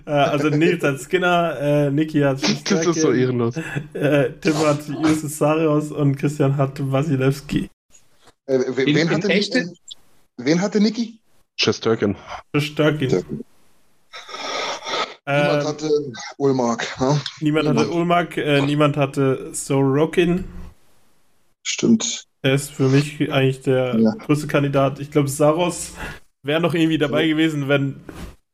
[0.05, 3.55] Äh, also Nils hat Skinner, äh, Niki hat Das ist so ehrenlos.
[3.93, 7.69] äh, Tim hat Justus Sarios und Christian hat Wasilewski.
[8.45, 9.73] Äh, wen, hatte, echte-
[10.37, 11.19] wen hatte Niki?
[11.59, 12.15] Chesterkin.
[12.55, 13.09] Störkin.
[15.27, 15.89] Niemand Ähm, hatte
[16.37, 16.87] Ulmark.
[16.99, 17.21] Ne?
[17.41, 20.45] niemand hatte Ulmark, äh, niemand hatte Sorokin.
[21.63, 22.23] Stimmt.
[22.41, 24.11] Er ist für mich eigentlich der Ja.
[24.13, 24.99] größte Kandidat.
[24.99, 25.91] Ich glaube, Saros
[26.41, 27.97] wäre noch irgendwie dabei gewesen, wenn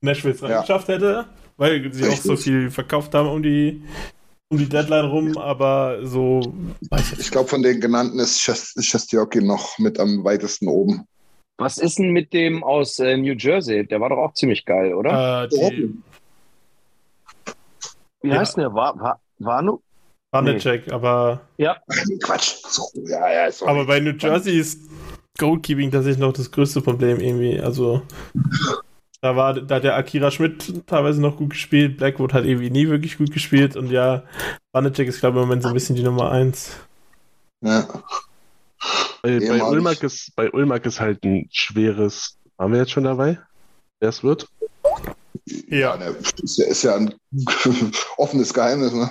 [0.01, 0.61] Nashville es Ja.
[0.61, 1.25] geschafft hätte,
[1.57, 2.23] weil sie auch Richtig.
[2.23, 3.81] so viel verkauft haben um die,
[4.49, 6.41] um die Deadline rum, aber so
[6.89, 11.05] weiß ich Ich glaube, von den genannten ist Shest- Shestiokin noch mit am weitesten oben.
[11.57, 13.87] Was ist denn mit dem aus äh, New Jersey?
[13.87, 15.43] Der war doch auch ziemlich geil, oder?
[15.45, 15.93] Äh, die
[18.21, 18.39] Wie ja.
[18.39, 18.73] heißt der?
[18.73, 19.81] War, war, war nur?
[20.31, 21.77] Vanacek, aber, Ja.
[22.23, 22.55] Quatsch.
[22.67, 23.71] So, ja, ja, sorry.
[23.71, 24.81] aber bei New Jersey ist
[25.37, 27.57] Goalkeeping tatsächlich noch das größte Problem irgendwie.
[27.59, 28.01] Also
[29.25, 32.87] da war da hat der Akira Schmidt teilweise noch gut gespielt, Blackwood hat irgendwie nie
[32.87, 34.23] wirklich gut gespielt und ja,
[34.71, 36.77] Vanacek ist glaube ich im Moment so ein bisschen die Nummer 1.
[37.61, 37.87] Ja.
[39.23, 39.63] Bei, bei.
[39.63, 42.37] Ulmark ist, bei Ulmark ist halt ein schweres.
[42.57, 43.39] Waren wir jetzt schon dabei?
[43.99, 44.47] Wer es wird?
[45.69, 45.97] Ja.
[45.97, 47.15] Ne, Ist ja, ist ja ein
[48.17, 48.93] offenes Geheimnis.
[48.93, 49.09] Ne?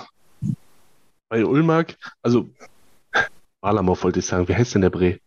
[1.27, 2.49] Bei Ulmark, also
[3.61, 5.19] Malamov wollte ich sagen, wie heißt denn der Bre?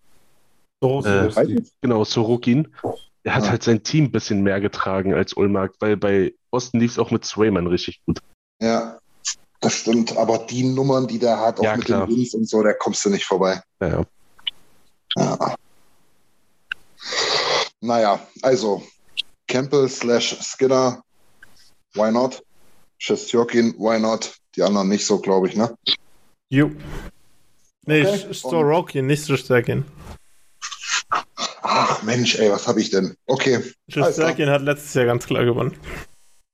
[0.80, 2.68] Äh, genau, Sorokin.
[3.28, 3.50] Der hat Ja.
[3.50, 7.10] halt sein Team ein bisschen mehr getragen als Ulmark, weil bei Osten lief es auch
[7.10, 8.20] mit Swayman richtig gut.
[8.58, 8.98] Ja,
[9.60, 10.16] das stimmt.
[10.16, 12.06] Aber die Nummern, die der hat, auch Ja, mit klar.
[12.06, 13.60] den Wins und so, da kommst du nicht vorbei.
[13.80, 14.02] Naja.
[15.18, 15.54] Ja.
[17.82, 18.82] Naja, also
[19.46, 21.02] Campbell slash Skinner,
[21.92, 22.42] why not?
[22.96, 24.38] Shestjokin, why not?
[24.56, 25.76] Die anderen nicht so, glaube ich, ne?
[26.48, 26.70] Jo.
[27.84, 28.32] Nee, Okay.
[28.32, 29.84] Sorokin, nicht Sorokin.
[31.62, 33.14] Ach Mensch, ey, was habe ich denn?
[33.26, 33.62] Okay.
[33.88, 35.76] Sorokin hat letztes Jahr ganz klar gewonnen.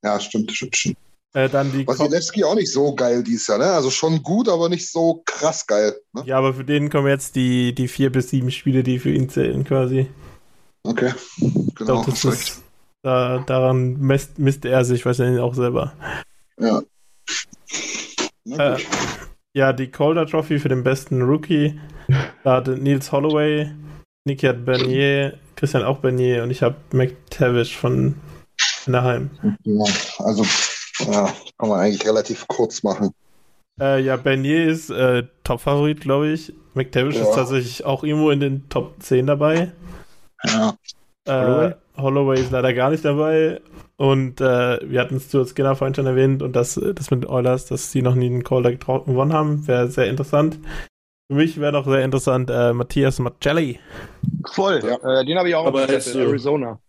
[0.03, 0.97] Ja, stimmt, stimmt, stimmt.
[1.35, 3.73] Äh, dann die Wasilewski auch nicht so geil dieses Jahr, ne?
[3.73, 5.97] Also schon gut, aber nicht so krass geil.
[6.13, 6.23] Ne?
[6.27, 9.29] Ja, aber für den kommen jetzt die, die vier bis sieben Spiele, die für ihn
[9.29, 10.07] zählen, quasi.
[10.85, 11.13] Okay,
[11.75, 12.03] genau.
[12.03, 12.63] glaube, das ist,
[13.03, 15.95] da, daran misst, misst er sich wahrscheinlich auch selber.
[16.61, 16.83] Ja.
[18.47, 18.79] Äh,
[19.55, 21.81] ja, die Calder Trophy für den besten Rookie.
[22.45, 23.71] Da hatte Nils Holloway,
[24.27, 28.15] Niki hat Bernier, Christian auch Bernier und ich habe McTavish von
[28.87, 29.31] Anaheim.
[29.65, 29.85] Ja,
[30.19, 30.45] also,
[31.11, 33.13] ja, kann man eigentlich relativ kurz machen.
[33.81, 36.55] Äh, ja, Bernier ist äh, Top-Favorit, glaube ich.
[36.75, 37.23] McTavish Ja.
[37.23, 39.73] ist tatsächlich auch irgendwo in den Top 10 dabei.
[40.45, 40.75] Ja.
[41.27, 41.75] Äh, Holloway?
[41.97, 43.61] Holloway ist leider gar nicht dabei.
[43.97, 47.31] Und äh, wir hatten es Stuart Skinner vorhin schon erwähnt und das, das mit den
[47.31, 50.59] Oilers, dass sie noch nie einen Calder gewonnen haben, wäre sehr interessant.
[51.29, 53.81] Für mich wäre noch sehr interessant äh, Matthias Marcelli.
[54.53, 54.83] Voll.
[54.85, 55.21] Ja.
[55.21, 56.81] Äh, den habe ich auch Aber hättest Zettel, du- Arizona.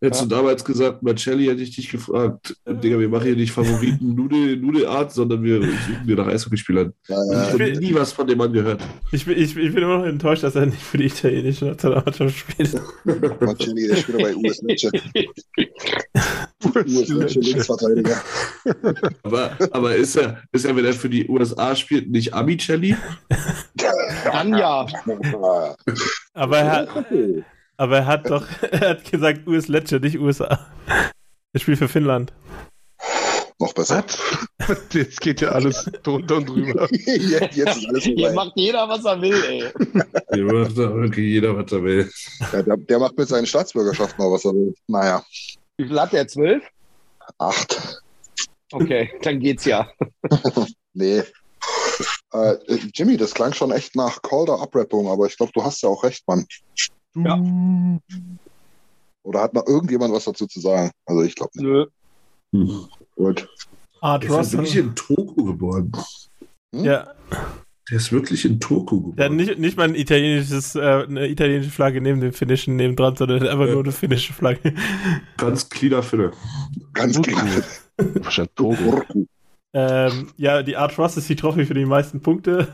[0.00, 4.14] Hättest du damals gesagt, Marcelli hätte ich dich gefragt, Digga, wir machen hier nicht Favoriten
[4.14, 6.92] Nudel, Nudelart, sondern wir suchen dir nach Eishockeyspielern.
[7.08, 8.80] Ja, Ich ja, habe nie was von dem Mann gehört.
[9.12, 12.38] Ich, bin- ich, ich bin immer noch enttäuscht, dass er nicht für die italienische Nationalmannschaft
[12.38, 12.80] spielt.
[13.40, 14.90] Marcelli, der spielt bei US Lecce.
[16.64, 18.22] US Lecce Linksverteidiger.
[19.22, 22.96] Aber, aber ist, er, ist er, wenn er für die USA spielt, nicht Amicelli?
[24.24, 24.86] Dann ja.
[26.34, 26.88] Aber er, hat-
[27.78, 30.66] aber er hat doch, er hat gesagt US Lecce, nicht USA.
[31.54, 32.32] Er spielt für Finnland.
[33.60, 34.04] Noch besser.
[34.58, 34.78] Was?
[34.92, 36.86] Jetzt geht ja alles drunter und drüber.
[36.92, 39.64] jetzt, jetzt ist alles Hier macht jeder, was er will, ey.
[40.32, 42.10] Hier macht wirklich jeder, was er will.
[42.52, 44.74] Ja, der, der macht mit seinen Staatsbürgerschaften auch was er will.
[44.86, 45.24] Naja,
[45.78, 46.28] Wie viel hat der?
[46.28, 46.62] Zwölf?
[47.38, 48.02] acht.
[48.72, 49.88] Okay, dann geht's ja.
[50.94, 51.22] Nee.
[52.32, 52.56] Äh,
[52.94, 56.04] Jimmy, das klang schon echt nach Calder Abrappung, aber ich glaube, du hast ja auch
[56.04, 56.46] recht, Mann.
[57.24, 57.98] Ja.
[59.22, 60.90] Oder hat noch irgendjemand was dazu zu sagen?
[61.06, 61.64] Also ich glaube nicht.
[61.64, 61.86] Nö.
[62.52, 62.88] Hm.
[63.16, 63.48] Gut.
[64.00, 65.92] Art Der ist ja wirklich in Turku geboren.
[66.72, 67.08] Ja,
[67.90, 69.36] Der ist wirklich in hat geboren.
[69.36, 73.66] nicht, nicht mal ein italienisches, äh, eine italienische Flagge neben dem finnischen nebendran, sondern einfach
[73.66, 73.72] Ja.
[73.74, 74.74] nur eine finnische Flagge.
[75.36, 76.30] Ganz cleaner Finne.
[76.94, 77.16] Ganz.
[77.96, 79.02] Wahrscheinlich Togo.
[79.74, 82.68] Ähm, ja, die Art Ross ist die Trophy für die meisten Punkte.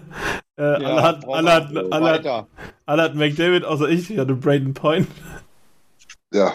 [0.57, 2.47] Äh, alle, hat, brauchen alle, wir hat, so alle, hat, weiter.
[2.87, 5.09] alle hat McDavid, außer ich, ich hatte Braden Point.
[6.33, 6.53] Ja,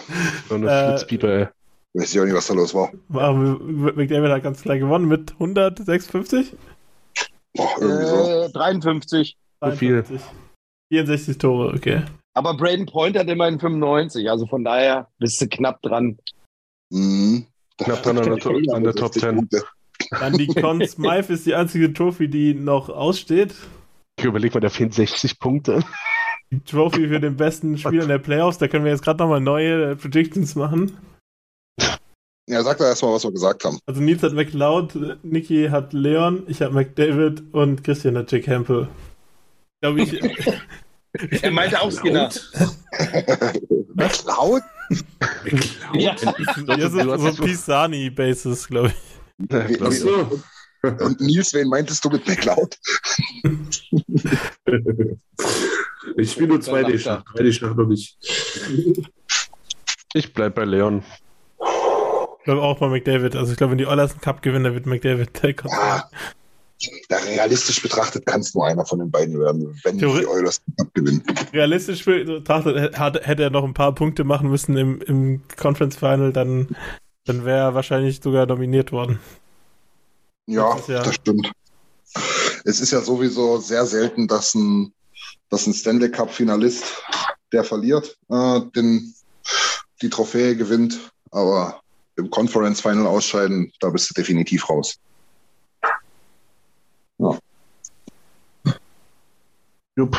[0.48, 1.48] So eine Äh, Flitzpieper, ey.
[1.94, 2.90] weiß ich auch nicht, was da los war.
[3.12, 6.54] Aber McDavid hat ganz klar gewonnen mit 156.
[7.54, 8.42] Boah, irgendwie so.
[8.44, 9.36] Äh, 53.
[9.62, 10.04] So viel.
[10.92, 12.02] 64 Tore, okay.
[12.34, 16.18] Aber Braden Point hat immerhin 95, also von daher bist du knapp dran.
[16.90, 17.46] Mhm.
[17.78, 19.48] Knapp dran an der, an der Top 10.
[20.10, 23.54] Dann die Conn Smythe ist die einzige Trophy, die noch aussteht.
[24.18, 25.82] Ich überlege mal, da fehlen 60 Punkte.
[26.50, 29.40] Die Trophy für den besten Spieler in der Playoffs, da können wir jetzt gerade nochmal
[29.40, 30.96] neue Predictions machen.
[32.48, 33.78] Ja, sag doch erstmal, was wir gesagt haben.
[33.86, 38.88] Also Nils hat McLeod, Niki hat Leon, ich habe McDavid und Christian hat Jack Campbell.
[39.80, 40.20] Glaube ich.
[41.42, 42.28] er meinte auch Skinner.
[43.94, 44.62] McLeod?
[45.94, 46.16] ja,
[46.76, 49.52] ja so, so Pisani-Basis, glaube ich.
[49.52, 50.40] Ja, so.
[50.82, 52.78] Und Nils, wen meintest du mit McLeod?
[56.16, 58.16] ich spiele nur 2D-Schach, 3D-Schach noch nicht.
[60.14, 61.02] Ich bleib bei Leon.
[62.38, 63.36] Ich glaube auch bei McDavid.
[63.36, 66.04] Also ich glaube, wenn die Oilers einen Cup gewinnen, dann wird McDavid der ja,
[67.10, 70.62] da realistisch betrachtet kann es nur einer von den beiden werden, wenn Theori die Oilers
[70.64, 71.22] den Cup gewinnen.
[71.52, 76.68] Realistisch betrachtet hätte er noch ein paar Punkte machen müssen im, im Conference Final, dann,
[77.26, 79.18] dann wäre er wahrscheinlich sogar nominiert worden.
[80.50, 81.52] Ja, das, stimmt.
[82.64, 84.92] Es ist ja sowieso sehr selten, dass ein,
[85.48, 86.84] dass ein Stanley Cup-Finalist,
[87.52, 89.14] der verliert, äh, den,
[90.02, 90.98] die Trophäe gewinnt.
[91.30, 91.80] Aber
[92.16, 94.98] im Conference Final ausscheiden, da bist du definitiv raus.
[97.18, 97.38] Ja.
[99.96, 100.16] Jupp.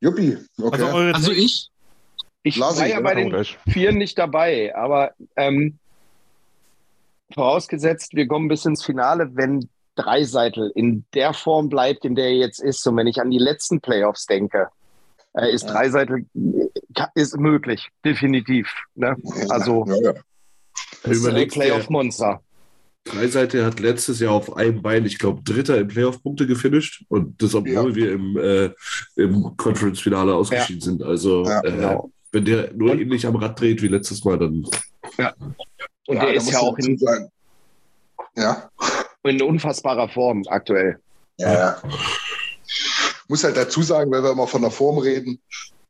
[0.00, 0.82] Juppie, okay.
[0.82, 1.70] Also, also ich,
[2.42, 3.44] ich Lasi, war ja bei den.
[3.68, 5.78] Vieren nicht dabei, aber ähm,
[7.32, 12.36] vorausgesetzt, wir kommen bis ins Finale, wenn Dreiseitel in der Form bleibt, in der er
[12.36, 12.86] jetzt ist.
[12.86, 14.68] Und wenn ich an die letzten Playoffs denke,
[15.34, 15.72] äh, ist ja.
[15.72, 16.26] Dreiseitel
[17.14, 18.68] ist möglich, definitiv.
[18.94, 19.16] Ne?
[19.48, 20.12] Also ja, ja.
[21.04, 22.40] Überlegt Playoff-Monster.
[23.04, 27.54] Dreiseite hat letztes Jahr auf einem Bein, ich glaube, Dritter im Playoff-Punkte gefinisht und das,
[27.54, 27.94] obwohl ja.
[27.94, 28.70] wir im, äh,
[29.14, 30.84] im Conference-Finale ausgeschieden ja.
[30.84, 31.02] sind.
[31.02, 32.10] Also, ja, äh, genau.
[32.32, 34.66] wenn der nur ähnlich am Rad dreht wie letztes Mal, dann.
[35.18, 35.34] Ja.
[36.06, 36.98] Und der ist ja auch in,
[38.36, 38.70] ja.
[39.24, 41.00] in unfassbarer Form aktuell.
[41.38, 41.82] Ja, ja.
[43.28, 45.40] Muss halt dazu sagen, wenn wir immer von der Form reden,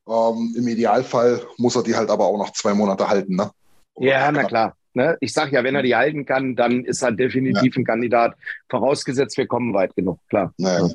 [0.09, 3.51] ähm, im Idealfall muss er die halt aber auch noch zwei Monate halten, ne?
[3.99, 4.77] Ja, na klar.
[4.95, 5.17] Ne?
[5.21, 7.81] Ich sage ja, wenn er die halten kann, dann ist er definitiv ja.
[7.81, 8.35] ein Kandidat.
[8.71, 10.55] Vorausgesetzt, wir kommen weit genug, klar.
[10.57, 10.89] Naja.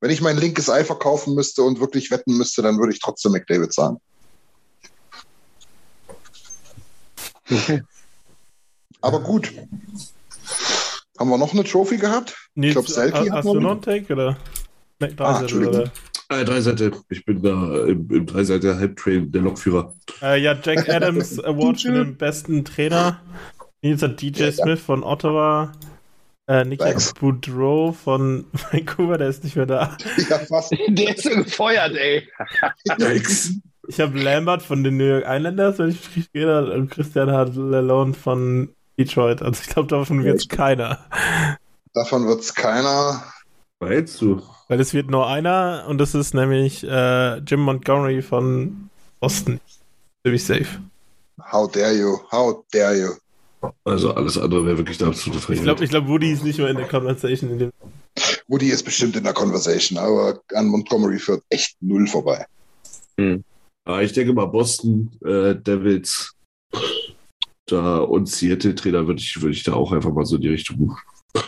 [0.00, 3.32] Wenn ich mein linkes Ei verkaufen müsste und wirklich wetten müsste, dann würde ich trotzdem
[3.32, 3.96] McDavid sagen.
[9.02, 9.52] Aber gut.
[11.18, 12.34] Haben wir noch eine Trophy gehabt?
[12.54, 14.36] Nee, ich glaube, Selkie Hast du noch einen Take oder?
[15.18, 15.90] Ah, Entschuldigung.
[16.28, 16.92] Äh, Dreiseite.
[17.10, 19.94] Ich bin da im, im Dreiseite Halbtrain der Lokführer.
[20.22, 23.20] Äh, ja, Jack Adams Award für den besten Trainer.
[23.82, 25.72] Nils hat DJ ja, Smith von Ottawa.
[26.48, 29.96] Äh, Nicky Boudreau von Vancouver, der ist nicht mehr da.
[30.28, 30.72] Ja, fast.
[30.88, 32.28] Der ist so gefeuert, ey.
[33.88, 37.54] ich habe Lambert von den New York Islanders, wenn ich richtig gehe, und Christian hat
[37.54, 39.42] Lalone von Detroit.
[39.42, 40.98] Also ich glaube, davon wird es keiner.
[41.94, 43.22] Davon wird es keiner.
[43.80, 44.40] Weißt du?
[44.68, 48.90] Weil es wird nur einer und das ist nämlich äh, Jim Montgomery von
[49.20, 49.60] Boston.
[50.24, 50.80] Ziemlich safe.
[51.50, 52.18] How dare you?
[52.30, 53.70] How dare you?
[53.84, 55.58] Also alles andere wäre wirklich der absolute Frechheit.
[55.58, 57.50] Ich glaube, ich glaub, Woody ist nicht mehr in der Conversation.
[57.50, 57.72] In dem
[58.48, 62.44] Woody ist bestimmt in der Conversation, aber an Montgomery führt echt null vorbei.
[63.18, 63.44] Hm.
[63.86, 66.32] Ja, ich denke mal, Boston, äh, Devils
[67.72, 70.96] da und Seattle-Trainer würde ich, würd ich da auch einfach mal so in die Richtung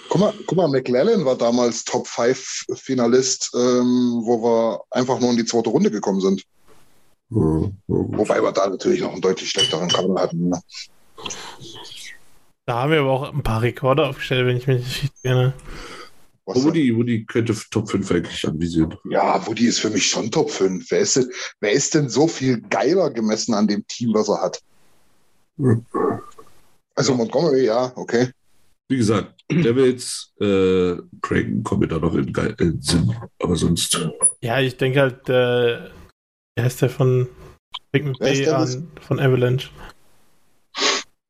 [0.09, 5.31] Guck mal, guck mal, McLellan war damals Top 5 Finalist, ähm, wo wir einfach nur
[5.31, 6.43] in die zweite Runde gekommen sind.
[7.31, 10.49] Ja, Wobei wir da natürlich noch einen deutlich schlechteren Kader hatten.
[10.49, 10.61] Ne?
[12.65, 15.53] Da haben wir aber auch ein paar Rekorde aufgestellt, wenn ich mich nicht erinnere.
[16.47, 18.95] Woody, Woody könnte Top 5 eigentlich anvisieren.
[19.11, 20.91] Ja, Woody ist für mich schon Top 5.
[20.91, 21.31] Wer ist, denn,
[21.61, 24.61] wer ist denn so viel geiler gemessen an dem Team, was er hat?
[26.94, 28.31] Also Montgomery, ja, okay.
[28.89, 33.98] Wie gesagt, Devils, äh, Kraken kommen mir da noch in, in Sinn, aber sonst.
[34.43, 35.89] Ja, ich denke halt, äh,
[36.56, 37.28] er ist der von
[37.93, 39.70] Big Bay an, von Avalanche.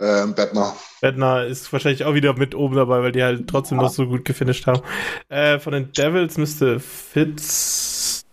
[0.01, 0.77] Ähm, Bettner.
[1.01, 4.25] Bettner ist wahrscheinlich auch wieder mit oben dabei, weil die halt trotzdem noch so gut
[4.25, 4.83] gefinisht haben.
[5.29, 8.25] Äh, von den Devils müsste Fitz.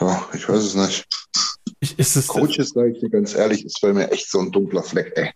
[0.00, 1.06] Ja, ich weiß es nicht.
[1.82, 4.52] Ich, ist es Coaches, sage ich dir ganz ehrlich, ist bei mir echt so ein
[4.52, 5.30] dunkler Fleck, ey.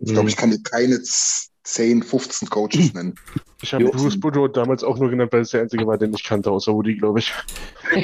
[0.00, 3.14] Ich glaube, ich kann dir keine 10, 15 Coaches nennen.
[3.62, 6.24] Ich habe Bruce Boudreau damals auch nur genannt, weil es der einzige war, den ich
[6.24, 7.32] kannte, außer Woody, glaube ich.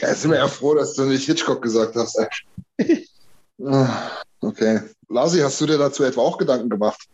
[0.00, 2.18] ja, sind wir ja froh, dass du nicht Hitchcock gesagt hast.
[3.64, 4.10] Ah,
[4.40, 4.80] okay.
[5.08, 7.06] Lasi, hast du dir dazu etwa auch Gedanken gemacht?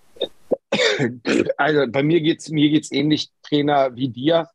[1.59, 4.49] Also bei mir geht es mir geht's ähnlich, Trainer, wie dir.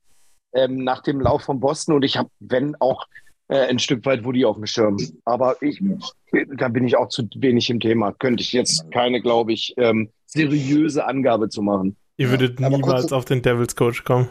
[0.54, 3.06] ähm, nach dem Lauf von Boston und ich habe, wenn auch
[3.52, 4.98] äh, ein Stück weit Woody auf dem Schirm.
[5.26, 5.84] Aber ich,
[6.56, 8.14] da bin ich auch zu wenig im Thema.
[8.14, 11.98] Könnte ich jetzt keine, glaube ich, ähm, seriöse Angabe zu machen.
[12.16, 14.30] Ihr würdet ja, niemals auf den Devils Coach kommen.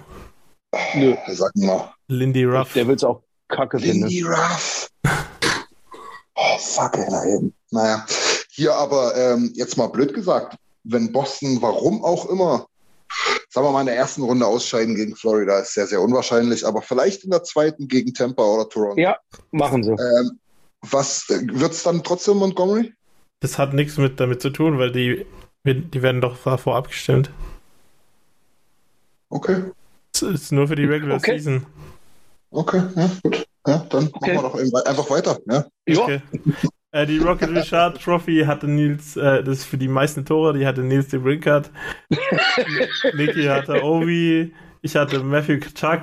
[0.95, 1.15] Nö.
[1.29, 1.93] Sag mal.
[2.09, 2.73] Lindy Ruff.
[2.73, 4.07] Der will's auch kacke finden.
[4.07, 4.89] Lindy Ruff.
[6.35, 7.53] Oh, fuck, ey.
[7.71, 8.07] Naja.
[8.51, 12.67] Hier aber, ähm, jetzt mal blöd gesagt, wenn Boston, warum auch immer,
[13.51, 16.82] sagen wir mal, in der ersten Runde ausscheiden gegen Florida ist sehr, sehr unwahrscheinlich, aber
[16.82, 19.01] vielleicht in der zweiten gegen Tampa oder Toronto.
[19.01, 19.18] Ja,
[19.51, 19.90] machen sie.
[19.90, 20.39] Ähm,
[20.82, 22.94] was äh, wird es dann trotzdem Montgomery?
[23.40, 25.27] Das hat nichts mit damit zu tun, weil die,
[25.64, 27.31] die werden doch davor abgestimmt.
[29.31, 29.64] Okay.
[30.12, 31.39] Das ist nur für die Regular okay.
[31.39, 31.66] Season.
[32.51, 33.47] Okay, ja, gut.
[33.66, 34.35] Ja, dann okay.
[34.35, 35.39] machen wir doch einfach weiter.
[35.47, 35.66] Ja.
[35.89, 36.22] Okay.
[36.93, 40.67] Äh, die Rocket Richard Trophy hatte Nils, äh, das ist für die meisten Tore, die
[40.67, 41.71] hatte Nils de Brinkert.
[43.15, 44.53] Niki hatte Ovi,
[44.83, 46.03] ich hatte Matthew Chuck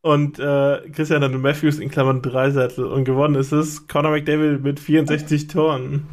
[0.00, 2.86] und äh, Christian hatte Matthews in Klammern Dreisettel.
[2.86, 6.06] Und gewonnen ist es Conor McDavid mit 64 Toren.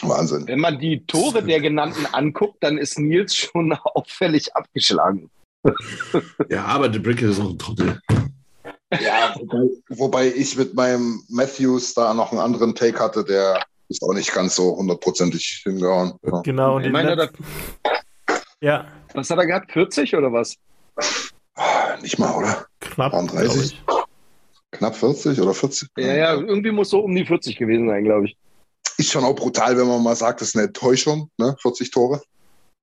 [0.00, 0.46] Wahnsinn.
[0.46, 5.30] Wenn man die Tore der genannten anguckt, dann ist Nils schon auffällig abgeschlagen.
[6.48, 8.00] ja, aber der Brinkert ist auch ein Trottel.
[8.90, 14.02] Ja, wobei, wobei, ich mit meinem Matthews da noch einen anderen Take hatte, der ist
[14.02, 16.14] auch nicht ganz so hundertprozentig hingehauen.
[16.22, 16.40] Ja.
[16.42, 16.76] Genau.
[16.76, 17.30] Und ich meine, das,
[18.60, 18.86] ja.
[19.14, 19.72] Was hat er gehabt?
[19.72, 20.56] 40 oder was?
[22.02, 22.66] Nicht mal, oder?
[22.80, 23.82] Knapp 30.
[24.72, 25.88] Knapp 40 oder 40?
[25.96, 28.36] Ja, ja, irgendwie muss so um die 40 gewesen sein, glaube ich.
[28.98, 31.56] Ist schon auch brutal, wenn man mal sagt, das ist eine Enttäuschung, ne?
[31.62, 32.22] 40 Tore.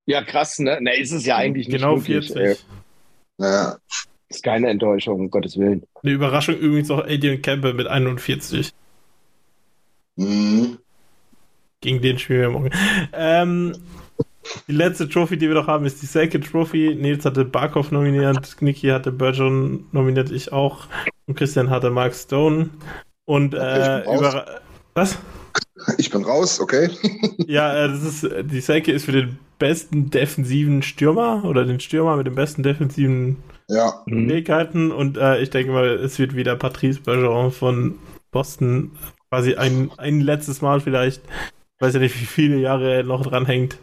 [0.06, 0.80] Ja, krass, ne?
[0.82, 1.78] Ne, ist es ja eigentlich nicht.
[1.78, 2.38] Genau wirklich, 40.
[2.38, 2.58] Ey.
[3.40, 3.78] Ja.
[4.30, 5.84] Ist keine Enttäuschung, um Gottes Willen.
[6.02, 8.72] Eine Überraschung übrigens auch Adrian Campbell mit 41.
[10.16, 10.80] Mhm.
[11.82, 12.70] Gegen den spielen wir morgen.
[13.14, 13.74] Ähm,
[14.68, 16.96] die letzte Trophy, die wir noch haben, ist die Selke Trophy.
[16.96, 20.88] Nils hatte Barkov nominiert, Niki hatte Bergeron nominiert, ich auch.
[21.28, 22.70] Und Christian hatte Mark Stone.
[23.26, 24.62] Und äh, über.
[24.94, 25.18] Was?
[25.98, 26.90] Ich bin raus, okay.
[27.48, 32.16] ja, äh, das ist, die Selke ist für den besten defensiven Stürmer oder den Stürmer
[32.18, 33.38] mit dem besten defensiven
[33.70, 34.04] ja.
[34.08, 34.92] Fähigkeiten.
[34.92, 38.00] Und äh, ich denke mal, es wird wieder Patrice Bergeron von
[38.32, 38.92] Boston
[39.30, 41.22] quasi ein, ein letztes Mal vielleicht.
[41.26, 43.78] Ich weiß ja nicht, wie viele Jahre er noch dranhängt.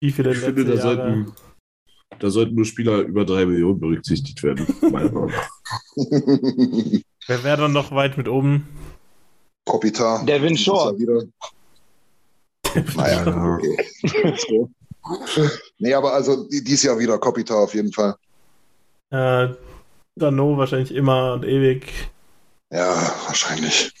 [0.00, 1.32] Wie viele ich finde, da sollten,
[2.18, 4.66] da sollten nur Spieler über drei Millionen berücksichtigt werden.
[7.26, 8.68] Wer wäre dann noch weit mit oben?
[9.64, 10.24] Kopitar.
[10.24, 10.96] Devin Shore.
[12.94, 13.76] naja, okay.
[15.78, 18.14] nee, aber also dieses Jahr wieder Kopitar auf jeden Fall.
[19.10, 19.48] Äh,
[20.16, 22.10] Dano wahrscheinlich immer und ewig.
[22.70, 22.94] Ja,
[23.26, 23.92] wahrscheinlich.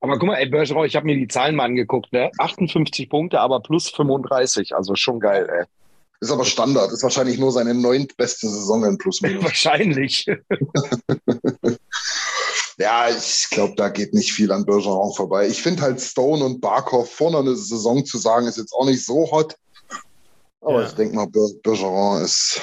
[0.00, 2.30] Aber guck mal, ey, Bergeron, ich habe mir die Zahlen mal angeguckt, ne?
[2.38, 5.64] 58 Punkte, aber plus 35, also schon geil, ey.
[6.20, 9.44] Ist aber Standard, ist wahrscheinlich nur seine neuntbeste Saison in Plus Minus.
[9.44, 10.26] wahrscheinlich.
[12.78, 15.48] ja, ich glaube, da geht nicht viel an Bergeron vorbei.
[15.48, 19.04] Ich finde halt Stone und Barkov vorne eine Saison zu sagen, ist jetzt auch nicht
[19.04, 19.56] so hot.
[20.62, 20.86] Aber ja.
[20.86, 22.60] ich denke mal, Bergeron ist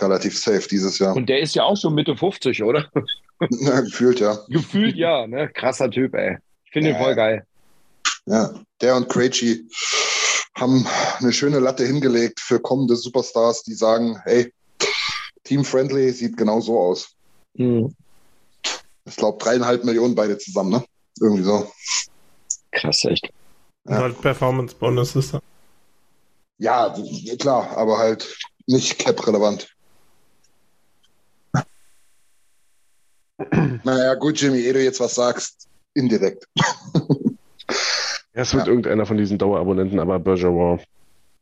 [0.00, 1.16] relativ safe dieses Jahr.
[1.16, 2.88] Und der ist ja auch schon Mitte 50, oder?
[3.50, 4.38] ja, gefühlt, ja.
[4.48, 5.26] Gefühlt, ja.
[5.26, 5.48] Ne?
[5.48, 6.38] Krasser Typ, ey.
[6.64, 7.44] Ich finde ja, ihn voll geil.
[8.26, 9.68] Ja, der und Krejci
[10.56, 10.86] haben
[11.18, 14.52] eine schöne Latte hingelegt für kommende Superstars, die sagen, hey,
[15.44, 17.16] Team-Friendly sieht genau so aus.
[17.54, 17.92] Mhm.
[19.06, 20.84] Ich glaube, dreieinhalb Millionen beide zusammen, ne?
[21.20, 21.68] Irgendwie so.
[22.70, 23.28] Krass, echt.
[23.88, 23.98] Ja.
[23.98, 25.40] Halt Performance-Bonus ist da.
[26.60, 26.94] Ja,
[27.38, 29.74] klar, aber halt nicht cap-relevant.
[33.82, 36.46] naja, gut, Jimmy, ehe du jetzt was sagst, indirekt.
[36.54, 36.64] ja,
[38.34, 38.68] es wird ja.
[38.68, 40.80] irgendeiner von diesen Dauerabonnenten, aber Bergeron.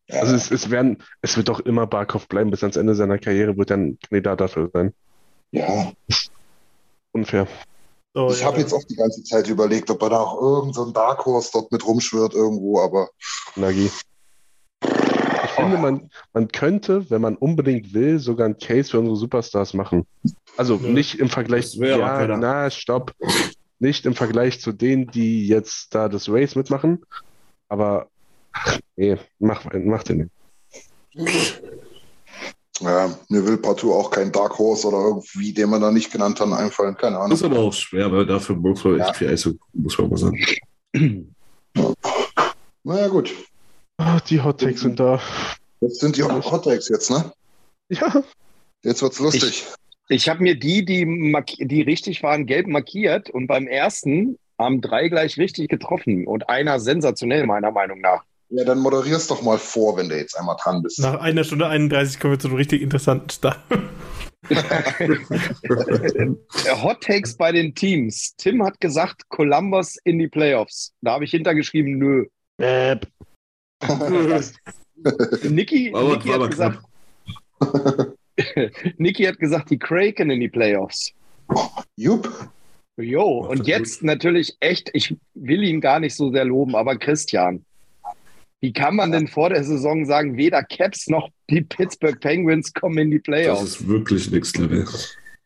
[0.07, 0.20] Ja.
[0.20, 3.57] Also es, es, werden, es wird doch immer Barkov bleiben, bis ans Ende seiner Karriere
[3.59, 4.95] wird er ein Kandidat dafür sein.
[5.51, 5.90] Ja.
[7.11, 7.49] Unfair.
[8.15, 8.47] So, ich ja.
[8.47, 11.51] habe jetzt auch die ganze Zeit überlegt, ob er da auch irgendein so Dark Horse
[11.53, 13.11] dort mit rumschwirrt irgendwo, aber.
[13.57, 13.90] Nagi
[15.59, 20.06] finde, man, man könnte, wenn man unbedingt will, sogar einen Case für unsere Superstars machen.
[20.56, 20.89] Also ja.
[20.89, 21.85] nicht im Vergleich zu.
[21.85, 23.12] Ja, na, stopp.
[23.78, 27.02] Nicht im Vergleich zu denen, die jetzt da das Race mitmachen.
[27.68, 28.09] Aber
[28.97, 30.30] nee, mach, mach den
[31.14, 31.62] nicht.
[32.80, 36.40] Ja, mir will partout auch kein Dark Horse oder irgendwie, den man da nicht genannt
[36.40, 36.97] hat, einfallen.
[36.97, 37.30] Keine Ahnung.
[37.30, 40.16] Das ist aber auch schwer, weil dafür muss man echt viel Eis, muss man mal
[40.16, 40.39] sagen.
[41.74, 41.93] Ja.
[42.85, 43.35] Naja, gut.
[43.98, 45.20] Ach, die Hot Takes sind da.
[45.80, 47.32] Jetzt sind die Hot Takes jetzt, ne?
[47.88, 48.22] Ja.
[48.82, 49.66] Jetzt wird's lustig.
[50.08, 51.04] Ich, ich habe mir die, die,
[51.58, 56.80] die richtig waren, gelb markiert und beim ersten haben drei gleich richtig getroffen und einer
[56.80, 58.24] sensationell, meiner Meinung nach.
[58.50, 61.00] Ja, dann moderierst doch mal vor, wenn du jetzt einmal dran bist.
[61.00, 63.58] Nach einer Stunde 31 kommen wir zu einem richtig interessanten Start.
[66.82, 68.34] Hot Takes bei den Teams.
[68.38, 70.94] Tim hat gesagt, Columbus in die Playoffs.
[71.02, 72.24] Da habe ich hintergeschrieben, nö.
[72.58, 72.96] Äh.
[75.44, 76.82] Niki, Niki hat gesagt,
[78.98, 81.12] Niki hat gesagt, die Kraken in die Playoffs.
[81.96, 82.28] Jupp.
[82.96, 87.64] Jo, und jetzt natürlich echt, ich will ihn gar nicht so sehr loben, aber Christian,
[88.60, 92.98] wie kann man denn vor der Saison sagen, weder Caps noch die Pittsburgh Penguins kommen
[92.98, 93.60] in die Playoffs?
[93.60, 94.84] Das ist wirklich Next Level.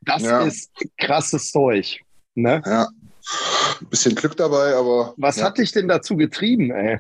[0.01, 0.43] Das ja.
[0.43, 2.01] ist krasses Zeug.
[2.35, 2.63] Ne?
[2.65, 2.89] Ja.
[3.81, 5.13] Ein bisschen Glück dabei, aber.
[5.19, 5.45] Was ja.
[5.45, 6.99] hat dich denn dazu getrieben, ey?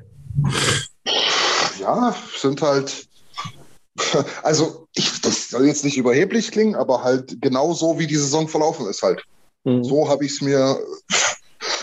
[1.83, 3.09] Ja, sind halt.
[4.43, 8.49] Also, ich, das soll jetzt nicht überheblich klingen, aber halt genau so, wie die Saison
[8.49, 9.23] verlaufen ist halt.
[9.65, 9.85] Mhm.
[9.85, 10.79] So habe ich es mir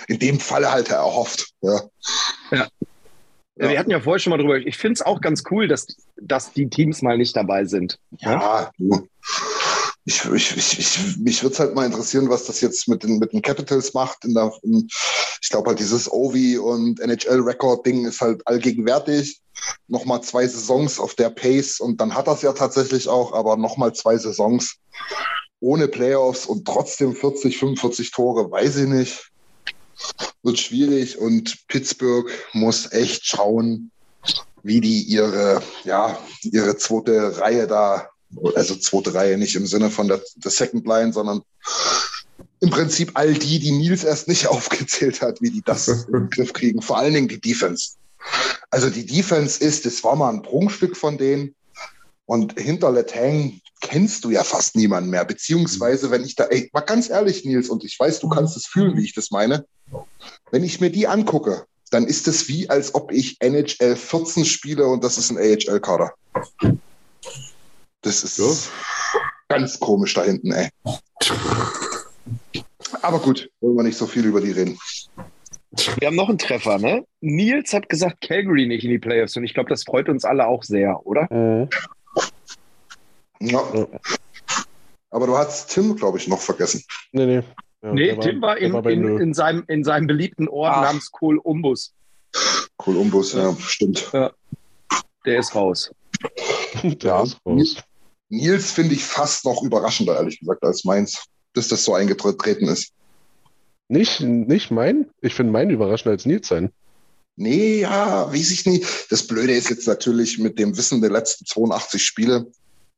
[0.07, 1.51] in dem Falle halt erhofft.
[1.61, 1.81] Ja.
[2.49, 2.67] ja.
[3.59, 3.69] Ja.
[3.69, 4.57] Wir hatten ja vorher schon mal drüber.
[4.57, 5.85] Ich finde es auch ganz cool, dass,
[6.15, 7.99] dass die Teams mal nicht dabei sind.
[8.19, 9.01] Ja, ja?
[10.10, 13.31] Ich, ich, ich, mich würde es halt mal interessieren, was das jetzt mit den, mit
[13.31, 14.26] den Capitals macht.
[14.26, 14.88] In der, in,
[15.41, 19.40] ich glaube halt, dieses Ovi und NHL-Record-Ding ist halt allgegenwärtig.
[19.88, 23.94] Nochmal zwei Saisons auf der Pace und dann hat das ja tatsächlich auch, aber nochmal
[23.94, 24.77] zwei Saisons
[25.60, 29.30] ohne Playoffs und trotzdem 40, 45 Tore, weiß ich nicht
[30.44, 33.91] wird schwierig und Pittsburgh muss echt schauen,
[34.64, 38.10] wie die ihre, ja, ihre zweite Reihe da,
[38.56, 41.41] also zweite Reihe nicht im Sinne von der, der Second Line, sondern
[42.61, 46.53] im Prinzip all die, die Nils erst nicht aufgezählt hat, wie die das im Griff
[46.53, 46.81] kriegen.
[46.81, 47.91] Vor allen Dingen die Defense.
[48.69, 51.56] Also die Defense ist, das war mal ein Prunkstück von denen.
[52.26, 55.26] Und hinter Letang kennst du ja fast niemanden mehr.
[55.26, 58.68] Beziehungsweise, wenn ich da, ey, mal ganz ehrlich, Nils, und ich weiß, du kannst es
[58.68, 59.65] fühlen, wie ich das meine.
[60.51, 64.85] Wenn ich mir die angucke, dann ist es wie, als ob ich NHL 14 spiele
[64.85, 66.14] und das ist ein AHL-Kader.
[68.01, 69.19] Das ist ja.
[69.49, 70.69] ganz komisch da hinten, ey.
[73.01, 74.77] Aber gut, wollen wir nicht so viel über die reden.
[75.99, 77.05] Wir haben noch einen Treffer, ne?
[77.21, 80.47] Nils hat gesagt, Calgary nicht in die Playoffs und ich glaube, das freut uns alle
[80.47, 81.27] auch sehr, oder?
[81.31, 81.69] Mhm.
[83.41, 83.63] Ja.
[85.11, 86.84] Aber du hast Tim, glaube ich, noch vergessen.
[87.11, 87.43] Nee, nee.
[87.81, 90.81] Ja, nee, Tim war, in, war in, in, seinem, in seinem beliebten Ort Ach.
[90.81, 91.93] namens Kolumbus.
[92.77, 94.09] Kolumbus, ja, stimmt.
[94.11, 94.31] Ja.
[95.26, 95.91] Der ist raus.
[96.84, 97.23] Der ja.
[97.23, 97.76] ist raus.
[98.30, 101.23] Nils finde ich fast noch überraschender, ehrlich gesagt, als meins,
[101.53, 102.91] dass das so eingetreten ist.
[103.88, 105.10] Nicht, nicht mein?
[105.22, 106.72] Ich finde mein überraschender als Nils sein.
[107.35, 108.85] Nee, ja, weiß ich nicht.
[109.10, 112.47] Das Blöde ist jetzt natürlich mit dem Wissen der letzten 82 Spiele,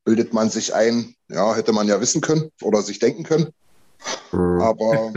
[0.03, 3.53] bildet man sich ein, ja, hätte man ja wissen können oder sich denken können.
[4.31, 5.13] Aber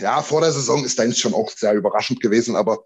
[0.00, 2.84] ja, vor der Saison ist deins schon auch sehr überraschend gewesen, aber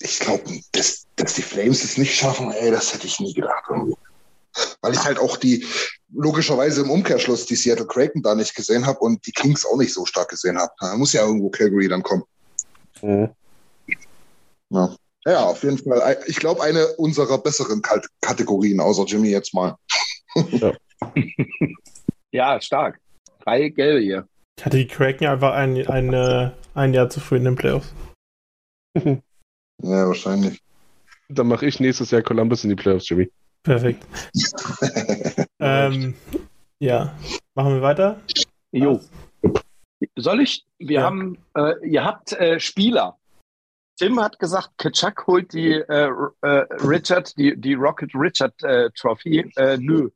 [0.00, 3.64] ich glaube, dass, dass die Flames es nicht schaffen, ey, das hätte ich nie gedacht.
[4.80, 5.64] Weil ich halt auch die,
[6.12, 9.92] logischerweise im Umkehrschluss, die Seattle Kraken da nicht gesehen habe und die Kings auch nicht
[9.92, 10.72] so stark gesehen habe.
[10.80, 12.24] Da muss ja irgendwo Calgary dann kommen.
[13.02, 13.30] Mhm.
[14.70, 14.94] Ja.
[15.24, 16.18] Ja, auf jeden Fall.
[16.26, 17.82] Ich glaube, eine unserer besseren
[18.20, 19.76] Kategorien, außer Jimmy jetzt mal.
[20.50, 20.72] Ja,
[22.30, 23.00] ja stark.
[23.44, 24.28] Drei gelbe hier.
[24.58, 27.92] Ich hatte die Kraken einfach ein, ein, äh, ein Jahr zu früh in den Playoffs.
[28.94, 29.20] ja,
[29.82, 30.60] wahrscheinlich.
[31.28, 33.30] Dann mache ich nächstes Jahr Columbus in die Playoffs, Jimmy.
[33.62, 34.06] Perfekt.
[35.60, 36.14] ähm,
[36.78, 37.14] ja,
[37.54, 38.20] machen wir weiter?
[38.72, 39.00] Jo.
[40.16, 40.64] Soll ich?
[40.78, 41.02] Wir ja.
[41.02, 43.16] haben, äh, ihr habt äh, Spieler.
[43.98, 46.10] Tim hat gesagt, Kaczak holt die äh,
[46.42, 46.48] äh,
[46.86, 49.50] Richard, die, die Rocket Richard äh, Trophy.
[49.56, 50.08] Äh, nö.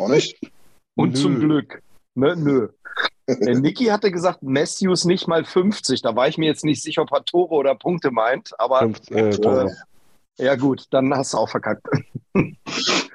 [0.00, 0.38] Auch nicht?
[0.94, 1.18] Und nö.
[1.20, 1.82] zum Glück.
[2.14, 2.68] Ne, nö.
[3.26, 6.00] Äh, Niki hatte gesagt, Matthews nicht mal 50.
[6.00, 8.80] Da war ich mir jetzt nicht sicher, ob er Tore oder Punkte meint, aber.
[8.80, 9.68] 50, äh,
[10.38, 11.86] ja, gut, dann hast du auch verkackt.
[12.34, 12.42] Hä?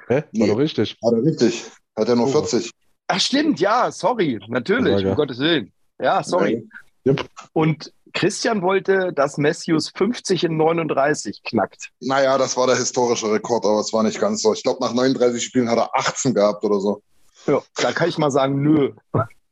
[0.08, 0.46] War nee.
[0.46, 0.96] doch richtig.
[1.02, 1.64] War doch richtig.
[1.96, 2.30] Hat er nur oh.
[2.30, 2.70] 40.
[3.08, 4.38] Ach, stimmt, ja, sorry.
[4.48, 5.72] Natürlich, um Gottes Willen.
[5.98, 6.68] Ja, sorry.
[7.04, 7.12] Ja.
[7.12, 7.28] Yep.
[7.52, 11.90] Und Christian wollte, dass Matthews 50 in 39 knackt.
[12.00, 14.52] Naja, das war der historische Rekord, aber es war nicht ganz so.
[14.52, 17.02] Ich glaube, nach 39 Spielen hat er 18 gehabt oder so.
[17.46, 18.92] Ja, da kann ich mal sagen, nö.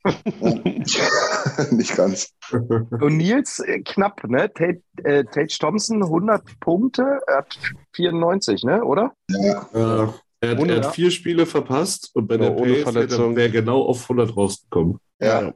[1.70, 2.30] nicht ganz.
[2.52, 4.52] Und Nils äh, knapp, ne?
[4.52, 7.58] Tate, äh, Tate Thompson 100 Punkte, er hat
[7.94, 8.84] 94, ne?
[8.84, 9.12] Oder?
[9.28, 9.68] Ja.
[9.72, 10.14] ja.
[10.40, 14.02] Er, hat, er hat vier Spiele verpasst und bei der Pace wäre er genau auf
[14.02, 15.00] 100 rausgekommen.
[15.18, 15.42] Ja.
[15.42, 15.54] ja.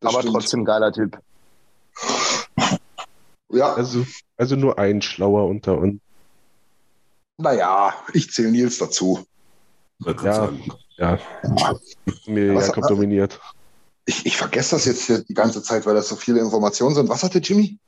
[0.00, 0.34] Aber stimmt.
[0.34, 1.18] trotzdem geiler Typ.
[3.50, 3.74] Ja.
[3.74, 4.06] Also,
[4.36, 6.00] also nur ein Schlauer unter uns.
[7.38, 9.26] Naja, ich zähle Nils dazu.
[10.04, 10.52] Ja,
[10.96, 11.18] ja.
[12.26, 13.40] Mir Was, Jakob dominiert.
[14.06, 17.08] Ich, ich vergesse das jetzt die ganze Zeit, weil das so viele Informationen sind.
[17.08, 17.78] Was hatte Jimmy?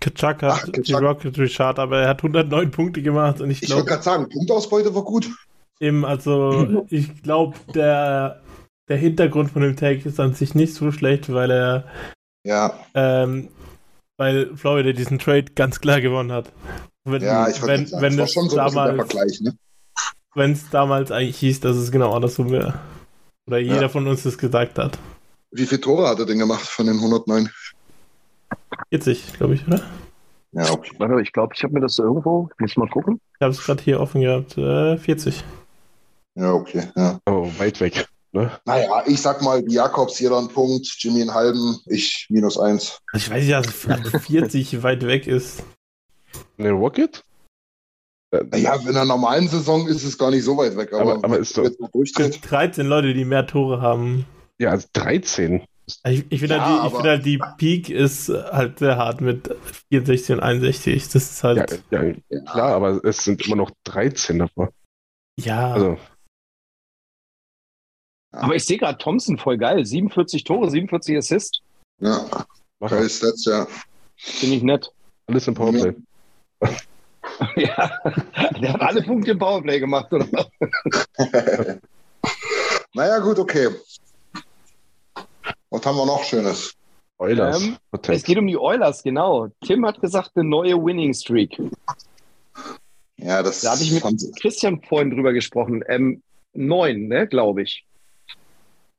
[0.00, 3.72] Kaczak hat Ach, die Rocket Richard, aber er hat 109 Punkte gemacht und ich glaube.
[3.72, 5.30] Ich wollte gerade sagen, Punktausbeute war gut.
[5.78, 8.42] Eben, also ich glaube, der,
[8.88, 11.84] der Hintergrund von dem Take ist an sich nicht so schlecht, weil er
[12.44, 12.78] ja.
[12.94, 13.48] Ähm,
[14.16, 16.52] weil Florida diesen Trade ganz klar gewonnen hat.
[17.04, 19.54] Wenn, ja, ich wenn, sagen, wenn das schon so damals, Vergleich, ne?
[20.34, 22.78] Wenn es damals eigentlich hieß, dass es genau andersrum wäre.
[23.46, 23.88] Oder jeder ja.
[23.88, 24.98] von uns das gesagt hat.
[25.50, 27.50] Wie viele Tore hat er denn gemacht von den 109?
[28.90, 29.82] 40, glaube ich, oder?
[30.52, 30.92] Ja, okay.
[30.98, 33.20] Warte, ich glaube, ich habe mir das irgendwo, muss mal gucken.
[33.34, 35.44] Ich habe es gerade hier offen gehabt, äh, 40.
[36.36, 37.18] Ja, okay, ja.
[37.26, 38.06] Oh, weit weg.
[38.32, 38.50] Ne?
[38.64, 43.00] Naja, ich sag mal, Jakobs jeder einen Punkt, Jimmy einen halben, ich minus eins.
[43.14, 43.74] Ich weiß ja, dass
[44.24, 45.64] 40 weit weg ist.
[46.56, 47.24] Ne, Rocket?
[48.32, 51.38] Ja, in einer normalen Saison ist es gar nicht so weit weg, aber, aber, aber
[51.38, 51.68] ist doch.
[51.68, 54.24] 13 Leute, die mehr Tore haben.
[54.58, 55.64] Ja, also 13.
[56.04, 59.52] Ich, ich finde ja, halt, find halt, die Peak ist halt sehr hart mit
[59.88, 61.08] 64 und 61.
[61.08, 61.82] Das ist halt.
[61.90, 64.72] Ja, ja, klar, aber es sind immer noch 13 davor.
[65.36, 65.72] Ja.
[65.72, 65.98] Also,
[68.32, 69.84] aber ich sehe gerade Thompson voll geil.
[69.84, 71.60] 47 Tore, 47 Assists.
[72.00, 72.24] Ja.
[72.80, 73.66] Geil Stats, ja.
[74.16, 74.92] Finde ich nett.
[75.26, 75.94] Alles im Powerplay.
[77.56, 77.98] ja,
[78.60, 80.26] der hat alle Punkte im Powerplay gemacht, oder?
[82.94, 83.68] naja, gut, okay.
[85.70, 86.74] Was haben wir noch Schönes?
[87.18, 87.62] Oilers.
[87.62, 87.76] Ähm,
[88.08, 89.48] es geht um die Oilers, genau.
[89.64, 91.60] Tim hat gesagt, eine neue Winning Streak.
[93.16, 94.04] Ja, das Da hatte ich mit
[94.40, 95.84] Christian vorhin drüber gesprochen.
[95.88, 96.22] Ähm,
[96.54, 97.84] neun, ne, glaube ich.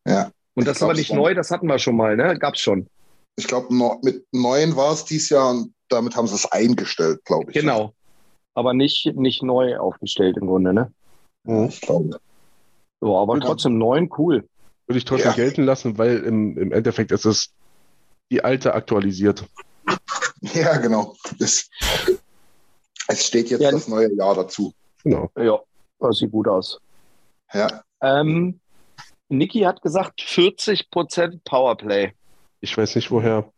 [0.06, 0.32] Ja.
[0.54, 1.18] Und das ist aber nicht schon.
[1.18, 2.38] neu, das hatten wir schon mal, ne?
[2.38, 2.88] Gab's schon.
[3.38, 3.74] Ich glaube,
[4.04, 7.60] mit neun war es dieses Jahr und damit haben sie es eingestellt, glaube ich.
[7.60, 7.94] Genau.
[8.54, 10.94] Aber nicht, nicht neu aufgestellt im Grunde, ne?
[11.46, 12.20] Ja, ich glaube.
[13.00, 14.48] So, aber Würde trotzdem neun, cool.
[14.88, 15.36] Würde ich trotzdem ja.
[15.36, 17.54] gelten lassen, weil im, im Endeffekt ist es
[18.32, 19.46] die alte aktualisiert.
[20.42, 21.16] Ja, genau.
[21.40, 21.70] Es,
[23.08, 23.72] es steht jetzt ja.
[23.72, 24.74] das neue Jahr dazu.
[25.04, 25.30] Genau.
[25.38, 25.60] Ja,
[26.00, 26.80] das sieht gut aus.
[27.54, 27.84] Ja.
[28.02, 28.60] Ähm,
[29.30, 32.14] Niki hat gesagt 40% Powerplay.
[32.60, 33.52] Ich weiß nicht woher.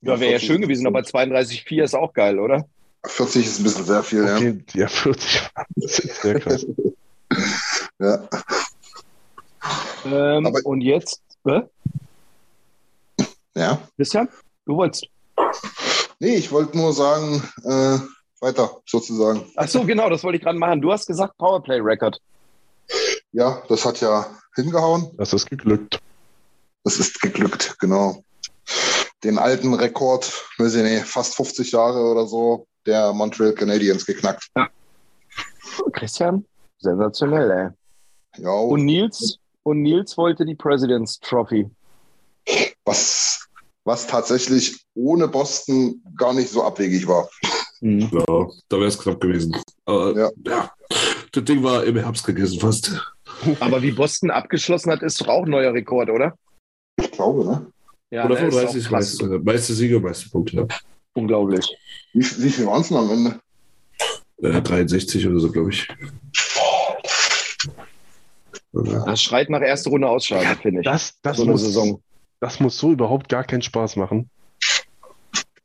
[0.00, 2.66] Ja, wäre ja schön gewesen, aber 32,4 ist auch geil, oder?
[3.06, 4.80] 40 ist ein bisschen sehr viel, okay, ja.
[4.82, 5.50] Ja, 40.
[5.76, 6.66] sehr krass.
[7.98, 8.28] ja.
[10.04, 11.20] Ähm, aber, und jetzt?
[11.44, 11.62] Äh?
[13.54, 13.80] Ja.
[13.96, 14.28] Christian,
[14.66, 15.06] du wolltest.
[16.20, 17.98] Nee, ich wollte nur sagen, äh,
[18.40, 19.44] weiter sozusagen.
[19.56, 20.80] Ach so, genau, das wollte ich gerade machen.
[20.80, 22.20] Du hast gesagt Powerplay-Record.
[23.32, 25.10] Ja, das hat ja hingehauen.
[25.16, 26.00] Das ist geglückt.
[26.84, 28.22] Das ist geglückt, genau.
[29.24, 34.48] Den alten Rekord, weiß ich nicht, fast 50 Jahre oder so, der Montreal Canadiens geknackt.
[34.56, 34.68] Ja.
[35.92, 36.44] Christian,
[36.78, 38.42] sensationell, ey.
[38.42, 38.50] Ja.
[38.50, 41.70] Und Nils, und Nils wollte die President's Trophy.
[42.84, 43.46] Was,
[43.84, 47.28] was tatsächlich ohne Boston gar nicht so abwegig war.
[47.80, 48.10] Mhm.
[48.12, 49.54] Ja, da wäre es knapp gewesen.
[49.84, 50.30] Aber, ja.
[50.46, 50.72] ja.
[51.32, 53.14] Das Ding war im Herbst gegessen fast.
[53.60, 56.36] Aber wie Boston abgeschlossen hat, ist doch auch ein neuer Rekord, oder?
[56.96, 57.66] Ich glaube, ne?
[58.10, 60.56] Ja, oder 35 meiste, meiste Siege, meiste Punkte.
[60.56, 60.66] Ja.
[61.14, 61.68] Unglaublich.
[62.12, 63.40] Wie, wie viel waren es denn am Ende?
[64.42, 65.88] Äh, 63 oder so, glaube ich.
[68.72, 70.84] Das schreit nach erste Runde Ausscheiden, ja, finde ich.
[70.84, 72.02] Das, das, so muss, Saison.
[72.40, 74.30] das muss so überhaupt gar keinen Spaß machen.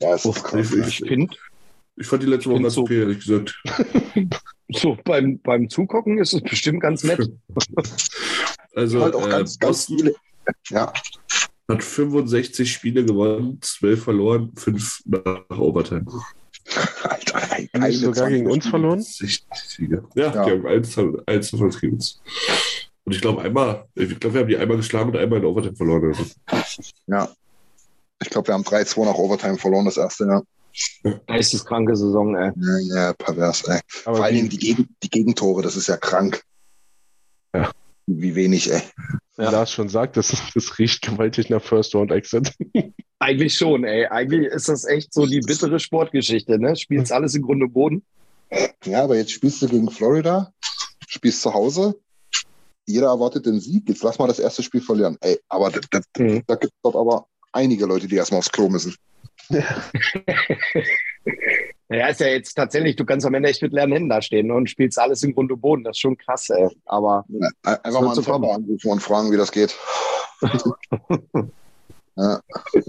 [0.00, 0.72] Ja, ist krass.
[0.72, 1.28] Ich, ich, ich,
[1.96, 3.62] ich fand die letzte Woche ganz so, okay, ehrlich gesagt.
[4.70, 7.20] So, beim, beim Zugucken ist es bestimmt ganz nett.
[8.74, 10.14] also, halt auch ganz, äh, ganz viele.
[10.70, 10.92] Ja.
[11.70, 16.04] Hat 65 Spiele gewonnen, 12 verloren, 5 nach Overtime.
[17.02, 19.00] Alter, eine sogar gegen uns verloren?
[19.02, 20.04] Siege.
[20.14, 22.20] Ja, ja, die haben 1, 1 zu gegen uns.
[23.04, 25.76] Und ich glaube einmal, ich glaube, wir haben die einmal geschlagen und einmal in Overtime
[25.76, 26.14] verloren.
[26.14, 26.24] Also.
[27.06, 27.28] Ja.
[28.22, 30.44] Ich glaube, wir haben 3-2 nach Overtime verloren, das erste Jahr.
[31.26, 32.50] Geisteskranke Saison, ey.
[32.56, 33.80] Ja, ja pervers, ey.
[34.06, 36.42] Aber Vor allen Dingen die, Geg die Gegentore, das ist ja krank.
[37.54, 37.70] Ja.
[38.06, 38.82] Wie wenig, ey.
[39.36, 39.50] Ja.
[39.50, 42.52] Lars schon sagt, das, das riecht gewaltig nach First Round Exit.
[43.18, 44.06] Eigentlich schon, ey.
[44.06, 46.76] Eigentlich ist das echt so die bittere Sportgeschichte, ne?
[46.76, 48.04] Spielst alles im Grunde Boden.
[48.84, 50.52] Ja, aber jetzt spielst du gegen Florida,
[51.08, 51.98] spielst zu Hause.
[52.86, 53.88] Jeder erwartet den Sieg.
[53.88, 55.16] Jetzt lass mal das erste Spiel verlieren.
[55.20, 56.42] Ey, aber da, da, mhm.
[56.46, 58.94] da gibt es dort aber einige Leute, die erstmal aufs Klo müssen.
[61.98, 62.08] Ja.
[62.08, 64.70] ist ja jetzt tatsächlich, du kannst am Ende echt mit leeren Händen da stehen und
[64.70, 65.84] spielst alles im Grund und Boden.
[65.84, 66.68] Das ist schon krass, ey.
[66.84, 67.24] Aber.
[67.28, 67.48] Ja,
[67.82, 69.76] einfach mal einen Papa anrufen und fragen, wie das geht.
[72.16, 72.40] ja,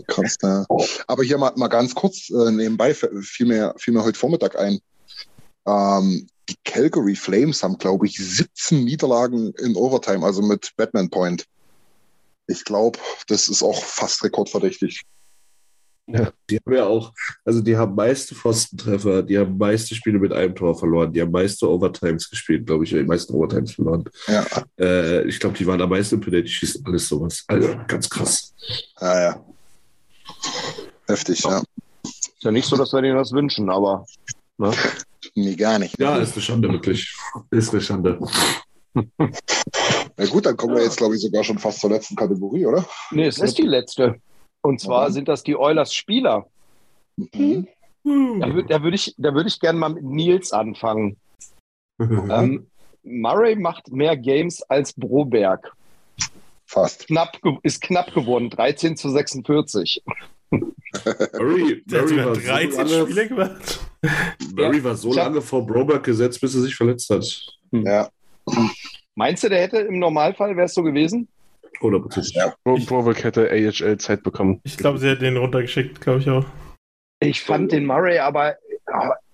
[0.08, 0.66] krass, ja.
[1.08, 4.80] Aber hier mal, mal ganz kurz äh, nebenbei, fiel mir, fiel mir heute Vormittag ein.
[5.68, 11.46] Ähm, die Calgary Flames haben, glaube ich, 17 Niederlagen in Overtime, also mit Batman Point.
[12.48, 15.02] Ich glaube, das ist auch fast rekordverdächtig.
[16.08, 16.32] Ja.
[16.50, 17.12] Die haben ja auch,
[17.44, 21.32] also die haben meiste Pfostentreffer, die haben meiste Spiele mit einem Tor verloren, die haben
[21.32, 24.04] meiste Overtimes gespielt, glaube ich, die meisten Overtimes verloren.
[24.28, 24.46] Ja.
[24.80, 27.44] Äh, ich glaube, die waren am meisten im Penalty schießen, alles sowas.
[27.48, 28.54] Also ganz krass.
[29.02, 29.46] Ja, ja.
[31.08, 31.64] Heftig, ja.
[32.04, 34.06] Ist ja nicht so, dass wir denen das wünschen, aber.
[34.58, 34.72] Ne?
[35.34, 36.00] Nee, gar nicht.
[36.00, 37.16] Ja, ist eine Schande, wirklich.
[37.50, 38.20] Ist eine Schande.
[40.18, 42.86] Na gut, dann kommen wir jetzt, glaube ich, sogar schon fast zur letzten Kategorie, oder?
[43.12, 44.22] Nee, es ist die letzte.
[44.66, 46.48] Und zwar sind das die Oilers Spieler.
[47.18, 47.68] Mhm.
[48.04, 51.18] Da würde da würd ich, würd ich gerne mal mit Nils anfangen.
[52.00, 52.66] ähm,
[53.04, 55.72] Murray macht mehr Games als Broberg.
[56.66, 57.06] Fast.
[57.08, 60.04] Knapp, ist knapp geworden, 13 zu 46.
[60.50, 63.80] Murray, Murray war 13 so lange, Spiele gemacht.
[64.56, 67.40] Murray war so lange vor Broberg gesetzt, bis er sich verletzt hat.
[67.72, 68.10] Ja.
[69.14, 71.28] Meinst du, der hätte im Normalfall, wäre es so gewesen?
[71.80, 72.34] 100%.
[72.34, 72.54] Ja.
[72.64, 74.62] Broberg hätte AHL Zeit bekommen.
[74.64, 76.46] Ich glaube, sie hat den runtergeschickt, glaube ich auch.
[77.20, 78.56] Ich fand den Murray aber,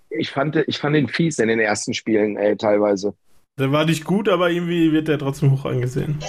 [0.10, 3.14] ich fand, ich fand den fies in den ersten Spielen, ey, teilweise.
[3.60, 6.20] Der war nicht gut, aber irgendwie wird der trotzdem hoch angesehen.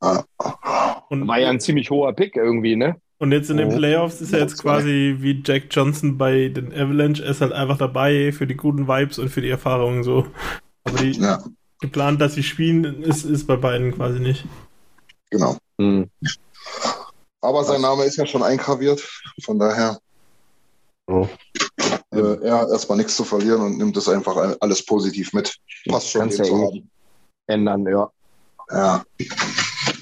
[0.00, 2.96] Und war ja ein ziemlich hoher Pick irgendwie, ne?
[3.18, 3.68] Und jetzt in den.
[3.68, 7.22] Playoffs ist er jetzt quasi wie Jack Johnson bei den Avalanche.
[7.22, 10.26] Er ist halt einfach dabei für die guten Vibes und für die Erfahrungen so.
[10.84, 11.38] Aber die ja.
[11.82, 14.46] geplant, dass sie spielen, ist, ist bei beiden quasi nicht.
[15.30, 15.56] Genau.
[15.78, 16.10] Mhm.
[17.40, 19.00] Aber sein Name ist ja schon eingraviert,
[19.42, 19.98] von daher.
[21.06, 21.26] Oh.
[22.12, 25.56] Äh, er hat erstmal nichts zu verlieren und nimmt das einfach alles positiv mit.
[25.88, 26.22] Passt schon.
[26.22, 26.82] Kannst ja eh
[27.46, 28.10] ändern, ja.
[28.70, 29.04] Ja.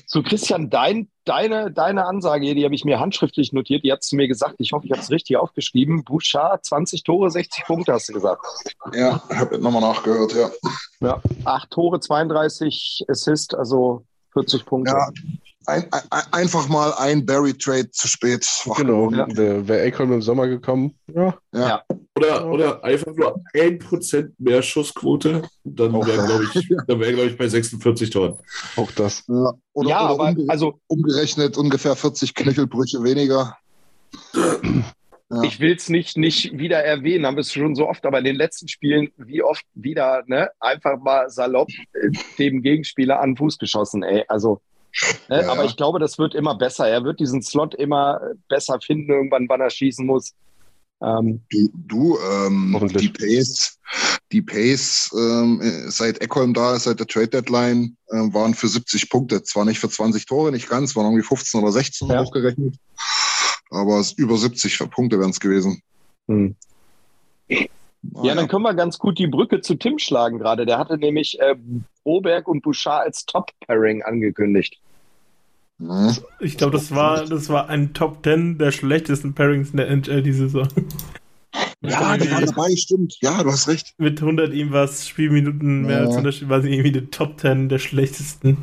[0.07, 4.17] So, Christian, dein, deine, deine Ansage, die habe ich mir handschriftlich notiert, die hat zu
[4.17, 6.03] mir gesagt, ich hoffe, ich habe es richtig aufgeschrieben.
[6.05, 8.43] Bouchard, 20 Tore, 60 Punkte, hast du gesagt.
[8.95, 10.51] Ja, habe nochmal nachgehört, ja.
[11.01, 14.05] Ja, 8 Tore, 32 Assist, also
[14.39, 14.93] 40 Punkte.
[14.93, 15.09] Ja,
[15.67, 18.47] ein, ein, einfach mal ein Barry-Trade zu spät.
[18.77, 19.27] Genau, ja.
[19.37, 20.95] wäre Ekholm im Sommer gekommen.
[21.15, 21.37] Ja.
[21.53, 21.83] ja.
[22.17, 27.37] Oder, oder einfach nur ein Prozent mehr Schussquote, dann wäre, glaube ich, wär, glaub ich,
[27.37, 28.39] bei 46 Toren.
[28.77, 29.25] Auch das.
[29.29, 33.57] Ja, oder, ja, oder aber umge also, umgerechnet ungefähr 40 Knöchelbrüche weniger.
[35.31, 35.43] Ja.
[35.43, 38.25] Ich will es nicht, nicht wieder erwähnen, haben wir es schon so oft, aber in
[38.25, 43.37] den letzten Spielen, wie oft wieder, ne, einfach mal salopp äh, dem Gegenspieler an den
[43.37, 44.25] Fuß geschossen, ey.
[44.29, 44.63] Also,
[45.29, 45.53] ne, ja.
[45.53, 46.89] aber ich glaube, das wird immer besser.
[46.89, 50.33] Er wird diesen Slot immer besser finden, irgendwann, wann er schießen muss.
[51.03, 53.79] Ähm, du, du ähm, die Pace,
[54.33, 59.11] die Pace ähm, seit Eckholm da ist, seit der Trade Deadline, äh, waren für 70
[59.11, 59.43] Punkte.
[59.43, 62.25] Zwar nicht für 20 Tore, nicht ganz, waren irgendwie 15 oder 16 ja.
[62.25, 62.77] hochgerechnet
[63.71, 65.83] aber über 70 Punkte wären es gewesen.
[66.29, 66.55] Hm.
[67.49, 70.67] Ja, dann können wir ganz gut die Brücke zu Tim schlagen gerade.
[70.67, 71.57] Der hatte nämlich äh,
[72.05, 74.79] Boberg und Bouchard als Top-Pairing angekündigt.
[75.79, 76.17] Hm.
[76.41, 80.23] Ich glaube, das war, das war ein Top 10 der schlechtesten Pairings in der NHL
[80.23, 80.69] diese Saison.
[81.81, 83.17] Ja, die waren dabei, stimmt.
[83.21, 83.95] Ja, du hast recht.
[83.99, 86.05] Mit 100 irgendwas Spielminuten, mehr ja.
[86.05, 88.59] als 100 war sie irgendwie die Top 10 der schlechtesten.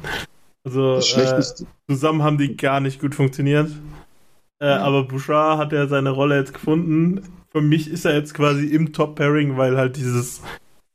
[0.64, 1.44] Also äh,
[1.88, 3.72] zusammen haben die gar nicht gut funktioniert.
[4.60, 7.22] Äh, aber Bouchard hat ja seine Rolle jetzt gefunden.
[7.52, 10.41] Für mich ist er jetzt quasi im Top-Pairing, weil halt dieses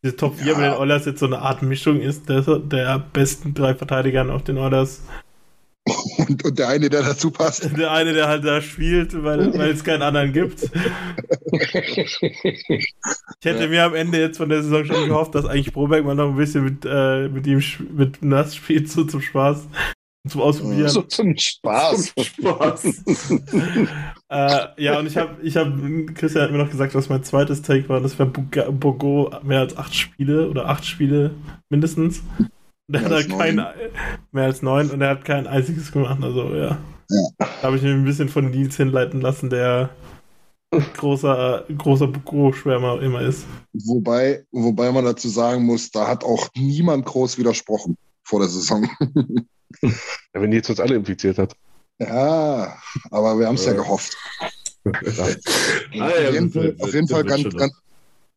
[0.02, 0.54] diese Top 4 ja.
[0.54, 4.42] bei den Oilers jetzt so eine Art Mischung ist der, der besten drei Verteidigern auf
[4.42, 5.02] den Oilers.
[6.18, 7.76] Und, und, der eine, der dazu passt.
[7.76, 10.62] Der eine, der halt da spielt, weil, weil es keinen anderen gibt.
[10.62, 10.70] ich
[13.42, 13.68] hätte ja.
[13.68, 16.36] mir am Ende jetzt von der Saison schon gehofft, dass eigentlich Proberg mal noch ein
[16.36, 17.62] bisschen mit, äh, mit ihm
[17.94, 19.68] mit Nass spielt, so zum Spaß.
[20.28, 20.88] Zum Ausprobieren.
[20.88, 22.12] So zum Spaß.
[22.14, 22.84] Zum Spaß.
[24.28, 25.72] äh, ja, und ich habe, ich hab,
[26.14, 29.76] Christian hat mir noch gesagt, was mein zweites Take war, das wäre Bogo mehr als
[29.78, 31.34] acht Spiele oder acht Spiele
[31.70, 32.22] mindestens.
[32.38, 32.50] Und
[32.88, 33.64] der hat halt kein,
[34.32, 36.22] mehr als neun und er hat kein einziges gemacht.
[36.22, 36.76] Also ja.
[37.08, 37.28] ja.
[37.38, 39.88] Da habe ich mich ein bisschen von Nils hinleiten lassen, der
[40.70, 43.46] großer, großer Bogo-Schwärmer immer ist.
[43.72, 48.86] Wobei, wobei man dazu sagen muss, da hat auch niemand groß widersprochen vor der Saison.
[49.82, 51.54] Ja, wenn die jetzt uns alle infiziert hat.
[51.98, 52.76] Ja,
[53.10, 53.72] aber wir haben es ja.
[53.72, 54.16] ja gehofft.
[54.84, 54.92] ja.
[56.06, 57.72] auf jeden Fall, auf jeden Fall ganz, ganz,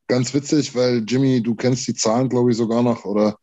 [0.07, 3.38] ganz witzig, weil Jimmy, du kennst die Zahlen, glaube ich, sogar noch, oder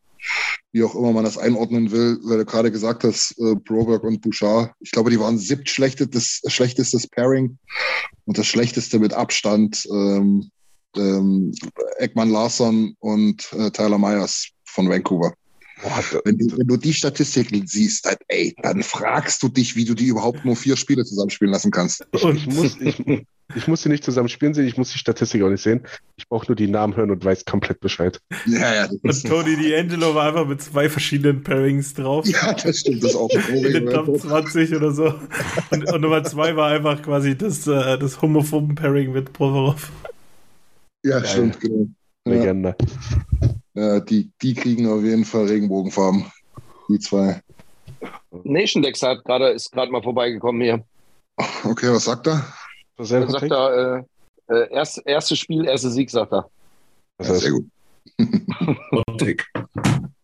[0.72, 4.20] wie auch immer man das einordnen will, weil du gerade gesagt hast, äh, Broberg und
[4.20, 7.58] Bouchard, ich glaube, die waren siebtschlechtestes schlechtestes Pairing
[8.26, 10.50] und das schlechteste mit Abstand ähm,
[10.96, 11.52] ähm,
[11.98, 15.32] Ekman Larsson und äh, Tyler Myers von Vancouver.
[16.24, 19.94] Wenn, du, wenn du die Statistiken siehst, dann, ey, dann fragst du dich, wie du
[19.94, 22.06] die überhaupt nur vier Spiele zusammenspielen lassen kannst.
[22.12, 23.02] Ich, ich muss, ich,
[23.54, 25.82] ich muss sie nicht zusammenspielen sehen, ich muss die Statistik auch nicht sehen.
[26.16, 28.20] Ich brauche nur die Namen hören und weiß komplett Bescheid.
[28.46, 28.88] Ja, ja.
[29.02, 32.26] Und Tony D'Angelo war einfach mit zwei verschiedenen Pairings drauf.
[32.26, 35.14] Ja, das stimmt, das ist auch In den Top 20 oder so.
[35.70, 39.90] Und, und, Nummer zwei war einfach quasi das, äh, das homophoben Pairing mit Provorov.
[41.04, 41.86] Ja, stimmt, genau.
[42.26, 42.76] Legende.
[42.78, 46.24] Ja, die, die kriegen auf jeden Fall Regenbogenfarben.
[46.88, 47.40] Die zwei.
[48.44, 50.84] Nation Dex hat grade, ist gerade mal vorbeigekommen hier.
[51.64, 52.44] Okay, was sagt er?
[52.96, 54.04] Was er sagt er,
[54.48, 56.50] äh, äh, erst, erstes Spiel, erster Sieg, sagt er.
[57.18, 57.66] Das ja, sehr gut.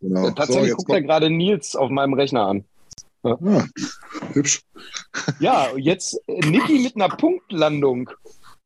[0.01, 0.31] genau.
[0.31, 2.65] Tatsächlich so, guckt er gerade Nils auf meinem Rechner an.
[3.23, 3.39] Ja.
[3.45, 3.67] Ah,
[4.33, 4.63] hübsch.
[5.41, 8.11] Ja, jetzt äh, Niki mit einer Punktlandung.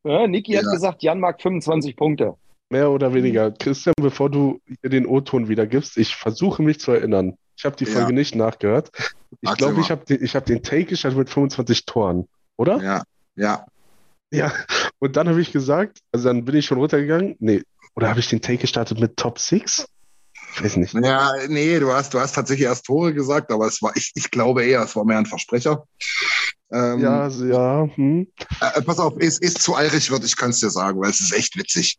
[0.05, 0.63] Ja, Niki ja.
[0.63, 2.35] hat gesagt, Jan mag 25 Punkte.
[2.71, 3.51] Mehr oder weniger.
[3.51, 7.37] Christian, bevor du den O-Ton wiedergibst, ich versuche mich zu erinnern.
[7.57, 8.15] Ich habe die Folge ja.
[8.15, 8.91] nicht nachgehört.
[9.41, 12.81] Ich glaube, ich habe den, hab den Take gestartet mit 25 Toren, oder?
[12.83, 13.03] Ja,
[13.37, 13.67] ja.
[14.33, 14.53] Ja,
[15.01, 17.35] und dann habe ich gesagt, also dann bin ich schon runtergegangen.
[17.41, 17.63] Nee,
[17.97, 19.87] oder habe ich den Take gestartet mit Top 6?
[20.55, 20.95] Ich weiß nicht.
[20.95, 24.31] Ja, nee, du hast, du hast tatsächlich erst Tore gesagt, aber es war, ich, ich
[24.31, 25.85] glaube eher, es war mehr ein Versprecher.
[26.73, 27.89] Ähm, ja, ja.
[27.95, 28.27] Hm.
[28.61, 31.21] Äh, pass auf, es ist zu eilig wird, ich kann es dir sagen, weil es
[31.21, 31.99] ist echt witzig.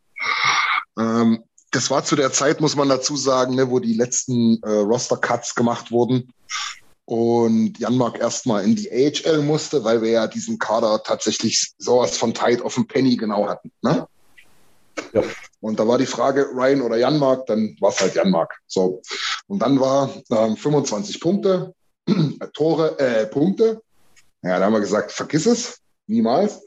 [0.98, 4.70] Ähm, das war zu der Zeit, muss man dazu sagen, ne, wo die letzten äh,
[4.70, 6.34] Roster-Cuts gemacht wurden
[7.06, 12.34] und Janmark erstmal in die AHL musste, weil wir ja diesen Kader tatsächlich sowas von
[12.34, 13.72] tight auf dem Penny genau hatten.
[13.82, 14.08] Ne?
[15.14, 15.24] Ja.
[15.60, 18.54] Und da war die Frage, Ryan oder Janmark, dann war es halt Janmark.
[18.68, 19.02] So.
[19.48, 21.74] Und dann war ähm, 25 Punkte,
[22.08, 23.82] äh, Tore, äh, Punkte.
[24.42, 26.62] Ja, da haben wir gesagt, vergiss es, niemals.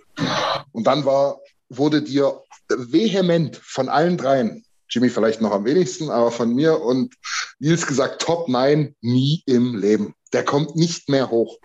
[0.72, 6.30] Und dann war, wurde dir vehement von allen dreien, Jimmy vielleicht noch am wenigsten, aber
[6.30, 7.14] von mir und
[7.58, 10.14] Nils gesagt, Top 9 nie im Leben.
[10.32, 11.58] Der kommt nicht mehr hoch.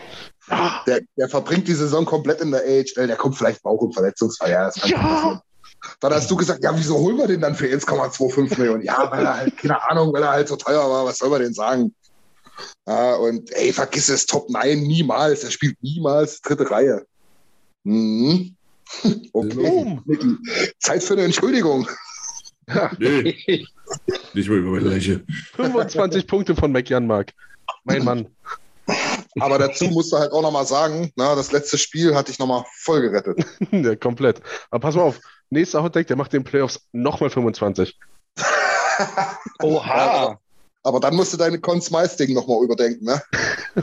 [0.87, 4.49] Der, der verbringt die Saison komplett in der AHL, der kommt vielleicht Bauch- und Verletzungsfrei.
[4.49, 5.41] Ja, ja.
[5.99, 8.83] Dann hast du gesagt, ja, wieso holen wir den dann für 1,25 Millionen?
[8.83, 11.41] Ja, weil er halt, keine Ahnung, weil er halt so teuer war, was soll man
[11.41, 11.93] denn sagen?
[12.87, 15.43] Ja, und ey, vergiss es, Top 9 niemals.
[15.43, 17.05] Er spielt niemals dritte Reihe.
[17.83, 18.55] Mhm.
[19.33, 20.01] Okay.
[20.79, 21.87] Zeit für eine Entschuldigung.
[22.97, 23.67] Nee.
[24.33, 25.23] Nicht mal über meine Leiche.
[25.55, 27.31] 25 Punkte von McJanmark.
[27.83, 28.27] Mein Mann.
[29.39, 32.63] Aber dazu musst du halt auch nochmal sagen, na, das letzte Spiel hatte ich nochmal
[32.79, 33.45] voll gerettet.
[33.71, 34.41] ja, komplett.
[34.71, 35.19] Aber pass mal auf,
[35.49, 37.97] nächster Hotdeck, der macht den Playoffs nochmal 25.
[39.61, 40.39] Oha.
[40.83, 43.21] Aber dann musst du deine Consmice-Ding nochmal überdenken, ne?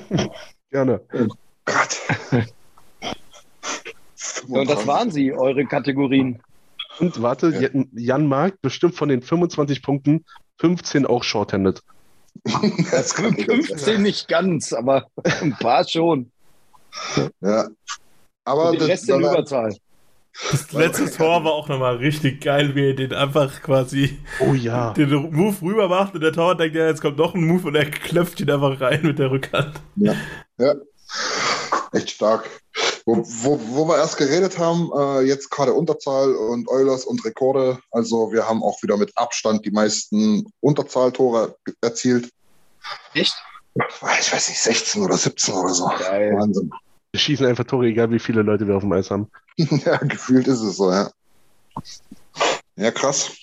[0.70, 1.00] Gerne.
[1.12, 1.28] Oh
[1.64, 2.00] Gott.
[4.48, 6.42] Und das waren sie, eure Kategorien.
[6.98, 7.68] Und warte, ja.
[7.92, 10.24] Jan Mark bestimmt von den 25 Punkten
[10.58, 11.82] 15 auch shorthanded.
[12.90, 15.06] Das 15 nicht ganz, aber
[15.40, 16.30] ein paar schon.
[17.40, 17.68] Ja.
[18.44, 19.74] Aber Und den Rest in Überzahl.
[20.50, 24.92] Das letzte Tor war auch nochmal richtig geil, wie er den einfach quasi oh, ja.
[24.92, 27.74] den Move rüber macht und der Tor denkt, ja, jetzt kommt noch ein Move und
[27.74, 29.80] er klopft ihn einfach rein mit der Rückhand.
[29.96, 30.14] Ja,
[30.58, 30.74] ja.
[31.92, 32.48] echt stark.
[33.06, 37.78] Wo, wo, wo wir erst geredet haben, äh, jetzt gerade Unterzahl und Eulers und Rekorde.
[37.92, 42.28] Also wir haben auch wieder mit Abstand die meisten Unterzahltore erzielt.
[43.14, 43.34] Echt?
[43.74, 45.86] Ich weiß nicht, 16 oder 17 oder so.
[45.98, 46.34] Geil.
[46.34, 46.70] Wahnsinn.
[47.16, 49.30] Wir schießen einfach Tore, egal wie viele Leute wir auf dem Eis haben.
[49.56, 51.10] ja, gefühlt ist es so, ja.
[52.76, 53.34] Ja, krass.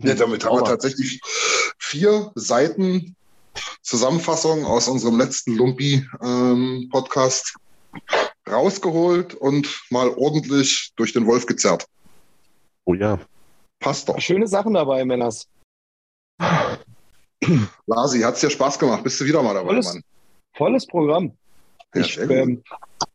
[0.00, 1.18] Ja, damit haben wir tatsächlich
[1.78, 3.16] vier Seiten
[3.80, 7.54] Zusammenfassung aus unserem letzten Lumpi-Podcast
[7.94, 11.86] ähm, rausgeholt und mal ordentlich durch den Wolf gezerrt.
[12.84, 13.18] Oh ja.
[13.80, 14.20] Passt doch.
[14.20, 15.48] Schöne Sachen dabei, Männers.
[17.86, 19.02] Lasi, hat es dir Spaß gemacht?
[19.04, 20.04] Bist du wieder mal dabei, volles, Mann?
[20.52, 21.32] Volles Programm.
[21.94, 22.62] Ja, ich, ähm,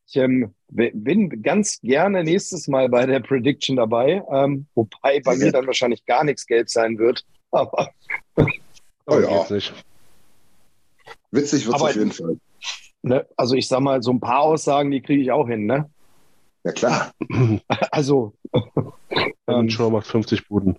[0.08, 5.46] ich ähm, bin ganz gerne nächstes Mal bei der Prediction dabei, ähm, wobei bei ja.
[5.46, 7.24] mir dann wahrscheinlich gar nichts gelb sein wird.
[7.52, 7.90] Aber
[9.08, 9.46] oh, ja.
[11.32, 12.38] Witzig wird es auf jeden Fall.
[13.02, 15.90] Ne, also ich sag mal, so ein paar Aussagen, die kriege ich auch hin, ne?
[16.64, 17.12] Ja klar.
[17.92, 18.34] Also.
[19.48, 20.78] ähm, Shaw macht 50 Buden.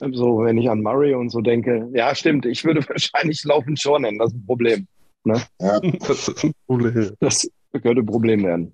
[0.00, 3.98] So, wenn ich an Murray und so denke, ja, stimmt, ich würde wahrscheinlich Laufen Shaw
[3.98, 4.88] nennen, das ist ein Problem.
[5.24, 5.42] Ne?
[5.60, 5.80] Ja.
[5.80, 7.16] Das ist ein Problem.
[7.20, 8.72] Das könnte ein Problem werden.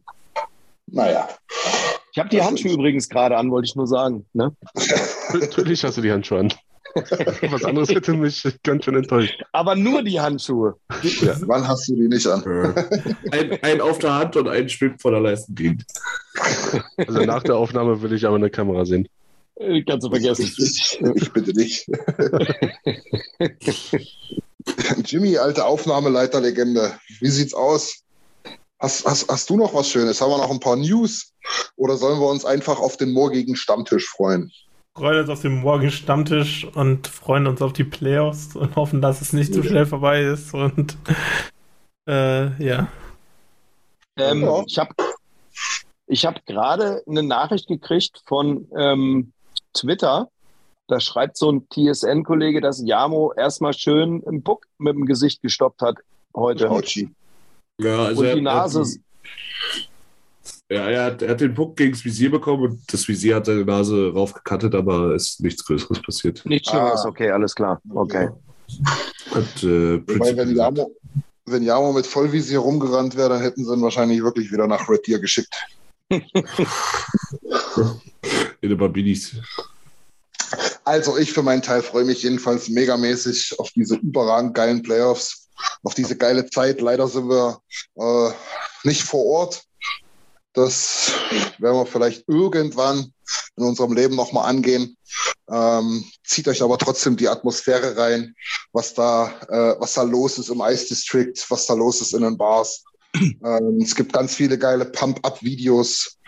[0.87, 1.29] Naja.
[2.13, 4.27] Ich habe die Handschuhe übrigens gerade an, wollte ich nur sagen.
[4.33, 4.53] Ne?
[5.33, 6.53] Natürlich hast du die Handschuhe an.
[7.51, 9.41] Was anderes hätte mich ganz schön enttäuscht.
[9.53, 10.75] Aber nur die Handschuhe.
[11.21, 11.37] Ja.
[11.43, 12.43] Wann hast du die nicht an?
[13.31, 15.85] Ein, ein auf der Hand und ein schwebt vor der Leistengegend.
[16.97, 19.07] Also nach der Aufnahme will ich aber eine Kamera sehen.
[19.87, 20.43] Kannst du vergessen.
[20.43, 21.87] Ich, ich, ich bitte nicht.
[25.05, 28.03] Jimmy, alte Aufnahmeleiterlegende, wie sieht's aus?
[28.79, 30.21] Hast, hast, hast du noch was Schönes?
[30.21, 31.33] Haben wir noch ein paar News?
[31.77, 34.51] Oder sollen wir uns einfach auf den morgigen Stammtisch freuen?
[35.01, 39.21] freuen uns auf den morgigen Stammtisch und freuen uns auf die Playoffs und hoffen, dass
[39.21, 40.53] es nicht zu so schnell vorbei ist.
[40.53, 40.97] Und
[42.07, 42.89] äh, ja.
[44.17, 44.95] Ähm, ich habe
[46.07, 49.33] ich hab gerade eine Nachricht gekriegt von ähm,
[49.73, 50.29] Twitter.
[50.91, 55.83] Da schreibt so ein TSN-Kollege, dass Jamo erstmal schön im Puck mit dem Gesicht gestoppt
[55.83, 55.99] hat
[56.35, 56.65] heute.
[57.81, 58.99] Ja, also und die Nase.
[60.69, 63.47] Ja, er hat, er hat den Puck gegen das Visier bekommen und das Visier hat
[63.47, 66.45] seine Nase raufgekattet, aber es ist nichts Größeres passiert.
[66.45, 67.09] Nichts Schlimmeres, ah.
[67.09, 67.81] okay, alles klar.
[67.95, 68.31] Okay.
[69.31, 70.91] Hat, äh, Wobei, wenn Jamo,
[71.47, 75.07] wenn Jamo mit Vollvisier rumgerannt wäre, dann hätten sie ihn wahrscheinlich wirklich wieder nach Red
[75.07, 75.55] Deer geschickt.
[76.11, 76.21] In
[78.61, 79.37] den Babinis.
[80.85, 85.49] Also ich für meinen Teil freue mich jedenfalls megamäßig auf diese überragend geilen Playoffs,
[85.83, 86.81] auf diese geile Zeit.
[86.81, 87.61] Leider sind wir
[87.97, 88.33] äh,
[88.85, 89.63] nicht vor Ort.
[90.53, 91.13] Das
[91.59, 93.13] werden wir vielleicht irgendwann
[93.57, 94.97] in unserem Leben nochmal angehen.
[95.49, 98.35] Ähm, zieht euch aber trotzdem die Atmosphäre rein,
[98.73, 102.23] was da, äh, was da los ist im Ice District, was da los ist in
[102.23, 102.85] den Bars.
[103.15, 106.19] Ähm, es gibt ganz viele geile Pump-Up-Videos.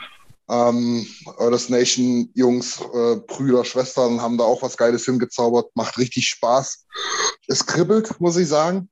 [0.53, 1.07] Ähm,
[1.39, 5.74] Earth Nation Jungs, äh, Brüder, Schwestern haben da auch was Geiles hingezaubert.
[5.74, 6.85] Macht richtig Spaß.
[7.47, 8.91] Es kribbelt, muss ich sagen.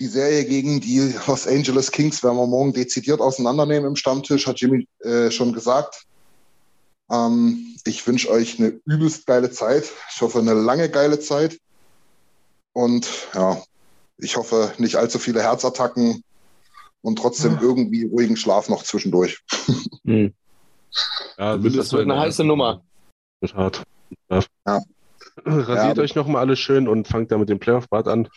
[0.00, 4.60] Die Serie gegen die Los Angeles Kings werden wir morgen dezidiert auseinandernehmen im Stammtisch, hat
[4.60, 6.06] Jimmy äh, schon gesagt.
[7.10, 9.84] Ähm, ich wünsche euch eine übelst geile Zeit.
[10.14, 11.58] Ich hoffe, eine lange geile Zeit.
[12.72, 13.62] Und ja,
[14.16, 16.24] ich hoffe, nicht allzu viele Herzattacken
[17.02, 17.60] und trotzdem ja.
[17.60, 19.42] irgendwie ruhigen Schlaf noch zwischendurch.
[20.04, 20.32] Hm.
[21.38, 22.82] Ja, das wird eine heiße Nummer.
[23.40, 23.82] Wird hart.
[24.30, 24.40] Ja.
[24.66, 24.82] ja.
[25.44, 26.02] Rasiert ja.
[26.02, 28.28] euch nochmal alles schön und fangt da mit dem Playoff-Bad an.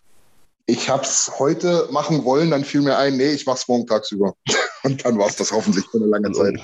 [0.67, 3.85] Ich habe es heute machen wollen, dann fiel mir ein, nee, ich mache es morgen
[3.85, 4.33] tagsüber.
[4.83, 6.59] Und dann war es das hoffentlich für eine lange Zeit.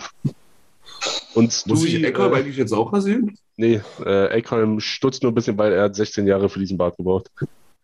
[1.33, 3.37] Und Stewie, Muss ich Eckholm äh, eigentlich jetzt auch rasieren?
[3.57, 6.97] Nee, äh, Eckholm stutzt nur ein bisschen, weil er hat 16 Jahre für diesen Bart
[6.97, 7.31] gebraucht.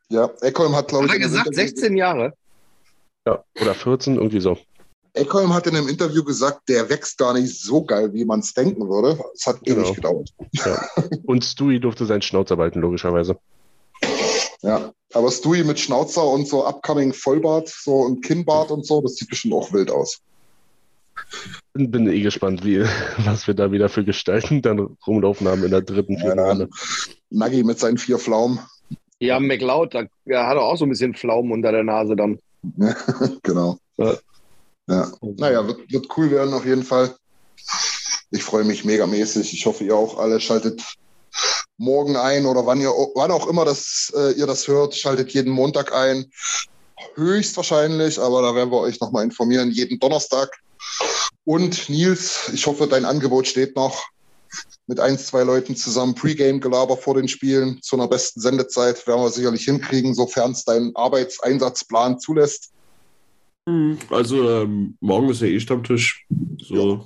[0.09, 1.11] Ja, Eckholm hat, glaube ich.
[1.11, 2.33] Hat er gesagt, 16 Jahre?
[3.25, 4.57] Ja, oder 14, irgendwie so.
[5.17, 8.53] Eckholm hat in einem Interview gesagt, der wächst gar nicht so geil, wie man es
[8.53, 9.19] denken würde.
[9.33, 9.81] Es hat genau.
[9.81, 10.33] ewig gedauert.
[10.53, 10.87] Ja.
[11.25, 13.37] Und Stewie durfte seinen Schnauzer halten, logischerweise.
[14.61, 19.15] Ja, aber Stewie mit Schnauzer und so upcoming Vollbart, so ein Kinnbart und so, das
[19.15, 20.21] sieht bestimmt auch wild aus.
[21.73, 22.83] Bin, bin eh gespannt, wie,
[23.25, 26.69] was wir da wieder für Gestalten dann rumlaufen haben in der dritten, vierten ja, Runde.
[27.29, 28.59] Nuggy mit seinen vier Pflaumen.
[29.19, 32.39] Ja, McLeod, da ja, hat er auch so ein bisschen Pflaumen unter der Nase dann.
[33.43, 33.77] genau.
[33.97, 34.15] Ja.
[34.87, 35.11] Ja.
[35.21, 37.15] Naja, wird, wird cool werden auf jeden Fall.
[38.31, 39.53] Ich freue mich megamäßig.
[39.53, 40.81] Ich hoffe, ihr auch alle schaltet
[41.77, 44.95] morgen ein oder wann, ihr, wann auch immer das, äh, ihr das hört.
[44.95, 46.25] Schaltet jeden Montag ein.
[47.15, 50.57] Höchstwahrscheinlich, aber da werden wir euch nochmal informieren, jeden Donnerstag.
[51.45, 54.03] Und Nils, ich hoffe, dein Angebot steht noch
[54.87, 59.05] mit ein, zwei Leuten zusammen Pre-Game-Gelaber vor den Spielen zu einer besten Sendezeit.
[59.05, 62.71] Werden wir sicherlich hinkriegen, sofern es deinen Arbeitseinsatzplan zulässt.
[63.67, 63.97] Mhm.
[64.09, 66.25] Also ähm, morgen ist ja eh Stammtisch.
[66.57, 66.93] So.
[66.93, 67.05] Ja.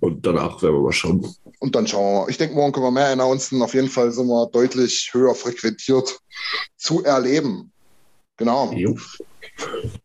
[0.00, 1.26] Und danach werden wir mal schauen.
[1.58, 2.30] Und dann schauen wir mal.
[2.30, 3.62] Ich denke, morgen können wir mehr announcen.
[3.62, 6.18] Auf jeden Fall sind wir deutlich höher frequentiert
[6.76, 7.70] zu erleben.
[8.38, 8.72] Genau.
[8.72, 8.96] Jo.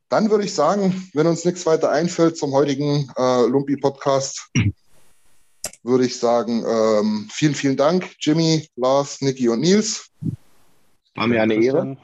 [0.09, 4.51] Dann würde ich sagen, wenn uns nichts weiter einfällt zum heutigen äh, Lumpi-Podcast,
[5.83, 10.09] würde ich sagen, ähm, vielen, vielen Dank, Jimmy, Lars, Niki und Nils.
[11.15, 11.97] War mir eine Ehre.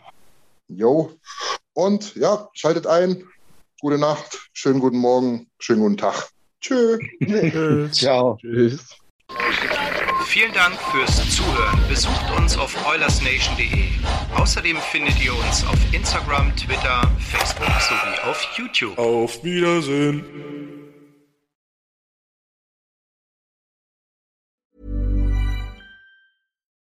[0.67, 1.11] Jo.
[1.73, 3.23] Und ja, schaltet ein.
[3.81, 6.29] Gute Nacht, schönen guten Morgen, schönen guten Tag.
[6.61, 6.97] Tschö.
[7.91, 8.37] Ciao.
[8.37, 8.95] Tschüss.
[10.25, 11.79] Vielen Dank fürs Zuhören.
[11.87, 13.89] Besucht uns auf oilersnation.de.
[14.35, 18.97] Außerdem findet ihr uns auf Instagram, Twitter, Facebook sowie auf YouTube.
[18.97, 20.84] Auf Wiedersehen.